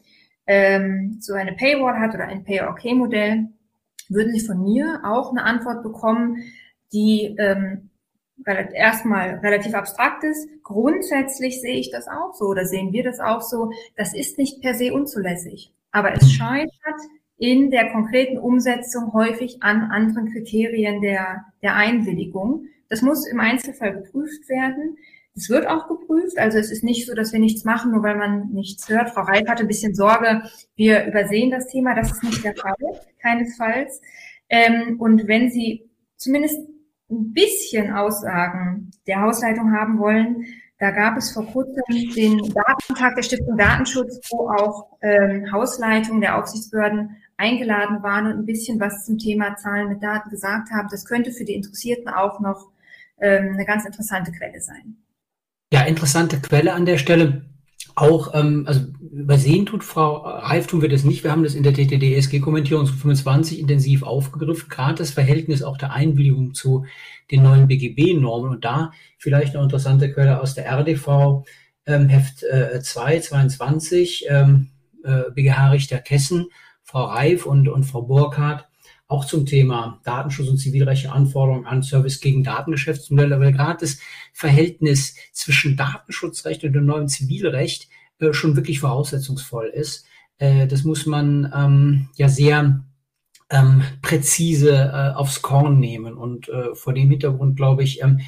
ähm, 0.47 1.19
so 1.21 1.35
eine 1.35 1.53
Paywall 1.53 1.99
hat 1.99 2.15
oder 2.15 2.25
ein 2.25 2.45
Pay-OK-Modell, 2.45 3.49
würden 4.09 4.33
Sie 4.33 4.47
von 4.47 4.63
mir 4.63 5.01
auch 5.05 5.31
eine 5.31 5.43
Antwort 5.43 5.83
bekommen, 5.83 6.45
die 6.93 7.35
ähm, 7.39 7.91
erstmal 8.47 9.37
relativ 9.41 9.75
abstrakt 9.75 10.25
ist. 10.25 10.49
Grundsätzlich 10.63 11.61
sehe 11.61 11.77
ich 11.77 11.91
das 11.91 12.07
auch 12.07 12.35
so 12.35 12.47
oder 12.47 12.65
sehen 12.65 12.93
wir 12.93 13.03
das 13.03 13.19
auch 13.19 13.43
so. 13.43 13.73
Das 13.97 14.15
ist 14.15 14.39
nicht 14.39 14.63
per 14.63 14.75
se 14.75 14.95
unzulässig. 14.95 15.73
Aber 15.91 16.13
es 16.13 16.31
scheitert 16.33 17.01
in 17.39 17.71
der 17.71 17.91
konkreten 17.93 18.37
Umsetzung 18.39 19.13
häufig 19.13 19.63
an 19.63 19.83
anderen 19.91 20.31
Kriterien 20.33 21.01
der, 21.01 21.45
der 21.63 21.77
Einwilligung. 21.77 22.67
Das 22.89 23.01
muss 23.03 23.27
im 23.29 23.41
Einzelfall 23.41 23.95
geprüft 23.95 24.49
werden. 24.49 24.97
Es 25.37 25.49
wird 25.49 25.69
auch 25.69 25.87
geprüft. 25.87 26.37
Also 26.39 26.59
es 26.59 26.73
ist 26.73 26.83
nicht 26.83 27.07
so, 27.07 27.15
dass 27.15 27.33
wir 27.33 27.39
nichts 27.39 27.65
machen, 27.65 27.93
nur 27.93 28.03
weil 28.03 28.17
man 28.17 28.49
nichts 28.49 28.89
hört. 28.89 29.11
Frau 29.11 29.23
Reif 29.23 29.47
hatte 29.49 29.63
ein 29.63 29.69
bisschen 29.69 29.95
Sorge, 29.95 30.43
wir 30.75 31.07
übersehen 31.07 31.51
das 31.51 31.69
Thema. 31.69 31.95
Das 31.95 32.11
ist 32.11 32.25
nicht 32.25 32.43
der 32.45 32.57
Fall, 32.57 32.75
keinesfalls. 33.23 34.01
Ähm, 34.49 34.97
und 34.99 35.29
wenn 35.29 35.51
Sie 35.51 35.89
zumindest 36.17 36.59
ein 37.11 37.33
bisschen 37.33 37.93
Aussagen 37.93 38.91
der 39.07 39.21
Hausleitung 39.21 39.73
haben 39.73 39.99
wollen, 39.99 40.45
Da 40.81 40.93
gab 40.93 41.17
es 41.17 41.33
vor 41.33 41.45
kurzem 41.47 41.83
den 42.15 42.39
Datentag 42.55 43.17
der 43.17 43.23
Stiftung 43.23 43.57
Datenschutz, 43.57 44.21
wo 44.31 44.49
auch 44.49 44.87
ähm, 45.03 45.51
Hausleitungen 45.51 46.21
der 46.21 46.39
Aufsichtsbehörden 46.39 47.17
eingeladen 47.39 48.03
waren 48.03 48.27
und 48.27 48.41
ein 48.41 48.47
bisschen 48.47 48.79
was 48.81 49.07
zum 49.07 49.17
Thema 49.17 49.57
Zahlen 49.57 49.89
mit 49.89 50.03
Daten 50.03 50.29
gesagt 50.29 50.71
haben. 50.71 50.89
Das 50.91 51.07
könnte 51.07 51.33
für 51.33 51.45
die 51.45 51.55
Interessierten 51.55 52.09
auch 52.09 52.41
noch 52.41 52.71
ähm, 53.21 53.55
eine 53.55 53.65
ganz 53.65 53.87
interessante 53.87 54.33
Quelle 54.33 54.61
sein. 54.61 54.97
Ja, 55.73 55.83
interessante 55.83 56.41
Quelle 56.41 56.75
an 56.75 56.85
der 56.85 56.99
Stelle. 56.99 57.47
Auch, 57.95 58.35
ähm, 58.35 58.65
also 58.67 58.81
übersehen 59.11 59.67
tut 59.67 59.83
Frau 59.83 60.17
Reif, 60.19 60.67
tun 60.67 60.83
wir 60.83 60.89
das 60.89 61.05
nicht. 61.05 61.25
Wir 61.25 61.31
haben 61.31 61.43
das 61.43 61.55
in 61.55 61.63
der 61.63 61.75
TTDSG-Kommentierung 61.75 62.87
zu 62.87 62.93
25 62.93 63.59
intensiv 63.59 64.03
aufgegriffen, 64.03 64.69
gerade 64.69 64.97
das 64.97 65.11
Verhältnis 65.11 65.63
auch 65.63 65.77
der 65.77 65.93
Einwilligung 65.93 66.55
zu 66.55 66.87
den 67.31 67.43
neuen 67.43 67.69
BGB-Normen. 67.69 68.51
Und 68.51 68.65
da 68.65 68.93
vielleicht 69.19 69.55
noch 69.55 69.63
interessante 69.63 70.13
Quelle 70.13 70.41
aus 70.41 70.55
der 70.55 70.67
RDV, 70.67 71.45
ähm, 71.87 72.09
Heft 72.09 72.43
äh, 72.45 72.81
2, 72.81 73.21
22, 73.21 74.27
ähm, 74.29 74.71
äh, 75.05 75.31
BGH-Richter 75.35 75.99
Kessen, 75.99 76.49
Frau 76.89 77.05
Reif 77.05 77.45
und, 77.45 77.69
und 77.69 77.85
Frau 77.85 78.01
Burkhardt, 78.01 78.67
auch 79.09 79.27
zum 79.27 79.45
Thema 79.45 80.01
Datenschutz 80.05 80.49
und 80.49 80.57
zivilrechtliche 80.57 81.13
Anforderungen 81.13 81.67
an 81.67 81.83
Service 81.83 82.19
gegen 82.19 82.43
Datengeschäftsmodelle, 82.43 83.39
weil 83.39 83.53
gerade 83.53 83.81
das 83.81 83.99
Verhältnis 84.33 85.15
zwischen 85.33 85.77
Datenschutzrecht 85.77 86.65
und 86.65 86.73
dem 86.73 86.87
neuen 86.87 87.09
Zivilrecht 87.09 87.89
äh, 88.21 88.33
schon 88.33 88.57
wirklich 88.57 88.81
voraussetzungsvoll 88.81 89.67
ist. 89.67 90.07
Äh, 90.39 90.67
das 90.67 90.85
muss 90.85 91.05
man 91.05 91.53
ähm, 91.55 92.09
ja 92.17 92.31
sehr 92.31 92.83
ähm, 93.51 93.83
präzise 94.01 94.73
äh, 94.73 95.15
aufs 95.15 95.43
Korn 95.43 95.79
nehmen. 95.79 96.17
Und 96.17 96.49
äh, 96.49 96.75
vor 96.75 96.95
dem 96.95 97.11
Hintergrund, 97.11 97.57
glaube 97.57 97.83
ich, 97.83 98.03
ähm, 98.03 98.21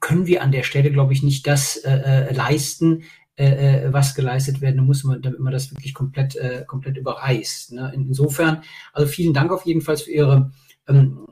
können 0.00 0.26
wir 0.26 0.42
an 0.42 0.52
der 0.52 0.64
Stelle, 0.64 0.92
glaube 0.92 1.14
ich, 1.14 1.22
nicht 1.22 1.46
das 1.46 1.76
äh, 1.76 2.28
äh 2.28 2.34
leisten, 2.34 3.04
äh, 3.36 3.84
äh, 3.84 3.92
was 3.92 4.14
geleistet 4.14 4.60
werden 4.60 4.84
muss, 4.84 5.02
damit 5.02 5.40
man 5.40 5.52
das 5.52 5.70
wirklich 5.70 5.94
komplett, 5.94 6.36
äh, 6.36 6.64
komplett 6.66 6.96
überreißt. 6.96 7.72
Ne? 7.72 7.92
Insofern, 7.94 8.62
also 8.92 9.06
vielen 9.06 9.34
Dank 9.34 9.52
auf 9.52 9.66
jeden 9.66 9.82
Fall 9.82 9.96
für 9.96 10.10
Ihre 10.10 10.52
ähm, 10.88 11.26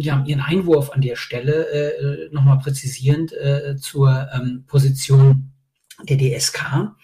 ja, 0.00 0.24
Ihren 0.26 0.40
Einwurf 0.40 0.90
an 0.90 1.00
der 1.00 1.16
Stelle, 1.16 1.68
äh, 1.70 2.34
nochmal 2.34 2.58
präzisierend 2.58 3.32
äh, 3.32 3.76
zur 3.76 4.28
ähm, 4.34 4.64
Position 4.66 5.52
der 6.08 6.18
DSK. 6.18 6.96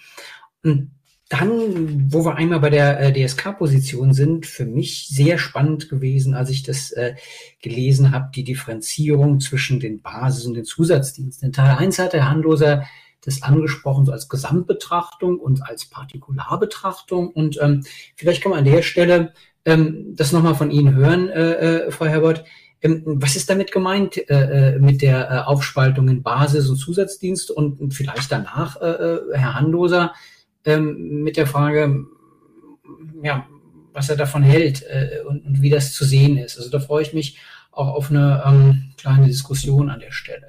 Und 0.65 0.91
dann, 1.29 2.13
wo 2.13 2.27
wir 2.27 2.37
einmal 2.37 2.61
bei 2.61 2.69
der 2.69 3.01
äh, 3.01 3.13
DSK-Position 3.13 4.13
sind, 4.13 4.45
für 4.45 4.67
mich 4.67 5.09
sehr 5.09 5.39
spannend 5.39 5.89
gewesen, 5.89 6.35
als 6.35 6.51
ich 6.51 6.63
das 6.63 6.91
äh, 6.93 7.15
gelesen 7.63 8.13
habe, 8.13 8.31
die 8.35 8.45
Differenzierung 8.45 9.41
zwischen 9.41 9.81
den 9.81 10.03
Basis- 10.03 10.45
und 10.45 10.55
den 10.55 10.65
Zusatzdiensten. 10.65 11.47
In 11.47 11.53
Teil 11.53 11.77
1 11.77 11.99
hat 12.01 12.13
der 12.13 12.29
Handloser 12.29 12.85
das 13.25 13.43
angesprochen, 13.43 14.05
so 14.05 14.13
als 14.13 14.29
Gesamtbetrachtung 14.29 15.39
und 15.39 15.63
als 15.63 15.87
Partikularbetrachtung. 15.87 17.29
Und 17.29 17.59
ähm, 17.61 17.85
vielleicht 18.17 18.43
kann 18.43 18.51
man 18.51 18.61
an 18.61 18.65
der 18.65 18.83
Stelle 18.83 19.33
ähm, 19.65 20.15
das 20.17 20.33
nochmal 20.33 20.55
von 20.55 20.71
Ihnen 20.71 20.95
hören, 20.95 21.29
äh, 21.29 21.87
äh, 21.87 21.91
Frau 21.91 22.07
Herbert. 22.07 22.45
Ähm, 22.81 23.03
was 23.05 23.37
ist 23.37 23.49
damit 23.49 23.71
gemeint 23.71 24.17
äh, 24.29 24.75
äh, 24.75 24.79
mit 24.79 25.03
der 25.03 25.31
äh, 25.31 25.39
Aufspaltung 25.39 26.09
in 26.09 26.25
Basis- 26.25 26.69
und 26.69 26.77
Zusatzdienst 26.77 27.53
und, 27.53 27.81
und 27.81 27.95
vielleicht 27.95 28.33
danach, 28.33 28.81
äh, 28.81 28.87
äh 28.87 29.21
Herr 29.35 29.55
Handloser, 29.55 30.13
ähm, 30.65 31.23
mit 31.23 31.37
der 31.37 31.47
Frage, 31.47 32.05
ja, 33.23 33.47
was 33.93 34.09
er 34.09 34.17
davon 34.17 34.43
hält 34.43 34.83
äh, 34.83 35.21
und, 35.29 35.45
und, 35.45 35.63
wie 35.63 35.71
das 35.71 35.93
zu 35.93 36.05
sehen 36.05 36.37
ist. 36.37 36.59
Also 36.59 36.71
da 36.71 36.81
freue 36.81 37.03
ich 37.03 37.13
mich 37.13 37.39
auch 37.71 37.89
auf 37.89 38.11
eine 38.11 38.43
ähm, 38.45 38.93
kleine 38.97 39.27
Diskussion 39.27 39.91
an 39.91 40.01
der 40.01 40.13
Stelle. 40.13 40.49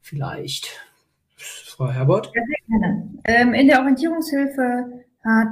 Vielleicht. 0.00 0.70
Frau 1.74 1.90
Herbert? 1.90 2.30
Ja, 2.34 2.42
sehr 2.46 2.78
gerne. 2.78 3.08
Ähm, 3.24 3.54
in 3.54 3.66
der 3.66 3.80
Orientierungshilfe 3.80 5.04
hat, 5.24 5.48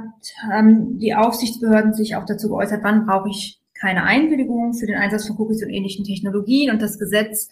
haben 0.49 0.99
die 0.99 1.13
Aufsichtsbehörden 1.13 1.93
sich 1.93 2.15
auch 2.15 2.25
dazu 2.25 2.49
geäußert, 2.49 2.83
wann 2.83 3.05
brauche 3.05 3.29
ich 3.29 3.59
keine 3.73 4.03
Einwilligung 4.03 4.73
für 4.73 4.85
den 4.85 4.95
Einsatz 4.95 5.27
von 5.27 5.37
Cookies 5.37 5.63
und 5.63 5.69
ähnlichen 5.69 6.05
Technologien. 6.05 6.71
Und 6.71 6.81
das 6.81 6.97
Gesetz 6.97 7.49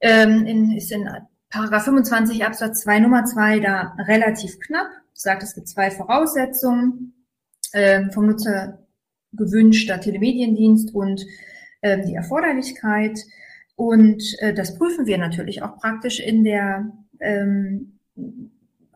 ähm, 0.00 0.44
in, 0.46 0.72
ist 0.72 0.90
in 0.90 1.08
Paragraph 1.50 1.84
25 1.84 2.44
Absatz 2.44 2.80
2 2.82 3.00
Nummer 3.00 3.24
2 3.24 3.60
da 3.60 3.94
relativ 3.98 4.58
knapp. 4.58 4.88
Sagt, 5.12 5.44
es 5.44 5.54
gibt 5.54 5.68
zwei 5.68 5.90
Voraussetzungen 5.92 7.14
ähm, 7.72 8.10
vom 8.10 8.26
Nutzer 8.26 8.78
gewünschter 9.32 10.00
Telemediendienst 10.00 10.92
und 10.94 11.24
ähm, 11.82 12.04
die 12.06 12.14
Erforderlichkeit. 12.14 13.20
Und 13.76 14.22
äh, 14.40 14.52
das 14.52 14.76
prüfen 14.76 15.06
wir 15.06 15.18
natürlich 15.18 15.62
auch 15.62 15.76
praktisch 15.78 16.18
in 16.18 16.42
der 16.42 16.90
ähm, 17.22 17.98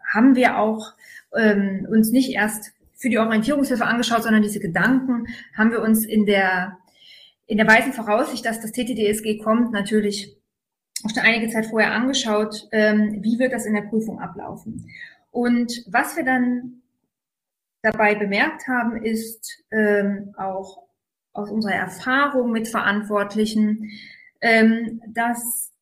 haben 0.06 0.36
wir 0.36 0.58
auch 0.58 0.92
ähm, 1.36 1.86
uns 1.90 2.10
nicht 2.10 2.30
erst 2.30 2.72
für 2.94 3.08
die 3.08 3.18
Orientierungshilfe 3.18 3.84
angeschaut, 3.84 4.22
sondern 4.22 4.42
diese 4.42 4.60
Gedanken 4.60 5.26
haben 5.56 5.70
wir 5.70 5.82
uns 5.82 6.04
in 6.04 6.26
der, 6.26 6.78
in 7.46 7.58
der 7.58 7.66
weisen 7.66 7.92
Voraussicht, 7.92 8.44
dass 8.44 8.60
das 8.60 8.72
TTDSG 8.72 9.38
kommt, 9.38 9.72
natürlich 9.72 10.36
auch 11.04 11.10
schon 11.10 11.22
einige 11.22 11.52
Zeit 11.52 11.66
vorher 11.66 11.92
angeschaut, 11.92 12.68
ähm, 12.72 13.18
wie 13.22 13.38
wird 13.38 13.52
das 13.52 13.66
in 13.66 13.74
der 13.74 13.82
Prüfung 13.82 14.18
ablaufen. 14.20 14.88
Und 15.30 15.84
was 15.86 16.16
wir 16.16 16.24
dann 16.24 16.82
dabei 17.82 18.14
bemerkt 18.14 18.66
haben, 18.66 18.96
ist 19.02 19.62
ähm, 19.70 20.34
auch 20.38 20.86
aus 21.32 21.50
unserer 21.50 21.74
Erfahrung 21.74 22.50
mit 22.50 22.66
Verantwortlichen, 22.66 23.90
ähm, 24.40 25.02
dass 25.08 25.72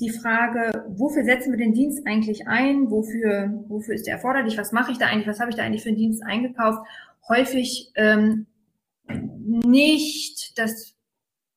die 0.00 0.10
Frage, 0.10 0.84
wofür 0.88 1.24
setzen 1.24 1.50
wir 1.52 1.58
den 1.58 1.72
Dienst 1.72 2.06
eigentlich 2.06 2.46
ein? 2.46 2.90
Wofür, 2.90 3.64
wofür 3.68 3.94
ist 3.94 4.06
der 4.06 4.14
erforderlich? 4.14 4.56
Was 4.56 4.72
mache 4.72 4.92
ich 4.92 4.98
da 4.98 5.06
eigentlich? 5.06 5.26
Was 5.26 5.40
habe 5.40 5.50
ich 5.50 5.56
da 5.56 5.64
eigentlich 5.64 5.82
für 5.82 5.88
einen 5.88 5.98
Dienst 5.98 6.22
eingekauft? 6.22 6.86
Häufig 7.28 7.90
ähm, 7.96 8.46
nicht, 9.08 10.56
das 10.58 10.94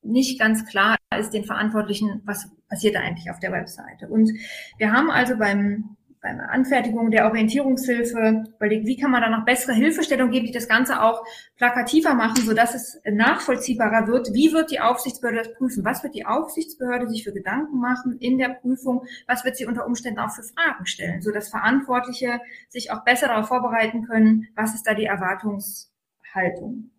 nicht 0.02 0.40
ganz 0.40 0.66
klar 0.66 0.96
ist 1.18 1.32
den 1.32 1.44
Verantwortlichen, 1.44 2.22
was 2.24 2.50
passiert 2.68 2.96
da 2.96 3.00
eigentlich 3.00 3.30
auf 3.30 3.38
der 3.38 3.52
Webseite. 3.52 4.08
Und 4.08 4.32
wir 4.78 4.92
haben 4.92 5.10
also 5.10 5.36
beim 5.36 5.96
bei 6.22 6.32
der 6.32 6.50
Anfertigung 6.50 7.10
der 7.10 7.26
Orientierungshilfe 7.26 8.44
überlegt, 8.54 8.86
wie 8.86 8.96
kann 8.96 9.10
man 9.10 9.22
da 9.22 9.28
noch 9.28 9.44
bessere 9.44 9.74
Hilfestellung 9.74 10.30
geben, 10.30 10.46
die 10.46 10.52
das 10.52 10.68
Ganze 10.68 11.02
auch 11.02 11.24
plakativer 11.56 12.14
machen, 12.14 12.36
sodass 12.36 12.74
es 12.76 13.00
nachvollziehbarer 13.04 14.06
wird. 14.06 14.32
Wie 14.32 14.52
wird 14.52 14.70
die 14.70 14.78
Aufsichtsbehörde 14.78 15.42
das 15.42 15.54
prüfen? 15.54 15.84
Was 15.84 16.04
wird 16.04 16.14
die 16.14 16.24
Aufsichtsbehörde 16.24 17.08
sich 17.08 17.24
für 17.24 17.32
Gedanken 17.32 17.80
machen 17.80 18.18
in 18.20 18.38
der 18.38 18.50
Prüfung? 18.50 19.04
Was 19.26 19.44
wird 19.44 19.56
sie 19.56 19.66
unter 19.66 19.84
Umständen 19.84 20.20
auch 20.20 20.30
für 20.30 20.44
Fragen 20.44 20.86
stellen, 20.86 21.22
sodass 21.22 21.48
Verantwortliche 21.48 22.40
sich 22.68 22.92
auch 22.92 23.02
besser 23.04 23.26
darauf 23.26 23.48
vorbereiten 23.48 24.04
können, 24.04 24.46
was 24.54 24.76
ist 24.76 24.86
da 24.86 24.94
die 24.94 25.06
Erwartungshaltung? 25.06 26.92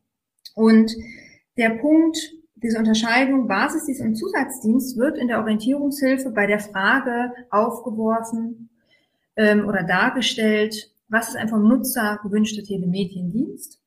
Und 0.54 0.92
der 1.58 1.70
Punkt, 1.70 2.18
diese 2.56 2.78
Unterscheidung 2.78 3.48
Basisdienst 3.48 4.02
und 4.02 4.16
Zusatzdienst 4.16 4.98
wird 4.98 5.18
in 5.18 5.30
der 5.30 5.40
Orientierungshilfe 5.40 6.32
bei 6.32 6.46
der 6.46 6.60
Frage 6.60 7.32
aufgeworfen, 7.50 8.70
ähm, 9.36 9.68
oder 9.68 9.84
dargestellt, 9.84 10.92
was 11.08 11.30
ist 11.30 11.36
ein 11.36 11.50
vom 11.50 11.68
Nutzer 11.68 12.20
gewünschter 12.24 12.64
Telemediendienst. 12.64 13.80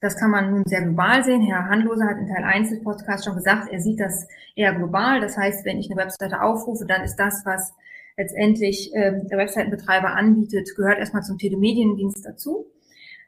Das 0.00 0.16
kann 0.16 0.30
man 0.30 0.50
nun 0.50 0.62
sehr 0.64 0.82
global 0.82 1.24
sehen. 1.24 1.42
Herr 1.42 1.68
Handloser 1.68 2.06
hat 2.06 2.18
in 2.18 2.28
Teil 2.28 2.44
1 2.44 2.70
des 2.70 2.84
Podcasts 2.84 3.24
schon 3.24 3.34
gesagt, 3.34 3.68
er 3.70 3.80
sieht 3.80 3.98
das 3.98 4.28
eher 4.54 4.72
global. 4.74 5.20
Das 5.20 5.36
heißt, 5.36 5.64
wenn 5.64 5.78
ich 5.78 5.90
eine 5.90 6.00
Webseite 6.00 6.40
aufrufe, 6.40 6.86
dann 6.86 7.02
ist 7.02 7.16
das, 7.16 7.44
was 7.44 7.74
letztendlich 8.16 8.92
ähm, 8.94 9.26
der 9.28 9.38
Webseitenbetreiber 9.38 10.14
anbietet, 10.14 10.74
gehört 10.76 10.98
erstmal 10.98 11.22
zum 11.22 11.38
Telemediendienst 11.38 12.24
dazu. 12.24 12.66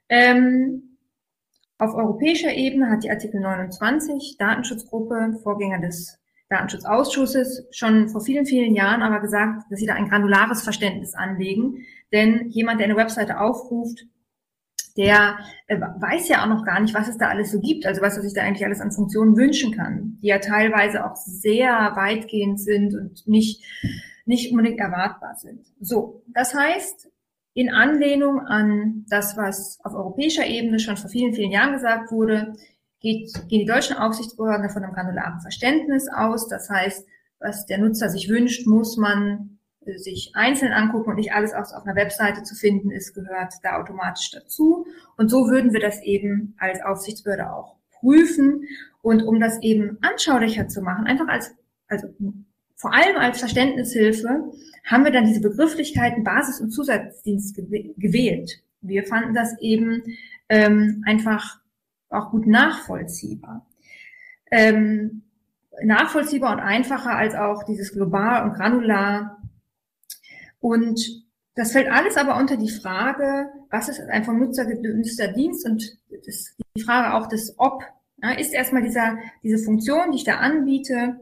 Ähm, 0.09 0.97
auf 1.79 1.95
europäischer 1.95 2.53
Ebene 2.53 2.91
hat 2.91 3.05
die 3.05 3.11
Artikel 3.11 3.41
29 3.41 4.37
Datenschutzgruppe, 4.39 5.39
Vorgänger 5.43 5.81
des 5.81 6.20
Datenschutzausschusses 6.51 7.69
schon 7.71 8.09
vor 8.09 8.21
vielen, 8.21 8.45
vielen 8.45 8.75
Jahren 8.75 9.03
aber 9.03 9.21
gesagt, 9.21 9.63
dass 9.71 9.79
sie 9.79 9.87
da 9.87 9.95
ein 9.95 10.09
granulares 10.09 10.63
Verständnis 10.63 11.15
anlegen. 11.15 11.87
Denn 12.13 12.49
jemand, 12.51 12.81
der 12.81 12.87
eine 12.87 12.97
Webseite 12.97 13.41
aufruft, 13.41 14.05
der 14.97 15.39
äh, 15.69 15.81
weiß 15.81 16.29
ja 16.29 16.43
auch 16.43 16.49
noch 16.49 16.65
gar 16.65 16.81
nicht, 16.81 16.93
was 16.93 17.09
es 17.09 17.17
da 17.17 17.29
alles 17.29 17.53
so 17.53 17.61
gibt, 17.61 17.87
also 17.87 18.03
was 18.03 18.17
er 18.17 18.23
sich 18.25 18.35
da 18.35 18.43
eigentlich 18.43 18.67
alles 18.67 18.81
an 18.81 18.91
Funktionen 18.91 19.37
wünschen 19.37 19.73
kann, 19.73 20.19
die 20.23 20.27
ja 20.27 20.41
teilweise 20.41 21.05
auch 21.05 21.15
sehr 21.15 21.93
weitgehend 21.95 22.61
sind 22.61 22.95
und 22.95 23.27
nicht, 23.29 23.65
nicht 24.27 24.51
unbedingt 24.51 24.81
erwartbar 24.81 25.37
sind. 25.37 25.65
So, 25.81 26.25
das 26.27 26.53
heißt, 26.53 27.09
in 27.55 27.71
Anlehnung 27.71 28.41
an 28.41 29.07
das, 29.09 29.37
was 29.37 29.79
auf 29.85 29.95
europäischer 29.95 30.47
Ebene 30.47 30.81
schon 30.81 30.97
vor 30.97 31.11
vielen, 31.11 31.35
vielen 31.35 31.53
Jahren 31.53 31.75
gesagt 31.75 32.11
wurde, 32.11 32.55
geht, 33.01 33.33
gehen 33.49 33.61
die 33.61 33.67
deutschen 33.67 33.97
Aufsichtsbehörden 33.97 34.71
von 34.71 34.85
einem 34.85 34.93
granularen 34.93 35.41
Verständnis 35.41 36.09
aus. 36.09 36.49
Das 36.49 36.71
heißt, 36.71 37.07
was 37.39 37.67
der 37.67 37.79
Nutzer 37.79 38.09
sich 38.09 38.29
wünscht, 38.29 38.67
muss 38.67 38.97
man 38.97 39.59
äh, 39.85 39.99
sich 39.99 40.33
einzeln 40.35 40.73
angucken 40.73 41.11
und 41.11 41.17
nicht 41.17 41.33
alles, 41.33 41.53
was 41.55 41.73
auf 41.73 41.85
einer 41.85 41.97
Webseite 41.97 42.43
zu 42.43 42.55
finden 42.55 42.91
ist, 42.91 43.15
gehört 43.15 43.55
da 43.63 43.81
automatisch 43.81 44.31
dazu. 44.31 44.87
Und 45.17 45.31
so 45.31 45.49
würden 45.49 45.73
wir 45.73 45.81
das 45.81 46.03
eben 46.03 46.55
als 46.59 46.83
Aufsichtsbehörde 46.83 47.53
auch 47.53 47.77
prüfen. 47.91 48.65
Und 49.03 49.23
um 49.23 49.41
das 49.41 49.61
eben 49.63 49.99
anschaulicher 50.03 50.69
zu 50.69 50.83
machen, 50.83 51.07
einfach 51.07 51.29
als, 51.29 51.55
also 51.89 52.09
vor 52.77 52.93
allem 52.95 53.17
als 53.17 53.39
Verständnishilfe 53.39 54.53
haben 54.85 55.05
wir 55.05 55.13
dann 55.13 55.27
diese 55.27 55.41
Begrifflichkeiten 55.41 56.25
Basis- 56.25 56.61
und 56.61 56.71
Zusatzdienst 56.71 57.57
gewählt. 57.57 58.63
Wir 58.83 59.05
fanden 59.05 59.35
das 59.35 59.59
eben 59.61 60.03
ähm, 60.49 61.03
einfach 61.07 61.61
auch 62.11 62.31
gut 62.31 62.47
nachvollziehbar. 62.47 63.67
Ähm, 64.51 65.23
nachvollziehbar 65.83 66.53
und 66.53 66.61
einfacher 66.61 67.17
als 67.17 67.35
auch 67.35 67.63
dieses 67.63 67.93
global 67.93 68.45
und 68.45 68.55
granular. 68.55 69.39
Und 70.61 71.25
das 71.55 71.73
fällt 71.73 71.91
alles 71.91 72.17
aber 72.17 72.37
unter 72.37 72.57
die 72.57 72.71
Frage, 72.71 73.51
was 73.71 73.89
ist 73.89 74.01
ein 74.01 74.25
vom 74.25 74.39
Nutzer 74.39 74.67
gewünschter 74.67 75.29
Dienst 75.29 75.67
und 75.67 75.99
das, 76.27 76.57
die 76.77 76.83
Frage 76.83 77.15
auch 77.15 77.29
des 77.29 77.55
Ob. 77.59 77.85
Ja, 78.23 78.33
ist 78.33 78.53
erstmal 78.53 78.83
dieser, 78.83 79.17
diese 79.43 79.59
Funktion, 79.59 80.11
die 80.11 80.19
ich 80.19 80.25
da 80.25 80.37
anbiete, 80.37 81.19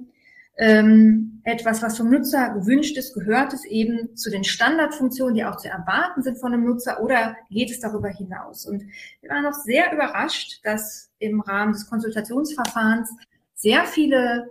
ähm, 0.58 1.40
etwas, 1.44 1.82
was 1.82 1.96
vom 1.96 2.10
Nutzer 2.10 2.50
gewünscht 2.50 2.96
ist, 2.96 3.14
gehört 3.14 3.52
es 3.52 3.64
eben 3.64 4.16
zu 4.16 4.28
den 4.28 4.42
Standardfunktionen, 4.42 5.34
die 5.34 5.44
auch 5.44 5.56
zu 5.56 5.68
erwarten 5.68 6.22
sind 6.22 6.38
von 6.38 6.52
einem 6.52 6.64
Nutzer 6.64 7.00
oder 7.00 7.36
geht 7.48 7.70
es 7.70 7.78
darüber 7.78 8.08
hinaus? 8.08 8.66
Und 8.66 8.84
wir 9.20 9.30
waren 9.30 9.44
noch 9.44 9.54
sehr 9.54 9.92
überrascht, 9.92 10.60
dass 10.64 11.10
im 11.20 11.40
Rahmen 11.40 11.72
des 11.72 11.88
Konsultationsverfahrens 11.88 13.10
sehr 13.54 13.84
viele 13.84 14.50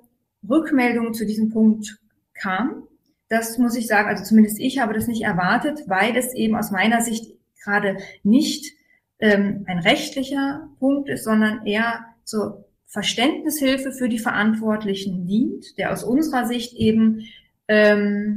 Rückmeldungen 0.50 1.14
zu 1.14 1.26
diesem 1.26 1.52
Punkt 1.52 2.00
kamen. 2.34 2.84
Das 3.28 3.58
muss 3.58 3.76
ich 3.76 3.88
sagen, 3.88 4.08
also 4.08 4.24
zumindest 4.24 4.60
ich 4.60 4.80
habe 4.80 4.94
das 4.94 5.08
nicht 5.08 5.24
erwartet, 5.24 5.84
weil 5.88 6.16
es 6.16 6.34
eben 6.34 6.56
aus 6.56 6.72
meiner 6.72 7.02
Sicht 7.02 7.38
gerade 7.62 7.98
nicht 8.24 8.74
ähm, 9.20 9.66
ein 9.68 9.80
rechtlicher 9.80 10.70
Punkt 10.80 11.10
ist, 11.10 11.26
sondern 11.26 11.66
eher 11.66 12.06
zur 12.24 12.67
Verständnishilfe 12.88 13.92
für 13.92 14.10
die 14.10 14.20
Verantwortlichen 14.20 15.26
dient, 15.26 15.78
der 15.78 15.92
aus 15.92 16.04
unserer 16.04 16.46
Sicht 16.46 16.74
eben 16.74 17.28
ähm, 17.68 18.36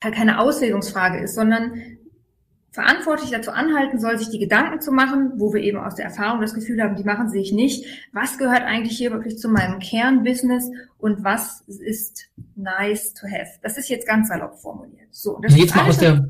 keine 0.00 0.38
Auslegungsfrage 0.38 1.18
ist, 1.18 1.34
sondern 1.34 1.98
verantwortlich 2.70 3.30
dazu 3.30 3.50
anhalten 3.50 3.98
soll, 3.98 4.18
sich 4.18 4.30
die 4.30 4.38
Gedanken 4.38 4.80
zu 4.80 4.92
machen, 4.92 5.32
wo 5.36 5.52
wir 5.52 5.60
eben 5.62 5.78
aus 5.78 5.96
der 5.96 6.04
Erfahrung 6.04 6.40
das 6.40 6.54
Gefühl 6.54 6.80
haben, 6.80 6.94
die 6.94 7.02
machen 7.02 7.28
sich 7.28 7.50
nicht. 7.50 7.84
Was 8.12 8.38
gehört 8.38 8.62
eigentlich 8.62 8.96
hier 8.96 9.10
wirklich 9.10 9.38
zu 9.38 9.48
meinem 9.48 9.80
Kernbusiness 9.80 10.70
und 10.98 11.24
was 11.24 11.62
ist 11.62 12.30
nice 12.54 13.14
to 13.14 13.26
have? 13.26 13.58
Das 13.62 13.78
ist 13.78 13.88
jetzt 13.88 14.06
ganz 14.06 14.28
salopp 14.28 14.60
formuliert. 14.60 15.08
So, 15.10 15.40
das 15.40 15.56
jetzt 15.56 15.74
mal 15.74 15.88
aus 15.88 15.98
der 15.98 16.28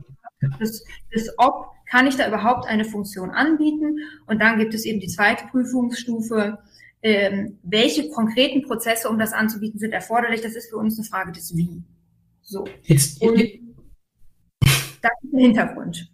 das, 0.61 0.85
das 1.13 1.29
Ob 1.37 1.67
kann 1.91 2.07
ich 2.07 2.17
da 2.17 2.29
überhaupt 2.29 2.67
eine 2.69 2.85
Funktion 2.85 3.31
anbieten? 3.31 3.99
Und 4.27 4.41
dann 4.41 4.59
gibt 4.59 4.75
es 4.75 4.85
eben 4.85 5.01
die 5.01 5.09
zweite 5.09 5.47
Prüfungsstufe. 5.47 6.59
Ähm, 7.03 7.59
welche 7.63 8.09
konkreten 8.11 8.63
Prozesse, 8.63 9.09
um 9.09 9.19
das 9.19 9.33
anzubieten, 9.33 9.79
sind 9.79 9.93
erforderlich? 9.93 10.41
Das 10.41 10.55
ist 10.55 10.71
für 10.71 10.77
uns 10.77 10.99
eine 10.99 11.07
Frage 11.07 11.33
des 11.33 11.57
Wie. 11.57 11.83
So. 12.43 12.65
Jetzt, 12.83 13.23
Und 13.23 13.39
das 14.61 15.13
ist 15.23 15.33
der 15.33 15.41
Hintergrund. 15.41 16.11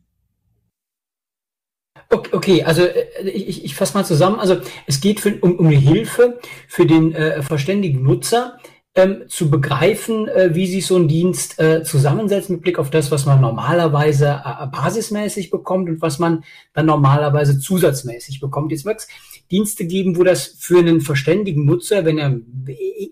Okay, 2.10 2.62
also 2.62 2.82
äh, 2.82 3.28
ich, 3.28 3.64
ich 3.64 3.74
fasse 3.74 3.94
mal 3.94 4.04
zusammen. 4.04 4.38
Also 4.38 4.60
es 4.86 5.00
geht 5.00 5.20
für, 5.20 5.36
um, 5.40 5.56
um 5.58 5.66
eine 5.66 5.76
Hilfe 5.76 6.38
für 6.68 6.86
den 6.86 7.14
äh, 7.14 7.42
verständigen 7.42 8.02
Nutzer, 8.02 8.58
ähm, 8.96 9.24
zu 9.28 9.50
begreifen, 9.50 10.28
äh, 10.28 10.54
wie 10.54 10.66
sich 10.66 10.86
so 10.86 10.96
ein 10.96 11.08
Dienst 11.08 11.58
äh, 11.58 11.82
zusammensetzt 11.82 12.48
mit 12.48 12.62
Blick 12.62 12.78
auf 12.78 12.90
das, 12.90 13.10
was 13.10 13.26
man 13.26 13.40
normalerweise 13.40 14.42
äh, 14.44 14.66
basismäßig 14.68 15.50
bekommt 15.50 15.88
und 15.88 16.00
was 16.00 16.18
man 16.18 16.44
dann 16.74 16.86
normalerweise 16.86 17.58
zusatzmäßig 17.58 18.38
bekommt. 18.40 18.70
Jetzt 18.70 18.84
wird 18.84 19.00
es 19.00 19.08
Dienste 19.50 19.86
geben, 19.86 20.16
wo 20.16 20.22
das 20.22 20.46
für 20.58 20.78
einen 20.78 21.00
verständigen 21.00 21.64
Nutzer, 21.64 22.04
wenn 22.04 22.18
er 22.18 22.38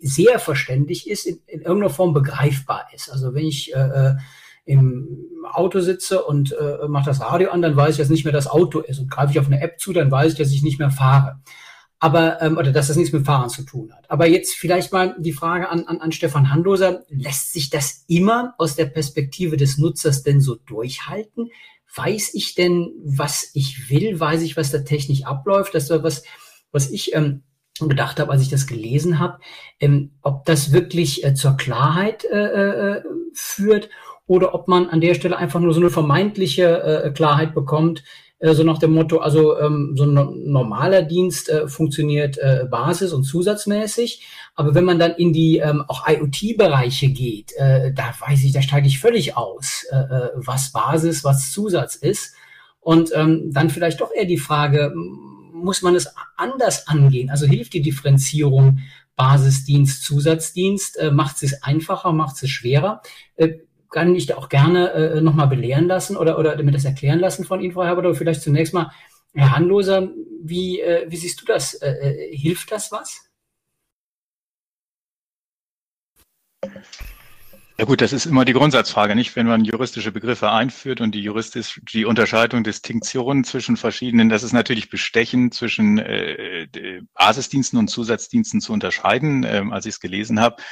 sehr 0.03 0.39
verständig 0.39 1.11
ist, 1.11 1.27
in, 1.27 1.41
in 1.47 1.63
irgendeiner 1.63 1.91
Form 1.91 2.15
begreifbar 2.15 2.87
ist. 2.95 3.11
Also 3.11 3.35
wenn 3.35 3.45
ich 3.45 3.75
äh, 3.75 3.79
äh 3.79 4.15
im 4.65 5.45
Auto 5.51 5.81
sitze 5.81 6.23
und 6.23 6.53
äh, 6.53 6.87
mache 6.87 7.07
das 7.07 7.21
Radio 7.21 7.51
an, 7.51 7.63
dann 7.63 7.75
weiß 7.75 7.91
ich, 7.91 7.97
dass 7.97 8.11
nicht 8.11 8.23
mehr 8.23 8.33
das 8.33 8.47
Auto 8.47 8.79
ist. 8.79 9.01
Und 9.01 9.11
greife 9.11 9.33
ich 9.33 9.41
auf 9.41 9.47
eine 9.47 9.61
App 9.61 9.81
zu, 9.81 9.93
dann 9.93 10.09
weiß 10.09 10.35
ich, 10.35 10.39
dass 10.39 10.53
ich 10.53 10.63
nicht 10.63 10.79
mehr 10.79 10.93
fahre 10.93 11.41
aber 12.03 12.43
ähm, 12.43 12.57
oder 12.59 12.73
dass 12.73 12.89
das 12.89 12.97
nichts 12.97 13.13
mit 13.13 13.25
Fahren 13.25 13.49
zu 13.49 13.63
tun 13.63 13.93
hat. 13.95 14.11
Aber 14.11 14.27
jetzt 14.27 14.55
vielleicht 14.55 14.93
mal 14.93 15.15
die 15.21 15.33
Frage 15.33 15.69
an, 15.69 15.85
an, 15.85 16.01
an 16.01 16.11
Stefan 16.11 16.51
Handloser, 16.51 17.05
lässt 17.09 17.53
sich 17.53 17.71
das 17.71 18.05
immer 18.09 18.55
aus 18.59 18.75
der 18.75 18.87
Perspektive 18.87 19.57
des 19.57 19.79
Nutzers 19.79 20.25
denn 20.25 20.41
so 20.41 20.57
durchhalten? 20.57 21.53
Weiß 21.95 22.35
ich 22.35 22.57
denn, 22.57 22.91
was 23.05 23.53
ich 23.55 23.89
will? 23.89 24.19
Weiß 24.19 24.43
ich, 24.43 24.57
was 24.57 24.73
da 24.73 24.79
technisch 24.79 25.23
abläuft? 25.25 25.77
Das 25.77 25.91
war 25.91 26.03
was, 26.03 26.25
was 26.73 26.91
ich 26.91 27.15
ähm, 27.15 27.45
gedacht 27.79 28.19
habe, 28.19 28.33
als 28.33 28.43
ich 28.43 28.49
das 28.49 28.67
gelesen 28.67 29.21
habe, 29.21 29.39
ähm, 29.79 30.11
ob 30.23 30.45
das 30.45 30.73
wirklich 30.73 31.23
äh, 31.23 31.35
zur 31.35 31.57
Klarheit 31.57 32.25
äh, 32.25 32.97
äh, 32.97 33.03
führt 33.33 33.91
oder 34.27 34.57
ob 34.57 34.67
man 34.67 34.89
an 34.89 35.01
der 35.01 35.15
Stelle 35.15 35.37
einfach 35.37 35.61
nur 35.61 35.73
so 35.73 35.81
eine 35.81 35.91
vermeintliche 35.91 36.83
äh, 36.83 37.11
Klarheit 37.13 37.55
bekommt, 37.55 38.03
äh, 38.43 38.55
so 38.55 38.65
nach 38.65 38.79
dem 38.79 38.93
Motto, 38.93 39.19
also 39.19 39.59
ähm, 39.59 39.95
so 39.97 40.05
ein 40.05 40.15
normaler 40.51 41.03
Dienst 41.03 41.49
äh, 41.49 41.69
funktioniert 41.69 42.39
äh, 42.39 42.67
basis- 42.69 43.13
und 43.13 43.23
zusatzmäßig, 43.23 44.27
aber 44.57 44.75
wenn 44.75 44.85
man 44.85 44.99
dann 44.99 45.13
in 45.13 45.33
die 45.33 45.59
ähm, 45.59 45.85
auch 45.87 46.09
IoT-Bereiche 46.09 47.09
geht, 47.09 47.53
äh, 47.57 47.93
da 47.95 48.13
weiß 48.19 48.43
ich, 48.43 48.53
da 48.53 48.61
steige 48.61 48.89
ich 48.89 48.99
völlig 48.99 49.37
aus, 49.37 49.87
äh, 49.93 49.97
äh, 49.97 50.31
was 50.35 50.73
Basis, 50.73 51.23
was 51.23 51.53
Zusatz 51.53 51.95
ist. 51.95 52.35
Und 52.81 53.13
ähm, 53.15 53.53
dann 53.53 53.71
vielleicht 53.71 54.01
doch 54.01 54.11
eher 54.13 54.25
die 54.25 54.39
Frage, 54.39 54.93
muss 55.53 55.83
man 55.83 55.95
es 55.95 56.13
anders 56.37 56.89
angehen? 56.89 57.31
Also 57.31 57.47
hilft 57.47 57.75
die 57.75 57.81
Differenzierung 57.81 58.81
Basisdienst, 59.15 60.03
Zusatzdienst, 60.03 60.99
äh, 60.99 61.13
macht 61.13 61.41
es 61.45 61.63
einfacher, 61.63 62.13
macht 62.13 62.43
es 62.43 62.51
schwerer? 62.51 63.03
Äh, 63.37 63.59
kann 63.93 64.15
ich 64.15 64.35
auch 64.35 64.49
gerne 64.49 64.91
äh, 64.91 65.21
nochmal 65.21 65.47
belehren 65.47 65.87
lassen 65.87 66.17
oder, 66.17 66.39
oder 66.39 66.61
mir 66.63 66.73
das 66.73 66.85
erklären 66.85 67.21
lassen 67.21 67.45
von 67.45 67.61
Ihnen, 67.61 67.73
Frau 67.73 67.85
Herbert, 67.85 68.07
oder 68.07 68.15
vielleicht 68.15 68.43
zunächst 68.43 68.75
mal, 68.75 68.91
Herr 69.35 69.57
Handloser, 69.57 70.11
wie, 70.43 70.81
äh, 70.81 71.07
wie 71.09 71.17
siehst 71.17 71.41
du 71.41 71.45
das? 71.45 71.75
Äh, 71.75 71.91
äh, 71.91 72.37
hilft 72.37 72.73
das 72.73 72.91
was? 72.91 73.29
Ja 77.79 77.87
gut, 77.87 78.01
das 78.01 78.13
ist 78.13 78.27
immer 78.27 78.45
die 78.45 78.53
Grundsatzfrage, 78.53 79.17
nicht? 79.17 79.35
Wenn 79.35 79.47
man 79.47 79.65
juristische 79.65 80.13
Begriffe 80.13 80.51
einführt 80.51 81.01
und 81.01 81.15
die 81.15 81.23
juristisch 81.23 81.81
die 81.93 82.05
Unterscheidung, 82.05 82.63
Distinktionen 82.63 83.43
zwischen 83.45 83.77
verschiedenen, 83.77 84.29
das 84.29 84.43
ist 84.43 84.53
natürlich 84.53 84.91
bestechend 84.91 85.55
zwischen 85.55 85.99
äh, 85.99 86.69
Basisdiensten 87.15 87.79
und 87.79 87.89
Zusatzdiensten 87.89 88.61
zu 88.61 88.73
unterscheiden. 88.73 89.45
Ähm, 89.45 89.73
als 89.73 89.87
ich 89.87 89.95
es 89.95 90.01
gelesen 90.01 90.39
habe, 90.39 90.63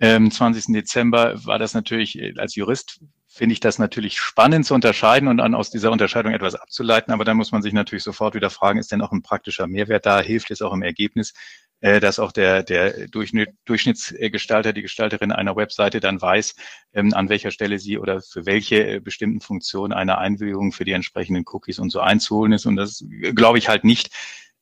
ähm, 0.00 0.30
20. 0.30 0.74
Dezember 0.74 1.44
war 1.44 1.58
das 1.58 1.74
natürlich 1.74 2.18
äh, 2.18 2.34
als 2.38 2.54
Jurist 2.54 3.00
finde 3.36 3.52
ich 3.52 3.60
das 3.60 3.78
natürlich 3.78 4.18
spannend 4.18 4.64
zu 4.64 4.72
unterscheiden 4.74 5.28
und 5.28 5.36
dann 5.36 5.54
aus 5.54 5.70
dieser 5.70 5.92
Unterscheidung 5.92 6.32
etwas 6.32 6.54
abzuleiten. 6.54 7.12
Aber 7.12 7.24
dann 7.24 7.36
muss 7.36 7.52
man 7.52 7.60
sich 7.60 7.74
natürlich 7.74 8.02
sofort 8.02 8.34
wieder 8.34 8.48
fragen, 8.48 8.78
ist 8.78 8.92
denn 8.92 9.02
auch 9.02 9.12
ein 9.12 9.20
praktischer 9.20 9.66
Mehrwert 9.66 10.06
da? 10.06 10.20
Hilft 10.20 10.50
es 10.50 10.62
auch 10.62 10.72
im 10.72 10.80
Ergebnis, 10.80 11.34
äh, 11.80 12.00
dass 12.00 12.18
auch 12.18 12.32
der, 12.32 12.62
der 12.62 13.08
Durchschnitt, 13.08 13.50
Durchschnittsgestalter, 13.66 14.72
die 14.72 14.80
Gestalterin 14.80 15.32
einer 15.32 15.54
Webseite 15.54 16.00
dann 16.00 16.20
weiß, 16.20 16.54
ähm, 16.94 17.12
an 17.12 17.28
welcher 17.28 17.50
Stelle 17.50 17.78
sie 17.78 17.98
oder 17.98 18.22
für 18.22 18.46
welche 18.46 18.86
äh, 18.86 19.00
bestimmten 19.00 19.42
Funktionen 19.42 19.92
eine 19.92 20.16
Einwilligung 20.16 20.72
für 20.72 20.86
die 20.86 20.92
entsprechenden 20.92 21.44
Cookies 21.46 21.78
und 21.78 21.90
so 21.90 22.00
einzuholen 22.00 22.52
ist. 22.52 22.64
Und 22.64 22.76
das 22.76 23.04
glaube 23.34 23.58
ich 23.58 23.68
halt 23.68 23.84
nicht, 23.84 24.10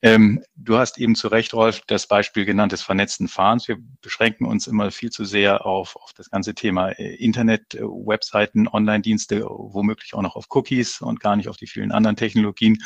ähm, 0.05 0.45
du 0.55 0.77
hast 0.77 0.99
eben 0.99 1.15
zu 1.15 1.29
Recht, 1.29 1.55
Rolf, 1.55 1.81
das 1.87 2.07
Beispiel 2.07 2.45
genannt 2.45 2.73
des 2.73 2.83
vernetzten 2.83 3.27
Fahrens. 3.27 3.69
Wir 3.69 3.79
beschränken 4.03 4.45
uns 4.45 4.67
immer 4.67 4.91
viel 4.91 5.09
zu 5.09 5.25
sehr 5.25 5.65
auf, 5.65 5.97
auf 5.97 6.13
das 6.13 6.29
ganze 6.29 6.55
Thema 6.55 6.91
äh, 6.91 7.15
Internet, 7.15 7.75
äh, 7.75 7.81
Webseiten, 7.81 8.69
Online-Dienste, 8.69 9.47
womöglich 9.47 10.13
auch 10.13 10.21
noch 10.21 10.37
auf 10.37 10.45
Cookies 10.51 11.01
und 11.01 11.21
gar 11.21 11.37
nicht 11.37 11.49
auf 11.49 11.57
die 11.57 11.67
vielen 11.67 11.91
anderen 11.91 12.17
Technologien 12.17 12.83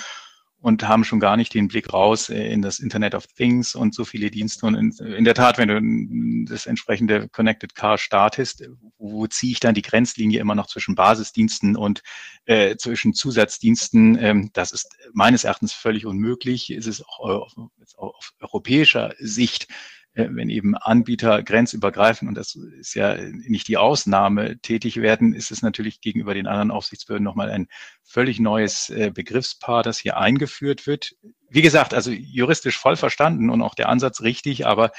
und 0.60 0.86
haben 0.86 1.04
schon 1.04 1.20
gar 1.20 1.36
nicht 1.36 1.54
den 1.54 1.68
Blick 1.68 1.92
raus 1.92 2.28
äh, 2.30 2.52
in 2.52 2.62
das 2.62 2.80
Internet 2.80 3.14
of 3.14 3.26
Things 3.28 3.74
und 3.74 3.94
so 3.94 4.04
viele 4.04 4.30
Dienste. 4.30 4.66
Und 4.66 4.74
in, 4.74 4.92
in, 5.06 5.24
der 5.24 5.34
Tat, 5.34 5.56
wenn 5.58 5.68
du 5.68 6.52
das 6.52 6.66
entsprechende 6.66 7.28
Connected 7.28 7.74
Car 7.74 7.98
startest, 7.98 8.68
wo 8.98 9.26
ziehe 9.26 9.52
ich 9.52 9.60
dann 9.60 9.74
die 9.74 9.82
Grenzlinie 9.82 10.40
immer 10.40 10.54
noch 10.54 10.66
zwischen 10.66 10.96
Basisdiensten 10.96 11.76
und 11.76 12.02
äh, 12.46 12.76
zwischen 12.76 13.14
Zusatzdiensten? 13.14 14.18
Ähm, 14.20 14.50
das 14.52 14.72
ist 14.72 14.88
meines 15.12 15.44
Erachtens 15.44 15.72
völlig 15.72 16.06
unmöglich. 16.06 16.70
Es 16.70 16.86
ist 16.86 17.04
auch 17.06 17.20
auf, 17.20 17.52
auf 17.96 18.32
europäischer 18.40 19.14
Sicht 19.18 19.64
äh, 19.64 19.97
wenn 20.30 20.50
eben 20.50 20.74
Anbieter 20.74 21.42
grenzübergreifend, 21.42 22.28
und 22.28 22.34
das 22.34 22.56
ist 22.56 22.94
ja 22.94 23.16
nicht 23.16 23.68
die 23.68 23.76
Ausnahme, 23.76 24.58
tätig 24.60 24.96
werden, 24.96 25.32
ist 25.32 25.50
es 25.50 25.62
natürlich 25.62 26.00
gegenüber 26.00 26.34
den 26.34 26.46
anderen 26.46 26.70
Aufsichtsbehörden 26.70 27.24
nochmal 27.24 27.50
ein 27.50 27.68
völlig 28.02 28.40
neues 28.40 28.90
äh, 28.90 29.10
Begriffspaar, 29.14 29.82
das 29.82 29.98
hier 29.98 30.16
eingeführt 30.16 30.86
wird. 30.86 31.14
Wie 31.48 31.62
gesagt, 31.62 31.94
also 31.94 32.10
juristisch 32.10 32.78
voll 32.78 32.96
verstanden 32.96 33.50
und 33.50 33.62
auch 33.62 33.74
der 33.74 33.88
Ansatz 33.88 34.22
richtig, 34.22 34.66
aber 34.66 34.90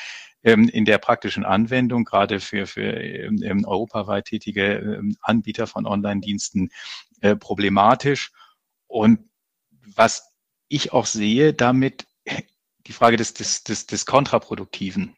ähm, 0.43 0.69
in 0.69 0.85
der 0.85 0.99
praktischen 0.99 1.43
Anwendung, 1.43 2.05
gerade 2.05 2.39
für, 2.39 2.65
für 2.65 2.93
ähm, 2.93 3.65
europaweit 3.65 4.25
tätige 4.25 4.75
ähm, 4.75 5.17
Anbieter 5.21 5.67
von 5.67 5.85
Online-Diensten, 5.85 6.69
äh, 7.21 7.35
problematisch. 7.35 8.31
Und 8.87 9.19
was 9.95 10.31
ich 10.69 10.93
auch 10.93 11.05
sehe, 11.05 11.53
damit 11.53 12.05
die 12.89 12.93
Frage 12.93 13.17
des, 13.17 13.35
des, 13.35 13.63
des, 13.63 13.85
des 13.85 14.05
Kontraproduktiven. 14.07 15.15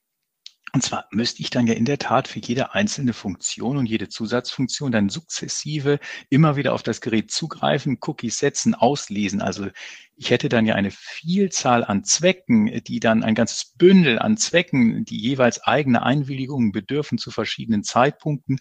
Und 0.74 0.84
zwar 0.84 1.06
müsste 1.12 1.42
ich 1.42 1.50
dann 1.50 1.68
ja 1.68 1.74
in 1.74 1.86
der 1.86 2.00
Tat 2.00 2.28
für 2.28 2.40
jede 2.40 2.74
einzelne 2.74 3.14
Funktion 3.14 3.78
und 3.78 3.86
jede 3.86 4.08
Zusatzfunktion 4.08 4.92
dann 4.92 5.10
sukzessive 5.10 6.00
immer 6.30 6.56
wieder 6.56 6.74
auf 6.74 6.84
das 6.84 7.02
Gerät 7.02 7.32
zugreifen, 7.32 7.98
Cookies 8.02 8.40
setzen, 8.40 8.74
auslesen. 8.74 9.42
Also 9.42 9.68
ich 10.16 10.30
hätte 10.30 10.48
dann 10.48 10.66
ja 10.66 10.76
eine 10.76 10.92
Vielzahl 10.92 11.84
an 11.84 12.04
Zwecken, 12.06 12.84
die 12.86 13.00
dann 13.02 13.24
ein 13.24 13.36
ganzes 13.36 13.74
Bündel 13.78 14.20
an 14.20 14.38
Zwecken, 14.38 15.04
die 15.04 15.20
jeweils 15.20 15.62
eigene 15.64 16.04
Einwilligungen 16.04 16.72
bedürfen 16.72 17.18
zu 17.18 17.32
verschiedenen 17.32 17.84
Zeitpunkten 17.84 18.60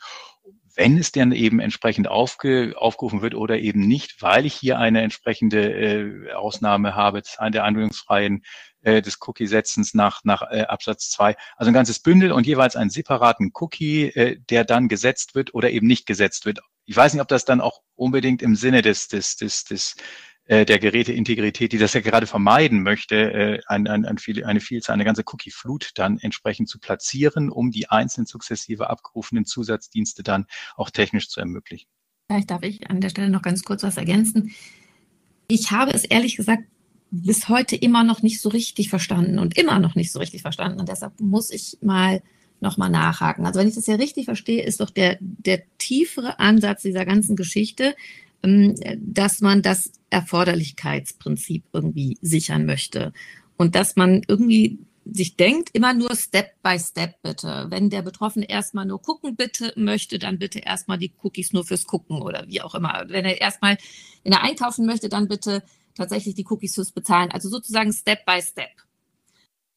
wenn 0.75 0.99
es 0.99 1.13
dann 1.13 1.33
eben 1.33 1.61
entsprechend 1.61 2.09
aufge, 2.09 2.75
aufgerufen 2.77 3.23
wird 3.23 3.35
oder 3.35 3.59
eben 3.59 3.81
nicht, 3.81 4.23
weil 4.23 4.47
ich 4.47 4.55
hier 4.55 4.79
eine 4.79 5.03
entsprechende 5.03 5.73
äh, 5.73 6.33
Ausnahme 6.33 6.95
habe 6.95 7.23
der 7.53 7.65
anwendungsfreien 7.65 8.43
äh, 8.83 9.03
des 9.03 9.19
Cookie-Setzens 9.21 9.95
nach, 9.95 10.21
nach 10.25 10.43
äh, 10.51 10.63
Absatz 10.63 11.11
2. 11.11 11.37
Also 11.57 11.71
ein 11.71 11.75
ganzes 11.75 12.01
Bündel 12.01 12.33
und 12.33 12.47
jeweils 12.47 12.77
einen 12.77 12.91
separaten 12.91 13.51
Cookie, 13.55 14.05
äh, 14.09 14.39
der 14.49 14.65
dann 14.65 14.89
gesetzt 14.89 15.35
wird 15.35 15.55
oder 15.55 15.71
eben 15.71 15.87
nicht 15.87 16.07
gesetzt 16.07 16.47
wird. 16.47 16.61
Ich 16.87 16.97
weiß 16.97 17.13
nicht, 17.13 17.23
ob 17.23 17.29
das 17.29 17.45
dann 17.45 17.61
auch 17.61 17.81
unbedingt 17.95 18.43
im 18.43 18.57
Sinne 18.57 18.83
des, 18.83 19.09
des, 19.09 19.37
des, 19.37 19.65
des 19.65 19.97
äh, 20.51 20.67
der 20.67 20.81
Geräteintegrität, 20.81 21.71
die 21.71 21.79
das 21.79 21.95
ja 21.95 22.01
gerade 22.01 22.27
vermeiden 22.27 22.83
möchte, 22.83 23.15
äh, 23.15 23.61
ein, 23.69 23.87
ein, 23.87 24.05
ein 24.05 24.19
viel, 24.19 24.45
eine 24.45 24.59
Vielzahl, 24.59 24.95
eine 24.95 25.05
ganze 25.05 25.23
Cookie-Flut 25.25 25.93
dann 25.95 26.19
entsprechend 26.19 26.69
zu 26.69 26.81
platzieren, 26.81 27.51
um 27.51 27.71
die 27.71 27.89
einzelnen 27.89 28.27
sukzessive 28.27 28.91
abgerufenen 28.91 29.45
Zusatzdienste 29.45 30.25
dann 30.25 30.47
auch 30.75 30.91
technisch 30.91 31.29
zu 31.29 31.39
ermöglichen. 31.39 31.89
Vielleicht 32.27 32.51
darf 32.51 32.65
ich 32.65 32.91
an 32.91 33.01
der 33.01 33.11
Stelle 33.11 33.31
noch 33.31 33.43
ganz 33.43 33.63
kurz 33.63 33.85
was 33.85 33.97
ergänzen. 33.97 34.53
Ich 35.47 35.71
habe 35.71 35.93
es 35.93 36.05
ehrlich 36.05 36.37
gesagt 36.37 36.65
bis 37.13 37.49
heute 37.49 37.77
immer 37.77 38.03
noch 38.03 38.23
nicht 38.23 38.41
so 38.41 38.49
richtig 38.49 38.89
verstanden 38.89 39.39
und 39.39 39.57
immer 39.57 39.79
noch 39.79 39.95
nicht 39.95 40.11
so 40.11 40.19
richtig 40.19 40.43
verstanden. 40.43 40.81
Und 40.81 40.89
deshalb 40.89 41.21
muss 41.21 41.53
ich 41.53 41.79
mal 41.81 42.23
nochmal 42.59 42.91
nachhaken. 42.91 43.47
Also 43.47 43.61
wenn 43.61 43.69
ich 43.69 43.77
das 43.77 43.87
ja 43.87 43.95
richtig 43.95 44.25
verstehe, 44.25 44.65
ist 44.65 44.81
doch 44.81 44.91
der, 44.91 45.17
der 45.21 45.63
tiefere 45.79 46.41
Ansatz 46.41 46.83
dieser 46.83 47.05
ganzen 47.05 47.37
Geschichte, 47.37 47.95
dass 48.43 49.41
man 49.41 49.63
das 49.63 49.93
Erforderlichkeitsprinzip 50.11 51.65
irgendwie 51.73 52.19
sichern 52.21 52.67
möchte 52.67 53.13
und 53.57 53.75
dass 53.75 53.97
man 53.97 54.23
irgendwie 54.27 54.79
sich 55.05 55.37
denkt, 55.37 55.71
immer 55.73 55.95
nur 55.95 56.15
Step 56.15 56.63
by 56.63 56.79
Step 56.79 57.21
bitte. 57.23 57.67
Wenn 57.69 57.91
der 57.91 58.03
Betroffene 58.03 58.49
erstmal 58.49 58.87
nur 58.87 59.03
gucken 59.03 59.37
bitte 59.37 59.73
möchte, 59.77 60.19
dann 60.19 60.39
bitte 60.39 60.61
erstmal 60.61 60.99
die 60.99 61.13
Cookies 61.23 61.53
nur 61.53 61.65
fürs 61.65 61.87
Gucken 61.87 62.23
oder 62.23 62.47
wie 62.49 62.63
auch 62.63 62.75
immer. 62.75 63.05
Wenn 63.09 63.25
er 63.25 63.41
erstmal, 63.41 63.79
wenn 64.23 64.33
er 64.33 64.43
einkaufen 64.43 64.87
möchte, 64.87 65.09
dann 65.09 65.29
bitte 65.29 65.63
tatsächlich 65.95 66.35
die 66.35 66.47
Cookies 66.49 66.75
fürs 66.75 66.93
Bezahlen. 66.93 67.31
Also 67.31 67.49
sozusagen 67.49 67.93
Step 67.93 68.25
by 68.25 68.41
Step. 68.43 68.71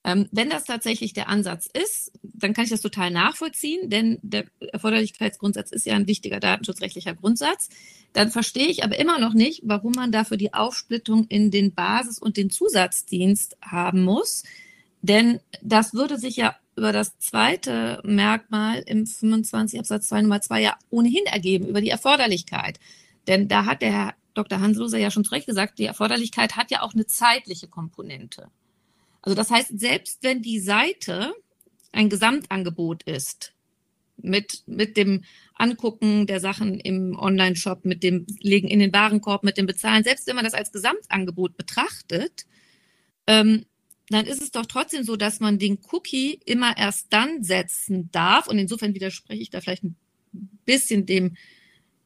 Ähm, 0.06 0.28
wenn 0.32 0.50
das 0.50 0.66
tatsächlich 0.66 1.14
der 1.14 1.30
Ansatz 1.30 1.68
ist, 1.72 2.12
dann 2.22 2.54
kann 2.54 2.66
ich 2.66 2.70
das 2.70 2.82
total 2.82 3.10
nachvollziehen, 3.10 3.90
denn 3.90 4.20
der 4.22 4.46
Erforderlichkeitsgrundsatz 4.60 5.72
ist 5.72 5.86
ja 5.86 5.96
ein 5.96 6.08
wichtiger 6.08 6.42
datenschutzrechtlicher 6.42 7.16
Grundsatz. 7.16 7.70
Dann 8.12 8.30
verstehe 8.30 8.68
ich 8.68 8.84
aber 8.84 9.00
immer 9.00 9.18
noch 9.20 9.34
nicht, 9.34 9.62
warum 9.64 9.94
man 9.94 10.12
dafür 10.12 10.36
die 10.36 10.54
Aufsplittung 10.54 11.26
in 11.28 11.52
den 11.52 11.74
Basis- 11.74 12.20
und 12.20 12.36
den 12.36 12.50
Zusatzdienst 12.50 13.58
haben 13.62 14.04
muss. 14.04 14.44
Denn 15.02 15.40
das 15.62 15.94
würde 15.94 16.18
sich 16.18 16.36
ja 16.36 16.56
über 16.76 16.92
das 16.92 17.18
zweite 17.20 18.02
Merkmal 18.04 18.84
im 18.86 19.06
25 19.06 19.80
Absatz 19.80 20.10
2 20.10 20.24
Nummer 20.24 20.42
2 20.42 20.62
ja 20.62 20.78
ohnehin 20.90 21.26
ergeben, 21.26 21.68
über 21.68 21.82
die 21.82 21.90
Erforderlichkeit. 21.90 22.80
Denn 23.28 23.48
da 23.48 23.66
hat 23.66 23.82
der 23.82 23.92
Herr 23.92 24.14
Dr. 24.34 24.60
Hansloser 24.60 24.98
ja 24.98 25.12
schon 25.12 25.24
zu 25.24 25.32
Recht 25.32 25.46
gesagt, 25.46 25.80
die 25.80 25.86
Erforderlichkeit 25.86 26.56
hat 26.56 26.72
ja 26.72 26.82
auch 26.82 26.94
eine 26.94 27.06
zeitliche 27.06 27.68
Komponente. 27.68 28.50
Also 29.24 29.36
das 29.36 29.50
heißt, 29.50 29.80
selbst 29.80 30.22
wenn 30.22 30.42
die 30.42 30.60
Seite 30.60 31.34
ein 31.92 32.10
Gesamtangebot 32.10 33.04
ist, 33.04 33.54
mit, 34.18 34.64
mit 34.68 34.96
dem 34.98 35.24
Angucken 35.56 36.28
der 36.28 36.40
Sachen 36.40 36.80
im 36.80 37.18
Online-Shop, 37.18 37.86
mit 37.86 38.04
dem 38.04 38.28
Legen 38.40 38.68
in 38.68 38.80
den 38.80 38.94
Warenkorb, 38.94 39.44
mit 39.44 39.58
dem 39.58 39.66
Bezahlen, 39.66 40.04
selbst 40.04 40.28
wenn 40.28 40.36
man 40.36 40.46
das 40.46 40.54
als 40.54 40.72
Gesamtangebot 40.72 41.58
betrachtet, 41.58 42.46
ähm, 43.28 43.66
dann 44.10 44.26
ist 44.26 44.42
es 44.42 44.52
doch 44.52 44.66
trotzdem 44.66 45.04
so, 45.04 45.16
dass 45.16 45.40
man 45.40 45.58
den 45.58 45.80
Cookie 45.92 46.40
immer 46.46 46.78
erst 46.78 47.08
dann 47.12 47.44
setzen 47.44 48.12
darf. 48.12 48.48
Und 48.48 48.60
insofern 48.60 48.94
widerspreche 48.94 49.42
ich 49.42 49.50
da 49.50 49.62
vielleicht 49.62 49.84
ein 49.84 49.96
bisschen 50.66 51.06
dem 51.06 51.38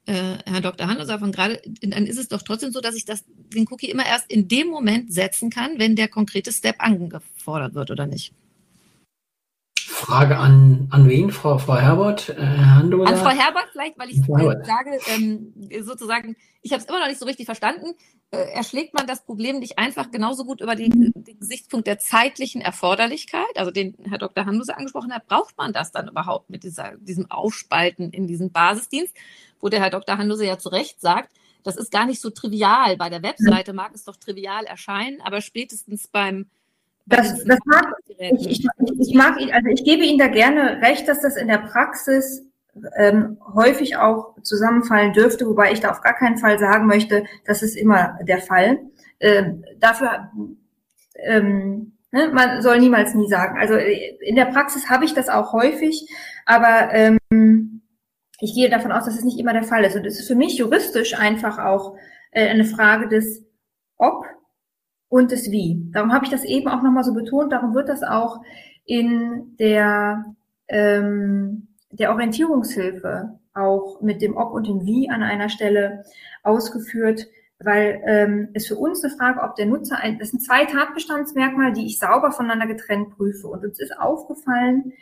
äh, 0.07 0.37
Herr 0.45 0.61
Dr. 0.61 0.87
Handelser 0.87 1.19
von 1.19 1.31
gerade, 1.31 1.61
dann 1.81 2.05
ist 2.05 2.17
es 2.17 2.29
doch 2.29 2.41
trotzdem 2.41 2.71
so, 2.71 2.81
dass 2.81 2.95
ich 2.95 3.05
das, 3.05 3.25
den 3.53 3.67
Cookie 3.69 3.89
immer 3.89 4.05
erst 4.05 4.31
in 4.31 4.47
dem 4.47 4.67
Moment 4.67 5.13
setzen 5.13 5.49
kann, 5.49 5.77
wenn 5.77 5.95
der 5.95 6.07
konkrete 6.07 6.51
Step 6.51 6.77
angefordert 6.79 7.73
wird, 7.73 7.91
oder 7.91 8.07
nicht? 8.07 8.33
Frage 9.97 10.37
an, 10.37 10.87
an 10.91 11.09
wen, 11.09 11.31
Frau, 11.31 11.57
Frau 11.57 11.75
Herbert? 11.75 12.29
Äh, 12.29 12.41
an 12.41 12.91
Frau 12.91 13.29
Herbert 13.29 13.69
vielleicht, 13.71 13.97
weil 13.97 14.09
ich 14.09 14.21
sage, 14.23 14.99
ähm, 15.07 15.53
sozusagen, 15.81 16.35
ich 16.61 16.71
habe 16.71 16.81
es 16.81 16.87
immer 16.87 16.99
noch 16.99 17.07
nicht 17.07 17.19
so 17.19 17.25
richtig 17.25 17.45
verstanden. 17.45 17.95
Äh, 18.31 18.51
erschlägt 18.51 18.93
man 18.93 19.07
das 19.07 19.25
Problem 19.25 19.59
nicht 19.59 19.79
einfach 19.79 20.11
genauso 20.11 20.45
gut 20.45 20.61
über 20.61 20.75
den, 20.75 21.13
den 21.15 21.39
Gesichtspunkt 21.39 21.87
der 21.87 21.99
zeitlichen 21.99 22.61
Erforderlichkeit, 22.61 23.55
also 23.55 23.71
den 23.71 23.95
Herr 24.03 24.17
Dr. 24.17 24.45
Handluse 24.45 24.75
angesprochen 24.75 25.13
hat, 25.13 25.27
braucht 25.27 25.57
man 25.57 25.73
das 25.73 25.91
dann 25.91 26.07
überhaupt 26.07 26.49
mit 26.49 26.63
dieser, 26.63 26.97
diesem 26.97 27.31
Aufspalten 27.31 28.11
in 28.11 28.27
diesen 28.27 28.51
Basisdienst? 28.51 29.15
wo 29.59 29.69
der 29.69 29.81
Herr 29.81 29.89
Dr. 29.89 30.17
Handlose 30.17 30.45
ja 30.45 30.57
zu 30.57 30.69
Recht 30.69 31.01
sagt, 31.01 31.33
das 31.63 31.77
ist 31.77 31.91
gar 31.91 32.05
nicht 32.05 32.21
so 32.21 32.29
trivial. 32.29 32.95
Bei 32.97 33.09
der 33.09 33.23
Webseite 33.23 33.73
mag 33.73 33.91
es 33.93 34.05
doch 34.05 34.15
trivial 34.15 34.65
erscheinen, 34.65 35.21
aber 35.21 35.41
spätestens 35.41 36.07
beim 36.07 36.49
das, 37.07 37.43
das 37.45 37.59
mag, 37.65 37.85
ich, 38.07 38.49
ich, 38.49 38.67
ich 38.99 39.15
mag 39.15 39.39
ihn, 39.39 39.51
also 39.51 39.67
ich 39.69 39.83
gebe 39.83 40.03
Ihnen 40.03 40.19
da 40.19 40.27
gerne 40.27 40.81
recht, 40.81 41.07
dass 41.07 41.21
das 41.21 41.37
in 41.37 41.47
der 41.47 41.59
Praxis 41.59 42.43
ähm, 42.97 43.37
häufig 43.53 43.97
auch 43.97 44.35
zusammenfallen 44.43 45.13
dürfte, 45.13 45.47
wobei 45.47 45.71
ich 45.71 45.79
da 45.79 45.91
auf 45.91 46.01
gar 46.01 46.15
keinen 46.15 46.37
Fall 46.37 46.59
sagen 46.59 46.85
möchte, 46.85 47.23
das 47.45 47.63
ist 47.63 47.75
immer 47.75 48.19
der 48.27 48.39
Fall. 48.39 48.79
Ähm, 49.19 49.63
dafür, 49.79 50.31
ähm, 51.15 51.93
ne, 52.11 52.29
man 52.33 52.61
soll 52.61 52.79
niemals 52.79 53.15
nie 53.15 53.29
sagen. 53.29 53.57
Also 53.57 53.75
äh, 53.75 54.17
in 54.19 54.35
der 54.35 54.45
Praxis 54.45 54.89
habe 54.89 55.05
ich 55.05 55.13
das 55.13 55.29
auch 55.29 55.53
häufig, 55.53 56.09
aber 56.45 56.93
ähm, 56.93 57.81
ich 58.39 58.53
gehe 58.53 58.69
davon 58.69 58.91
aus, 58.91 59.05
dass 59.05 59.17
es 59.17 59.23
nicht 59.23 59.39
immer 59.39 59.53
der 59.53 59.63
Fall 59.63 59.85
ist. 59.85 59.95
Und 59.95 60.05
es 60.05 60.19
ist 60.19 60.27
für 60.27 60.35
mich 60.35 60.57
juristisch 60.57 61.17
einfach 61.17 61.57
auch 61.57 61.95
äh, 62.31 62.47
eine 62.47 62.65
Frage 62.65 63.07
des 63.07 63.45
Ob 63.97 64.25
und 65.09 65.31
des 65.31 65.51
Wie. 65.51 65.89
Darum 65.91 66.13
habe 66.13 66.25
ich 66.25 66.31
das 66.31 66.43
eben 66.43 66.67
auch 66.67 66.81
nochmal 66.81 67.03
so 67.03 67.13
betont. 67.13 67.51
Darum 67.51 67.73
wird 67.73 67.89
das 67.89 68.03
auch 68.03 68.41
in 68.85 69.55
der, 69.59 70.35
ähm, 70.67 71.67
der 71.91 72.11
Orientierungshilfe 72.11 73.39
auch 73.53 74.01
mit 74.01 74.21
dem 74.21 74.35
Ob 74.37 74.53
und 74.53 74.67
dem 74.67 74.85
Wie 74.85 75.09
an 75.09 75.23
einer 75.23 75.49
Stelle 75.49 76.03
ausgeführt, 76.43 77.27
weil 77.59 78.01
ähm, 78.05 78.49
es 78.53 78.67
für 78.67 78.75
uns 78.75 79.03
eine 79.03 79.13
Frage, 79.15 79.41
ob 79.41 79.55
der 79.55 79.65
Nutzer 79.65 79.97
ein, 79.97 80.19
das 80.19 80.29
sind 80.29 80.41
zwei 80.41 80.65
Tatbestandsmerkmale, 80.65 81.73
die 81.73 81.85
ich 81.85 81.99
sauber 81.99 82.31
voneinander 82.31 82.67
getrennt 82.67 83.09
prüfe. 83.17 83.47
Und 83.47 83.63
uns 83.63 83.79
ist 83.79 83.97
aufgefallen, 83.97 84.93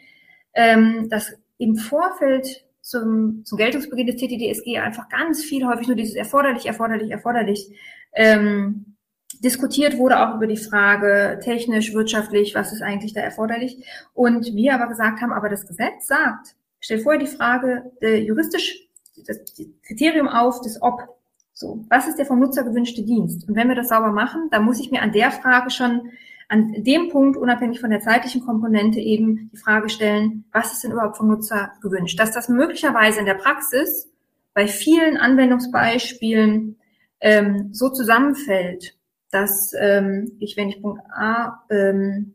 ähm, 0.54 1.10
dass 1.10 1.38
im 1.58 1.76
Vorfeld 1.76 2.66
zum, 2.82 3.44
zum 3.46 3.58
Geltungsbeginn 3.58 4.08
des 4.08 4.18
TTDSG 4.18 4.78
einfach 4.80 5.10
ganz 5.10 5.44
viel 5.44 5.66
häufig 5.66 5.88
nur 5.88 5.96
dieses 5.98 6.16
erforderlich, 6.16 6.66
erforderlich, 6.66 7.12
erforderlich 7.12 7.76
ähm, 8.14 8.95
diskutiert 9.40 9.98
wurde 9.98 10.20
auch 10.20 10.36
über 10.36 10.48
die 10.48 10.58
Frage 10.58 11.40
technisch, 11.44 11.94
wirtschaftlich, 11.94 12.56
was 12.56 12.72
ist 12.72 12.82
eigentlich 12.82 13.14
da 13.14 13.22
erforderlich. 13.22 13.86
Und 14.14 14.54
wir 14.54 14.74
aber 14.74 14.88
gesagt 14.88 15.22
haben, 15.22 15.34
aber 15.34 15.50
das 15.50 15.68
Gesetz 15.68 16.08
sagt, 16.08 16.56
stell 16.80 17.00
vorher 17.00 17.20
die 17.20 17.28
Frage 17.28 17.92
äh, 18.02 18.18
juristisch 18.18 18.86
das 19.28 19.40
Kriterium 19.88 20.28
auf 20.28 20.62
des 20.62 20.82
Ob. 20.82 21.02
So, 21.54 21.86
was 21.90 22.08
ist 22.08 22.18
der 22.18 22.26
vom 22.26 22.40
Nutzer 22.40 22.64
gewünschte 22.64 23.04
Dienst? 23.04 23.48
Und 23.48 23.56
wenn 23.56 23.70
wir 23.70 23.76
das 23.76 23.88
sauber 23.88 24.12
machen, 24.12 24.50
dann 24.52 24.66
muss 24.66 24.80
ich 24.80 24.92
mir 24.92 25.02
an 25.02 25.14
der 25.14 25.32
Frage 25.32 25.70
schon 25.70 26.12
an 26.48 26.84
dem 26.84 27.10
Punkt, 27.10 27.38
unabhängig 27.38 27.80
von 27.80 27.90
der 27.90 28.02
zeitlichen 28.02 28.42
Komponente, 28.42 29.00
eben 29.00 29.50
die 29.52 29.58
Frage 29.58 29.90
stellen, 29.90 30.46
was 30.52 30.74
ist 30.74 30.84
denn 30.84 30.92
überhaupt 30.92 31.18
vom 31.18 31.28
Nutzer 31.28 31.72
gewünscht? 31.82 32.20
Dass 32.20 32.32
das 32.32 32.50
möglicherweise 32.50 33.20
in 33.20 33.26
der 33.26 33.36
Praxis 33.36 34.12
bei 34.54 34.68
vielen 34.68 35.18
Anwendungsbeispielen 35.18 36.78
ähm, 37.20 37.70
so 37.72 37.90
zusammenfällt, 37.90 38.96
dass 39.36 39.74
ähm, 39.78 40.32
ich, 40.40 40.56
wenn 40.56 40.70
ich 40.70 40.82
Punkt 40.82 41.02
A 41.14 41.66
ähm, 41.70 42.34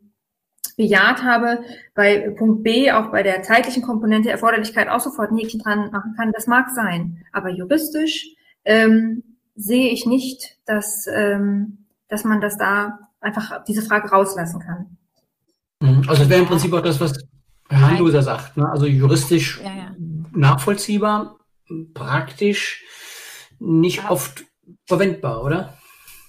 bejaht 0.77 1.23
habe, 1.23 1.63
bei 1.95 2.29
Punkt 2.37 2.63
B 2.63 2.91
auch 2.91 3.11
bei 3.11 3.23
der 3.23 3.41
zeitlichen 3.41 3.81
Komponente 3.81 4.29
Erforderlichkeit 4.29 4.87
auch 4.87 4.99
sofort 4.99 5.31
Nägchen 5.31 5.59
dran 5.59 5.89
machen 5.91 6.13
kann, 6.15 6.31
das 6.31 6.45
mag 6.45 6.69
sein. 6.69 7.25
Aber 7.33 7.49
juristisch 7.49 8.27
ähm, 8.65 9.23
sehe 9.55 9.89
ich 9.89 10.05
nicht, 10.05 10.57
dass, 10.65 11.07
ähm, 11.11 11.87
dass 12.07 12.23
man 12.23 12.39
das 12.39 12.57
da 12.57 12.99
einfach 13.19 13.63
diese 13.65 13.81
Frage 13.81 14.09
rauslassen 14.09 14.61
kann. 14.61 14.97
Mhm. 15.79 16.07
Also 16.07 16.21
das 16.21 16.29
wäre 16.29 16.41
im 16.41 16.47
Prinzip 16.47 16.71
auch 16.73 16.81
das, 16.81 17.01
was 17.01 17.13
Herr 17.67 17.89
Handloser 17.89 18.21
sagt. 18.21 18.57
Ne? 18.57 18.69
Also 18.69 18.85
juristisch 18.85 19.59
ja, 19.63 19.73
ja. 19.73 19.95
nachvollziehbar, 20.33 21.37
praktisch 21.95 22.85
nicht 23.59 24.03
ja. 24.03 24.11
oft 24.11 24.45
verwendbar, 24.87 25.43
oder? 25.43 25.77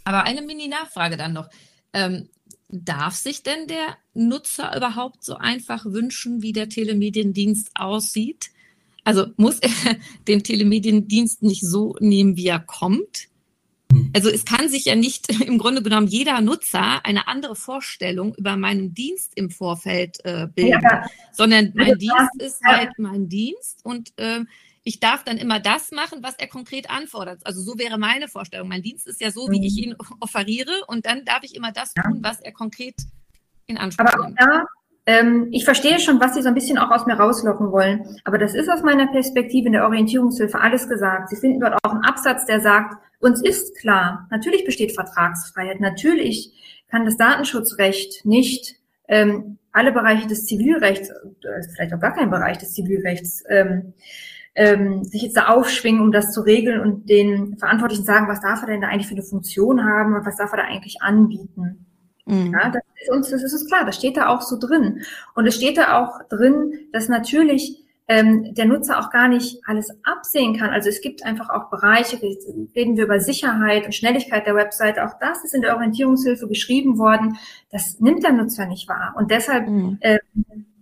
Aber 0.05 0.25
eine 0.25 0.43
Mini-Nachfrage 0.43 1.17
dann 1.17 1.33
noch. 1.33 1.49
Ähm, 1.93 2.29
darf 2.69 3.15
sich 3.15 3.43
denn 3.43 3.69
der 3.69 3.99
Nutzer 4.15 4.75
überhaupt 4.77 5.23
so 5.23 5.37
einfach 5.37 5.85
wünschen, 5.85 6.43
wie 6.43 6.53
der 6.53 6.69
Telemediendienst 6.69 7.71
aussieht? 7.75 8.51
Also 9.05 9.27
muss 9.37 9.59
er 9.59 9.71
den 10.29 10.43
Telemediendienst 10.43 11.43
nicht 11.43 11.63
so 11.63 11.97
nehmen, 12.01 12.37
wie 12.37 12.47
er 12.47 12.61
kommt? 12.61 13.29
Hm. 13.93 14.11
Also 14.15 14.31
es 14.31 14.45
kann 14.45 14.69
sich 14.69 14.87
ja 14.87 14.97
nicht 14.97 15.29
im 15.47 15.59
Grunde 15.59 15.83
genommen 15.83 16.07
jeder 16.07 16.41
Nutzer 16.41 17.05
eine 17.05 17.29
andere 17.29 17.57
Vorstellung 17.57 18.35
über 18.37 18.57
meinen 18.57 18.95
Dienst 18.95 19.33
im 19.37 19.51
Vorfeld 19.51 20.25
äh, 20.25 20.49
bilden, 20.53 20.81
ja. 20.83 21.07
sondern 21.33 21.73
mein 21.75 21.99
Dienst 21.99 22.41
ist 22.41 22.63
halt 22.65 22.91
mein 22.99 23.29
Dienst 23.29 23.85
und 23.85 24.13
äh, 24.17 24.41
ich 24.85 25.01
darf 25.01 25.25
dann 25.25 25.37
immer 25.37 25.61
das 25.61 25.93
machen, 25.93 26.19
was 26.23 26.35
er 26.39 26.49
konkret 26.49 26.91
anfordert. 26.91 27.41
Also 27.45 27.63
so 27.63 27.79
wäre 27.79 27.99
meine 27.99 28.29
Vorstellung. 28.29 28.69
Mein 28.69 28.83
Dienst 28.83 29.07
ist 29.07 29.21
ja 29.21 29.31
so, 29.31 29.49
wie 29.51 29.65
ich 29.67 29.77
mhm. 29.77 29.93
ihn 29.93 29.97
offeriere 30.21 30.73
und 30.89 31.07
dann 31.07 31.25
darf 31.25 31.43
ich 31.43 31.55
immer 31.55 31.73
das 31.73 31.95
tun, 31.95 32.21
was 32.23 32.41
er 32.41 32.53
konkret 32.53 32.97
in 33.67 33.79
Anspruch 33.79 34.05
nimmt. 34.05 34.41
Aber 34.41 34.55
auch 34.55 34.61
da 34.61 34.65
ähm, 35.05 35.49
ich 35.51 35.65
verstehe 35.65 35.99
schon, 35.99 36.21
was 36.21 36.35
Sie 36.35 36.43
so 36.43 36.49
ein 36.49 36.55
bisschen 36.55 36.79
auch 36.79 36.91
aus 36.91 37.07
mir 37.07 37.15
rauslocken 37.15 37.73
wollen. 37.73 38.07
Aber 38.25 38.39
das 38.39 38.55
ist 38.55 38.69
aus 38.69 38.83
meiner 38.83 39.09
Perspektive 39.09 39.67
in 39.67 39.73
der 39.73 39.85
Orientierungshilfe 39.85 40.61
alles 40.61 40.89
gesagt. 40.89 41.31
Sie 41.31 41.37
finden 41.37 41.61
dort 41.61 41.75
auch 41.83 41.91
einen 41.91 42.05
Absatz, 42.05 42.47
der 42.47 42.61
sagt, 42.61 42.97
uns 43.19 43.43
ist 43.43 43.77
klar, 43.79 44.29
natürlich 44.31 44.65
besteht 44.65 44.93
Vertragsfreiheit. 44.93 45.81
Natürlich 45.81 46.53
kann 46.89 47.05
das 47.05 47.17
Datenschutzrecht 47.17 48.25
nicht 48.25 48.77
ähm, 49.09 49.59
alle 49.73 49.93
Bereiche 49.93 50.29
des 50.29 50.47
Zivilrechts, 50.47 51.09
äh, 51.09 51.63
vielleicht 51.75 51.95
auch 51.95 52.01
gar 52.01 52.15
kein 52.15 52.31
Bereich 52.31 52.59
des 52.59 52.73
Zivilrechts, 52.73 53.43
ähm, 53.49 53.95
ähm, 54.55 55.05
sich 55.05 55.23
jetzt 55.23 55.37
da 55.37 55.49
aufschwingen, 55.49 56.03
um 56.03 56.13
das 56.13 56.33
zu 56.33 56.43
regeln 56.43 56.81
und 56.81 57.09
den 57.09 57.57
Verantwortlichen 57.59 58.05
sagen, 58.05 58.29
was 58.29 58.41
darf 58.41 58.63
er 58.63 58.67
denn 58.67 58.81
da 58.81 58.89
eigentlich 58.89 59.07
für 59.07 59.15
eine 59.15 59.23
Funktion 59.23 59.85
haben 59.85 60.15
und 60.15 60.27
was 60.27 60.37
darf 60.37 60.53
er 60.53 60.59
da 60.59 60.65
eigentlich 60.65 61.01
anbieten. 61.01 61.87
Mhm. 62.27 62.53
Ja, 62.53 62.71
das 62.71 62.83
ist 63.01 63.11
uns, 63.11 63.31
das 63.31 63.43
ist 63.43 63.53
uns 63.53 63.67
klar, 63.67 63.85
das 63.85 63.97
steht 63.97 64.17
da 64.17 64.29
auch 64.29 64.43
so 64.43 64.59
drin. 64.59 65.03
Und 65.35 65.47
es 65.47 65.57
steht 65.57 65.79
da 65.79 66.03
auch 66.03 66.21
drin, 66.29 66.73
dass 66.93 67.09
natürlich 67.09 67.83
ähm, 68.09 68.55
der 68.55 68.67
Nutzer 68.67 68.99
auch 68.99 69.11
gar 69.11 69.29
nicht 69.29 69.61
alles 69.67 69.91
absehen 70.03 70.57
kann. 70.57 70.71
Also 70.71 70.89
es 70.89 71.01
gibt 71.01 71.25
einfach 71.25 71.49
auch 71.51 71.71
Bereiche, 71.71 72.21
reden 72.21 72.97
wir 72.97 73.05
über 73.05 73.21
Sicherheit 73.21 73.87
und 73.87 73.95
Schnelligkeit 73.95 74.47
der 74.47 74.55
Webseite, 74.55 75.05
auch 75.07 75.19
das 75.21 75.45
ist 75.45 75.55
in 75.55 75.63
der 75.63 75.75
Orientierungshilfe 75.77 76.47
geschrieben 76.47 76.99
worden. 76.99 77.39
Das 77.71 78.01
nimmt 78.01 78.23
der 78.23 78.33
Nutzer 78.33 78.67
nicht 78.67 78.89
wahr. 78.89 79.15
Und 79.17 79.31
deshalb 79.31 79.69
mhm. 79.69 79.99
äh, 80.01 80.19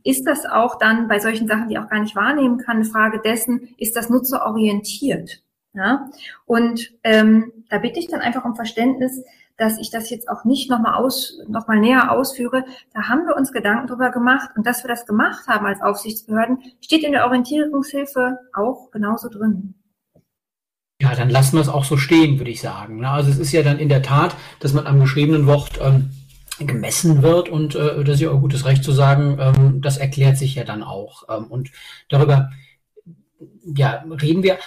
ist 0.05 0.27
das 0.27 0.47
auch 0.47 0.79
dann 0.79 1.09
bei 1.09 1.19
solchen 1.19 1.49
Sachen, 1.49 1.69
die 1.69 1.79
auch 1.79 1.89
gar 1.89 2.01
nicht 2.01 2.17
wahrnehmen 2.17 2.59
kann, 2.59 2.77
eine 2.77 2.85
Frage 2.85 3.21
dessen, 3.21 3.69
ist 3.79 3.97
das 3.97 4.11
nutzerorientiert? 4.11 5.43
Ja? 5.75 6.11
Und 6.47 6.93
ähm, 7.05 7.53
da 7.69 7.79
bitte 7.79 7.99
ich 7.99 8.09
dann 8.09 8.21
einfach 8.21 8.45
um 8.45 8.57
Verständnis, 8.57 9.23
dass 9.57 9.79
ich 9.79 9.91
das 9.91 10.09
jetzt 10.09 10.29
auch 10.29 10.45
nicht 10.45 10.71
nochmal 10.71 10.95
aus, 10.95 11.39
noch 11.47 11.69
näher 11.69 12.11
ausführe. 12.11 12.65
Da 12.95 13.09
haben 13.09 13.27
wir 13.27 13.37
uns 13.37 13.53
Gedanken 13.53 13.89
drüber 13.89 14.11
gemacht 14.11 14.51
und 14.57 14.67
dass 14.67 14.83
wir 14.83 14.89
das 14.89 15.05
gemacht 15.05 15.47
haben 15.49 15.67
als 15.67 15.83
Aufsichtsbehörden, 15.83 16.59
steht 16.81 17.05
in 17.05 17.13
der 17.13 17.27
Orientierungshilfe 17.27 18.39
auch 18.55 18.91
genauso 18.91 19.29
drin. 19.29 19.75
Ja, 21.03 21.15
dann 21.15 21.31
lassen 21.31 21.57
wir 21.57 21.63
es 21.63 21.69
auch 21.69 21.85
so 21.85 21.97
stehen, 21.97 22.39
würde 22.39 22.51
ich 22.51 22.61
sagen. 22.61 23.05
Also 23.05 23.31
es 23.31 23.39
ist 23.39 23.53
ja 23.53 23.63
dann 23.63 23.79
in 23.79 23.89
der 23.89 24.03
Tat, 24.03 24.35
dass 24.61 24.73
man 24.73 24.87
am 24.87 25.01
geschriebenen 25.01 25.47
Wort 25.47 25.79
ähm, 25.83 26.11
gemessen 26.67 27.23
wird 27.23 27.49
und 27.49 27.75
äh, 27.75 28.05
das 28.05 28.17
ist 28.17 28.21
ja 28.21 28.31
auch 28.31 28.41
gutes 28.41 28.65
Recht 28.65 28.85
zu 28.85 28.93
sagen, 28.93 29.39
ähm, 29.41 29.81
das 29.81 29.97
erklärt 29.97 30.39
sich 30.39 30.55
ja 30.55 30.65
dann 30.65 30.83
auch. 30.83 31.25
Ähm, 31.29 31.47
und 31.47 31.71
darüber 32.09 32.51
ja, 33.65 34.05
reden 34.23 34.43
wir, 34.43 34.59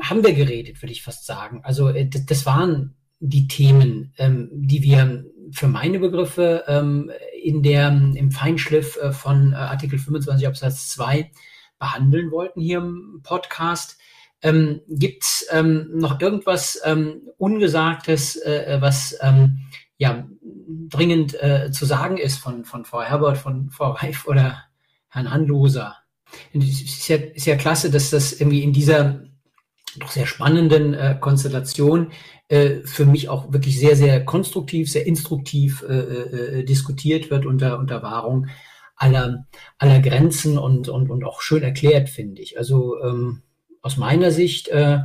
haben 0.00 0.24
wir 0.24 0.32
geredet, 0.32 0.82
würde 0.82 0.92
ich 0.92 1.02
fast 1.02 1.26
sagen. 1.26 1.60
Also 1.62 1.88
äh, 1.88 2.08
das, 2.08 2.46
waren 2.46 2.94
die 3.20 3.48
Themen, 3.48 4.12
ähm, 4.18 4.48
die 4.52 4.82
wir 4.82 5.24
für 5.50 5.68
meine 5.68 5.98
Begriffe 5.98 6.64
ähm, 6.66 7.10
in 7.42 7.62
der, 7.62 7.88
im 7.88 8.30
Feinschliff 8.30 8.96
äh, 8.96 9.12
von 9.12 9.52
äh, 9.52 9.56
Artikel 9.56 9.98
25 9.98 10.46
Absatz 10.46 10.88
2 10.90 11.30
behandeln 11.78 12.30
wollten 12.30 12.60
hier 12.60 12.78
im 12.78 13.20
Podcast. 13.22 13.98
Ähm, 14.42 14.80
Gibt 14.88 15.24
es 15.24 15.46
ähm, 15.50 15.90
noch 15.94 16.20
irgendwas 16.20 16.80
ähm, 16.84 17.22
Ungesagtes, 17.38 18.36
äh, 18.36 18.78
was 18.80 19.16
ähm, 19.22 19.60
ja 19.96 20.26
dringend 20.66 21.34
äh, 21.42 21.70
zu 21.70 21.84
sagen 21.84 22.16
ist 22.16 22.38
von, 22.38 22.64
von 22.64 22.84
Frau 22.84 23.02
Herbert, 23.02 23.38
von 23.38 23.70
Frau 23.70 23.92
Reif 23.92 24.26
oder 24.26 24.64
Herrn 25.08 25.30
Handloser? 25.30 25.96
Es 26.52 26.64
ist 26.64 27.08
ja, 27.08 27.16
ist 27.16 27.46
ja 27.46 27.56
klasse, 27.56 27.90
dass 27.90 28.10
das 28.10 28.32
irgendwie 28.32 28.62
in 28.62 28.72
dieser 28.72 29.20
doch 29.98 30.10
sehr 30.10 30.26
spannenden 30.26 30.94
äh, 30.94 31.16
Konstellation 31.20 32.12
äh, 32.48 32.80
für 32.84 33.06
mich 33.06 33.28
auch 33.28 33.52
wirklich 33.52 33.78
sehr, 33.78 33.96
sehr 33.96 34.24
konstruktiv, 34.24 34.90
sehr 34.90 35.06
instruktiv 35.06 35.84
äh, 35.88 35.94
äh, 35.94 36.64
diskutiert 36.64 37.30
wird 37.30 37.46
unter, 37.46 37.78
unter 37.78 38.02
Wahrung 38.02 38.48
aller, 38.96 39.46
aller 39.78 40.00
Grenzen 40.00 40.58
und, 40.58 40.88
und, 40.88 41.10
und 41.10 41.24
auch 41.24 41.40
schön 41.40 41.62
erklärt, 41.62 42.08
finde 42.08 42.42
ich. 42.42 42.58
Also 42.58 43.00
ähm, 43.02 43.42
aus 43.82 43.96
meiner 43.96 44.30
Sicht 44.30 44.68
äh, 44.68 45.00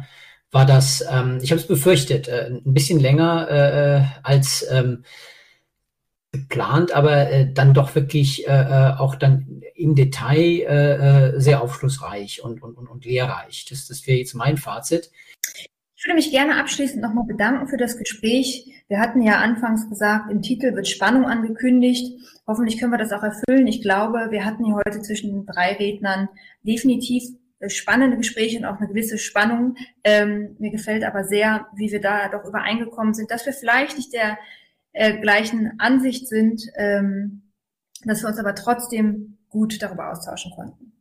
war 0.51 0.66
das, 0.66 1.03
ähm, 1.10 1.39
ich 1.41 1.51
habe 1.51 1.62
es 1.62 1.68
befürchtet, 1.68 2.28
äh, 2.28 2.47
ein 2.47 2.74
bisschen 2.74 2.99
länger 2.99 4.10
als 4.24 4.66
ähm, 4.72 5.03
geplant, 6.32 6.94
aber 6.94 7.32
äh, 7.32 7.52
dann 7.52 7.74
doch 7.74 7.96
wirklich 7.96 8.48
äh, 8.48 8.52
äh 8.52 8.94
auch 8.98 9.16
dann 9.16 9.62
im 9.74 9.96
Detail 9.96 10.38
äh, 10.38 11.36
äh, 11.36 11.40
sehr 11.40 11.62
aufschlussreich 11.62 12.44
und, 12.44 12.62
und, 12.62 12.78
und, 12.78 12.88
und 12.88 13.06
lehrreich. 13.06 13.66
Das, 13.70 13.88
das 13.88 14.06
wäre 14.06 14.20
jetzt 14.20 14.36
mein 14.36 14.58
Fazit. 14.58 15.10
Ich 15.96 16.06
würde 16.06 16.16
mich 16.16 16.32
gerne 16.32 16.58
abschließend 16.58 17.02
nochmal 17.02 17.26
bedanken 17.26 17.68
für 17.68 17.78
das 17.78 17.98
Gespräch. 17.98 18.72
Wir 18.88 19.00
hatten 19.00 19.22
ja 19.22 19.40
anfangs 19.40 19.90
gesagt, 19.90 20.32
im 20.32 20.42
Titel 20.42 20.76
wird 20.76 20.88
Spannung 20.88 21.26
angekündigt. 21.26 22.20
Hoffentlich 22.48 22.80
können 22.80 22.92
wir 22.94 22.98
das 22.98 23.12
auch 23.12 23.24
erfüllen. 23.24 23.68
Ich 23.68 23.82
glaube, 23.82 24.28
wir 24.30 24.46
hatten 24.46 24.64
hier 24.66 24.76
heute 24.76 25.02
zwischen 25.02 25.32
den 25.32 25.46
drei 25.46 25.74
Rednern 25.74 26.30
definitiv 26.64 27.24
äh, 27.60 27.70
spannende 27.70 28.18
Gespräche 28.18 28.60
und 28.60 28.66
auch 28.66 28.78
eine 28.78 28.88
gewisse 28.88 29.18
Spannung. 29.18 29.76
Ähm, 30.04 30.56
mir 30.60 30.72
gefällt 30.72 31.04
aber 31.04 31.26
sehr, 31.26 31.68
wie 31.76 31.92
wir 31.92 32.00
da 32.00 32.30
doch 32.30 32.46
übereingekommen 32.46 33.14
sind, 33.14 33.30
dass 33.30 33.46
wir 33.46 33.54
vielleicht 33.54 33.98
nicht 33.98 34.14
der 34.14 34.38
äh, 34.94 35.20
gleichen 35.20 35.74
Ansicht 35.80 36.28
sind, 36.28 36.62
ähm, 36.76 37.52
dass 38.04 38.22
wir 38.22 38.30
uns 38.30 38.40
aber 38.40 38.56
trotzdem 38.56 39.38
gut 39.50 39.82
darüber 39.82 40.12
austauschen 40.12 40.52
konnten. 40.56 40.94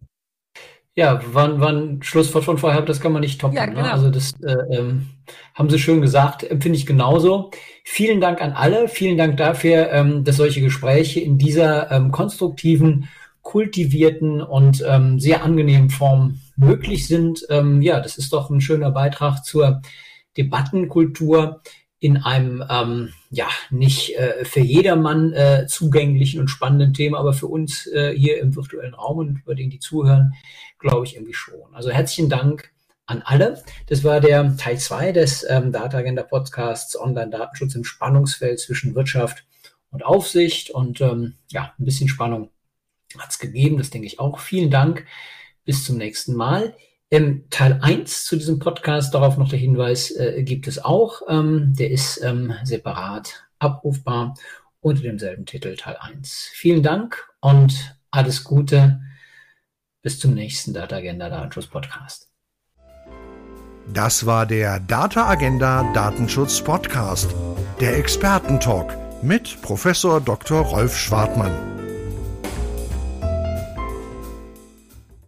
Ja, 0.98 1.20
wann, 1.32 1.60
wann 1.60 2.02
Schlusswort 2.02 2.44
von 2.44 2.58
vorher, 2.58 2.82
das 2.82 3.00
kann 3.00 3.12
man 3.12 3.20
nicht 3.20 3.40
toppen. 3.40 3.56
Ja, 3.56 3.66
ne? 3.66 3.72
genau. 3.74 3.86
ne? 3.86 3.92
Also 3.92 4.10
das 4.10 4.32
äh, 4.42 4.76
ähm, 4.76 5.06
haben 5.54 5.70
Sie 5.70 5.78
schön 5.78 6.00
gesagt, 6.00 6.42
empfinde 6.42 6.76
ich 6.76 6.86
genauso. 6.86 7.52
Vielen 7.84 8.20
Dank 8.20 8.42
an 8.42 8.52
alle, 8.52 8.88
vielen 8.88 9.16
Dank 9.16 9.36
dafür, 9.36 9.92
ähm, 9.92 10.24
dass 10.24 10.38
solche 10.38 10.60
Gespräche 10.60 11.20
in 11.20 11.38
dieser 11.38 11.92
ähm, 11.92 12.10
konstruktiven, 12.10 13.08
kultivierten 13.42 14.42
und 14.42 14.84
ähm, 14.84 15.20
sehr 15.20 15.44
angenehmen 15.44 15.88
Form 15.88 16.40
möglich 16.56 17.06
sind. 17.06 17.46
Ähm, 17.48 17.80
ja, 17.80 18.00
das 18.00 18.18
ist 18.18 18.32
doch 18.32 18.50
ein 18.50 18.60
schöner 18.60 18.90
Beitrag 18.90 19.44
zur 19.44 19.82
Debattenkultur 20.36 21.62
in 22.00 22.16
einem 22.18 22.64
ähm, 22.70 23.12
ja 23.30 23.48
nicht 23.70 24.16
äh, 24.16 24.44
für 24.44 24.60
jedermann 24.60 25.32
äh, 25.32 25.66
zugänglichen 25.66 26.40
und 26.40 26.48
spannenden 26.48 26.94
Thema, 26.94 27.18
aber 27.18 27.32
für 27.32 27.48
uns 27.48 27.86
äh, 27.86 28.14
hier 28.16 28.38
im 28.40 28.54
virtuellen 28.54 28.94
Raum 28.94 29.18
und 29.18 29.40
über 29.40 29.54
den 29.54 29.70
die 29.70 29.80
zuhören, 29.80 30.34
glaube 30.78 31.06
ich 31.06 31.16
irgendwie 31.16 31.34
schon. 31.34 31.74
Also 31.74 31.90
herzlichen 31.90 32.28
Dank 32.28 32.70
an 33.06 33.22
alle. 33.24 33.62
Das 33.86 34.04
war 34.04 34.20
der 34.20 34.56
Teil 34.56 34.78
2 34.78 35.12
des 35.12 35.44
ähm, 35.48 35.72
Data 35.72 35.98
Agenda 35.98 36.22
Podcasts 36.22 36.98
Online-Datenschutz 36.98 37.74
im 37.74 37.84
Spannungsfeld 37.84 38.60
zwischen 38.60 38.94
Wirtschaft 38.94 39.44
und 39.90 40.04
Aufsicht. 40.04 40.70
Und 40.70 41.00
ähm, 41.00 41.34
ja, 41.50 41.72
ein 41.78 41.84
bisschen 41.84 42.08
Spannung 42.08 42.50
hat 43.18 43.30
es 43.30 43.38
gegeben, 43.38 43.78
das 43.78 43.90
denke 43.90 44.06
ich 44.06 44.20
auch. 44.20 44.38
Vielen 44.38 44.70
Dank. 44.70 45.06
Bis 45.64 45.84
zum 45.84 45.96
nächsten 45.96 46.34
Mal. 46.34 46.76
Im 47.10 47.48
Teil 47.48 47.78
1 47.80 48.26
zu 48.26 48.36
diesem 48.36 48.58
Podcast, 48.58 49.14
darauf 49.14 49.38
noch 49.38 49.48
der 49.48 49.58
Hinweis, 49.58 50.10
äh, 50.10 50.42
gibt 50.42 50.66
es 50.66 50.84
auch. 50.84 51.22
Ähm, 51.26 51.72
der 51.74 51.90
ist 51.90 52.22
ähm, 52.22 52.52
separat 52.64 53.46
abrufbar 53.58 54.34
unter 54.80 55.02
demselben 55.02 55.46
Titel 55.46 55.74
Teil 55.74 55.96
1. 55.98 56.50
Vielen 56.52 56.82
Dank 56.82 57.26
und 57.40 57.96
alles 58.10 58.44
Gute. 58.44 59.00
Bis 60.02 60.20
zum 60.20 60.34
nächsten 60.34 60.74
Data 60.74 60.96
Agenda 60.96 61.30
Datenschutz 61.30 61.66
Podcast. 61.66 62.28
Das 63.92 64.26
war 64.26 64.44
der 64.44 64.78
Data 64.78 65.28
Agenda 65.28 65.90
Datenschutz 65.94 66.62
Podcast, 66.62 67.34
der 67.80 67.96
Expertentalk 67.96 68.94
mit 69.22 69.60
Professor 69.62 70.20
Dr. 70.20 70.60
Rolf 70.60 70.96
Schwartmann. 70.96 71.77